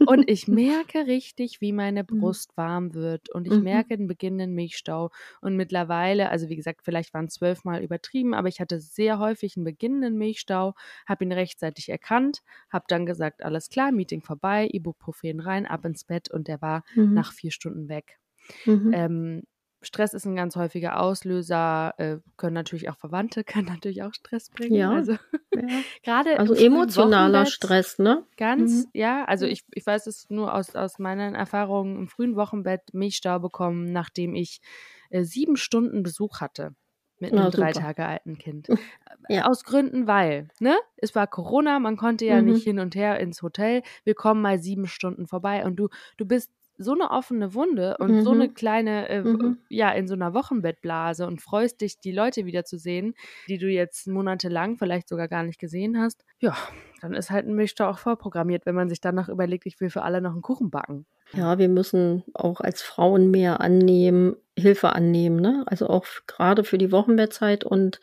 und 0.06 0.30
ich 0.30 0.48
merke 0.48 1.08
richtig, 1.08 1.62
wie 1.62 1.72
meine 1.72 2.04
mhm. 2.04 2.20
Brust 2.20 2.52
mhm. 2.52 2.62
warm 2.62 2.94
wird 2.94 3.30
und 3.30 3.48
ich 3.48 3.54
mhm. 3.54 3.64
merke 3.64 3.98
den 3.98 4.08
beginnenden 4.08 4.54
Milchstau 4.54 5.12
und 5.42 5.56
mittlerweile, 5.56 6.30
also 6.30 6.50
wie 6.50 6.56
gesagt, 6.56 6.82
vielleicht 6.84 7.14
waren 7.14 7.30
zwölfmal 7.30 7.84
übertrieben, 7.84 8.34
aber 8.34 8.48
ich 8.48 8.60
hatte 8.60 8.80
sehr 8.80 9.20
häufig 9.20 9.56
einen 9.58 9.66
beginnenden 9.66 10.18
Milchstau, 10.18 10.74
habe 11.06 11.24
ihn 11.26 11.32
rechtzeitig 11.32 11.90
erkannt, 11.90 12.42
habe 12.70 12.86
dann 12.88 13.06
gesagt, 13.06 13.44
alles 13.44 13.70
klar, 13.70 13.92
Meeting 13.92 14.22
vorbei, 14.22 14.68
Ibuprofen 14.72 15.40
rein, 15.40 15.66
ab 15.66 15.86
ins 15.86 16.04
Bett 16.04 16.30
und 16.32 16.48
der 16.48 16.62
war 16.62 16.84
mhm. 16.96 17.14
nach 17.14 17.34
vier 17.34 17.52
Stunden 17.52 17.90
weg. 17.90 18.20
Ähm, 18.66 19.44
Stress 19.82 20.14
ist 20.14 20.26
ein 20.26 20.36
ganz 20.36 20.56
häufiger 20.56 21.00
Auslöser, 21.00 21.94
äh, 21.98 22.18
können 22.36 22.54
natürlich 22.54 22.90
auch 22.90 22.98
Verwandte, 22.98 23.44
können 23.44 23.68
natürlich 23.68 24.04
auch 24.04 24.14
Stress 24.14 24.50
bringen. 24.50 24.76
Ja. 24.76 24.92
Also, 24.92 25.14
ja. 25.14 25.20
gerade 26.04 26.40
also 26.40 26.54
emotionaler 26.54 27.46
Stress, 27.46 28.00
ne? 28.00 28.26
Ganz, 28.38 28.86
mhm. 28.86 28.90
ja. 28.94 29.26
Also 29.26 29.46
ich, 29.46 29.64
ich 29.74 29.86
weiß 29.86 30.08
es 30.08 30.30
nur 30.30 30.54
aus, 30.54 30.76
aus 30.76 31.00
meinen 31.00 31.36
Erfahrungen 31.36 31.98
im 31.98 32.08
frühen 32.08 32.36
Wochenbett 32.36 32.94
Milchstau 32.94 33.40
bekommen, 33.40 33.92
nachdem 33.92 34.36
ich 34.36 34.62
äh, 35.10 35.24
sieben 35.24 35.58
Stunden 35.58 36.04
Besuch 36.04 36.42
hatte 36.42 36.76
mit 37.20 37.34
einem 37.34 37.52
drei 37.52 37.72
Tage 37.72 38.06
alten 38.06 38.38
Kind. 38.38 38.68
ja. 39.30 39.46
aus 39.46 39.64
Gründen, 39.64 40.08
weil, 40.08 40.50
ne? 40.60 40.78
Es 40.98 41.16
war 41.16 41.28
Corona, 41.28 41.80
man 41.80 41.98
konnte 41.98 42.26
ja 42.26 42.42
mhm. 42.42 42.52
nicht 42.52 42.64
hin 42.64 42.80
und 42.80 42.96
her 42.96 43.20
ins 43.20 43.42
Hotel. 43.42 43.82
Wir 44.04 44.14
kommen 44.14 44.42
mal 44.42 44.60
sieben 44.60 44.88
Stunden 44.88 45.28
vorbei 45.28 45.66
und 45.66 45.78
du, 45.78 45.90
du 46.18 46.26
bist 46.26 46.52
so 46.78 46.94
eine 46.94 47.12
offene 47.12 47.54
Wunde 47.54 47.98
und 48.00 48.18
mhm. 48.18 48.22
so 48.22 48.32
eine 48.32 48.50
kleine, 48.50 49.10
äh, 49.10 49.24
mhm. 49.24 49.58
ja, 49.70 49.92
in 49.92 50.08
so 50.08 50.14
einer 50.14 50.34
Wochenbettblase 50.34 51.26
und 51.26 51.42
freust 51.42 51.82
dich, 51.82 52.00
die 52.00 52.12
Leute 52.12 52.46
wiederzusehen, 52.46 53.16
die 53.48 53.58
du 53.58 53.68
jetzt 53.68 54.08
monatelang 54.08 54.78
vielleicht 54.78 55.10
sogar 55.10 55.28
gar 55.28 55.44
nicht 55.44 55.60
gesehen 55.60 56.00
hast. 56.00 56.24
Ja, 56.40 56.56
dann 57.02 57.14
ist 57.14 57.32
halt 57.32 57.48
ein 57.48 57.56
Milchstau 57.56 57.88
auch 57.90 58.00
vorprogrammiert, 58.00 58.66
wenn 58.66 58.76
man 58.76 58.90
sich 58.90 59.02
dann 59.02 59.16
noch 59.16 59.30
überlegt, 59.30 59.66
ich 59.66 59.80
will 59.80 59.90
für 59.90 60.04
alle 60.04 60.22
noch 60.22 60.34
einen 60.34 60.42
Kuchen 60.42 60.70
backen. 60.70 61.06
Ja, 61.34 61.58
wir 61.58 61.70
müssen 61.70 62.24
auch 62.34 62.62
als 62.62 62.82
Frauen 62.82 63.32
mehr 63.32 63.60
annehmen, 63.60 64.38
Hilfe 64.58 64.94
annehmen, 64.94 65.40
ne? 65.40 65.64
Also 65.68 65.88
auch 65.88 66.06
gerade 66.26 66.64
für 66.64 66.78
die 66.78 66.92
Wochenbettzeit 66.92 67.64
und 67.64 68.00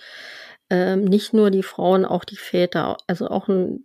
ähm, 0.70 1.04
nicht 1.04 1.34
nur 1.34 1.50
die 1.50 1.62
Frauen, 1.62 2.04
auch 2.04 2.24
die 2.24 2.36
Väter. 2.36 2.96
Also 3.06 3.28
auch 3.28 3.48
ein 3.48 3.84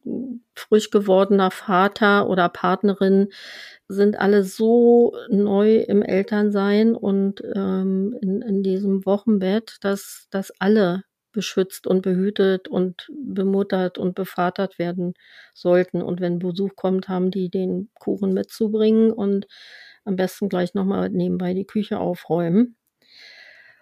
frisch 0.56 0.92
gewordener 0.92 1.52
Vater 1.52 2.30
oder 2.30 2.50
Partnerin 2.50 3.30
sind 3.88 4.20
alle 4.20 4.44
so 4.44 5.16
neu 5.30 5.78
im 5.78 6.02
Elternsein 6.02 6.96
und 6.96 7.42
ähm, 7.56 8.16
in, 8.22 8.42
in 8.42 8.64
diesem 8.64 9.06
Wochenbett, 9.06 9.78
dass, 9.82 10.28
dass 10.32 10.52
alle 10.60 11.04
beschützt 11.32 11.86
und 11.88 12.02
behütet 12.02 12.68
und 12.68 13.10
bemuttert 13.14 13.98
und 13.98 14.16
bevatert 14.16 14.80
werden 14.80 15.14
sollten. 15.54 16.02
Und 16.02 16.22
wenn 16.22 16.40
Besuch 16.40 16.76
kommt, 16.76 17.08
haben 17.08 17.32
die 17.32 17.50
den 17.50 17.90
Kuchen 17.94 18.34
mitzubringen 18.34 19.12
und 19.12 19.48
am 20.06 20.16
besten 20.16 20.50
gleich 20.50 20.74
nochmal 20.74 21.10
nebenbei 21.10 21.54
die 21.54 21.66
Küche 21.66 22.00
aufräumen. 22.00 22.78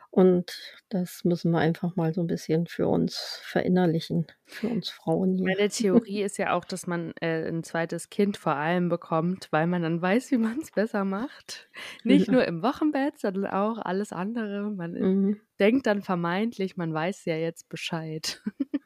Und 0.09 0.81
das 0.89 1.23
müssen 1.25 1.51
wir 1.51 1.59
einfach 1.59 1.95
mal 1.95 2.13
so 2.13 2.21
ein 2.21 2.27
bisschen 2.27 2.65
für 2.65 2.87
uns 2.87 3.39
verinnerlichen, 3.43 4.25
für 4.45 4.67
uns 4.67 4.89
Frauen 4.89 5.35
hier. 5.35 5.45
Meine 5.45 5.69
Theorie 5.69 6.23
ist 6.23 6.37
ja 6.37 6.53
auch, 6.53 6.65
dass 6.65 6.87
man 6.87 7.13
äh, 7.21 7.47
ein 7.47 7.63
zweites 7.63 8.09
Kind 8.09 8.37
vor 8.37 8.55
allem 8.55 8.89
bekommt, 8.89 9.49
weil 9.51 9.67
man 9.67 9.83
dann 9.83 10.01
weiß, 10.01 10.31
wie 10.31 10.37
man 10.37 10.59
es 10.59 10.71
besser 10.71 11.03
macht. 11.05 11.69
Nicht 12.03 12.27
ja. 12.27 12.33
nur 12.33 12.45
im 12.45 12.63
Wochenbett, 12.63 13.19
sondern 13.19 13.47
auch 13.47 13.77
alles 13.77 14.11
andere. 14.11 14.71
Man 14.71 14.93
mhm. 14.93 15.41
denkt 15.59 15.85
dann 15.85 16.01
vermeintlich, 16.01 16.77
man 16.77 16.93
weiß 16.93 17.25
ja 17.25 17.35
jetzt 17.35 17.69
Bescheid. 17.69 18.41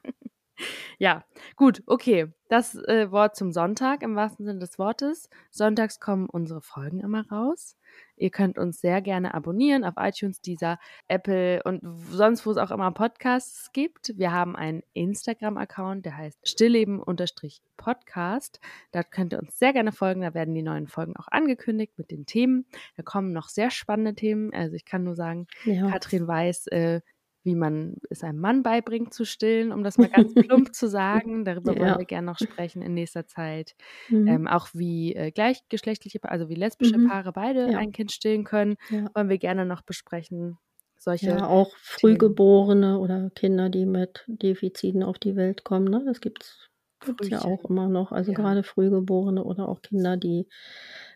Ja, 0.98 1.24
gut, 1.56 1.82
okay. 1.86 2.32
Das 2.48 2.74
äh, 2.74 3.10
Wort 3.10 3.34
zum 3.36 3.50
Sonntag 3.52 4.02
im 4.02 4.14
wahrsten 4.14 4.44
Sinne 4.44 4.60
des 4.60 4.78
Wortes. 4.78 5.28
Sonntags 5.50 6.00
kommen 6.00 6.28
unsere 6.28 6.60
Folgen 6.60 7.00
immer 7.00 7.26
raus. 7.28 7.76
Ihr 8.22 8.30
könnt 8.30 8.56
uns 8.56 8.80
sehr 8.80 9.02
gerne 9.02 9.34
abonnieren 9.34 9.82
auf 9.82 9.94
iTunes, 9.96 10.40
dieser 10.40 10.78
Apple 11.08 11.60
und 11.64 11.82
sonst, 12.08 12.46
wo 12.46 12.52
es 12.52 12.56
auch 12.56 12.70
immer 12.70 12.92
Podcasts 12.92 13.72
gibt. 13.72 14.16
Wir 14.16 14.30
haben 14.30 14.54
einen 14.54 14.84
Instagram-Account, 14.92 16.06
der 16.06 16.18
heißt 16.18 16.38
stillleben-podcast. 16.46 18.60
Da 18.92 19.02
könnt 19.02 19.32
ihr 19.32 19.40
uns 19.40 19.58
sehr 19.58 19.72
gerne 19.72 19.90
folgen. 19.90 20.20
Da 20.20 20.34
werden 20.34 20.54
die 20.54 20.62
neuen 20.62 20.86
Folgen 20.86 21.16
auch 21.16 21.26
angekündigt 21.32 21.94
mit 21.96 22.12
den 22.12 22.24
Themen. 22.24 22.64
Da 22.96 23.02
kommen 23.02 23.32
noch 23.32 23.48
sehr 23.48 23.72
spannende 23.72 24.14
Themen. 24.14 24.54
Also 24.54 24.76
ich 24.76 24.84
kann 24.84 25.02
nur 25.02 25.16
sagen, 25.16 25.48
ja. 25.64 25.90
Katrin 25.90 26.28
weiß, 26.28 26.68
äh, 26.68 27.00
wie 27.44 27.54
man 27.54 27.96
es 28.10 28.22
einem 28.22 28.38
Mann 28.38 28.62
beibringt 28.62 29.12
zu 29.12 29.24
stillen, 29.24 29.72
um 29.72 29.82
das 29.82 29.98
mal 29.98 30.08
ganz 30.08 30.34
plump 30.34 30.74
zu 30.74 30.88
sagen. 30.88 31.44
Darüber 31.44 31.74
ja. 31.74 31.80
wollen 31.80 31.98
wir 31.98 32.04
gerne 32.04 32.26
noch 32.26 32.38
sprechen 32.38 32.82
in 32.82 32.94
nächster 32.94 33.26
Zeit. 33.26 33.74
Mhm. 34.08 34.26
Ähm, 34.28 34.48
auch 34.48 34.68
wie 34.72 35.14
äh, 35.14 35.30
gleichgeschlechtliche, 35.30 36.20
also 36.22 36.48
wie 36.48 36.54
lesbische 36.54 36.98
mhm. 36.98 37.08
Paare 37.08 37.32
beide 37.32 37.72
ja. 37.72 37.78
ein 37.78 37.92
Kind 37.92 38.12
stillen 38.12 38.44
können, 38.44 38.76
ja. 38.90 39.06
wollen 39.14 39.28
wir 39.28 39.38
gerne 39.38 39.66
noch 39.66 39.82
besprechen. 39.82 40.58
Solche 40.98 41.30
ja, 41.30 41.46
auch 41.48 41.74
Frühgeborene 41.78 43.00
oder 43.00 43.30
Kinder, 43.30 43.68
die 43.70 43.86
mit 43.86 44.24
Defiziten 44.28 45.02
auf 45.02 45.18
die 45.18 45.34
Welt 45.34 45.64
kommen. 45.64 45.86
Ne? 45.86 46.04
Das 46.06 46.20
gibt 46.20 46.44
es 46.44 47.28
ja 47.28 47.42
auch 47.42 47.64
immer 47.64 47.88
noch. 47.88 48.12
Also 48.12 48.32
gerade 48.32 48.62
Frühgeborene 48.62 49.42
oder 49.42 49.68
auch 49.68 49.82
Kinder, 49.82 50.16
die 50.16 50.46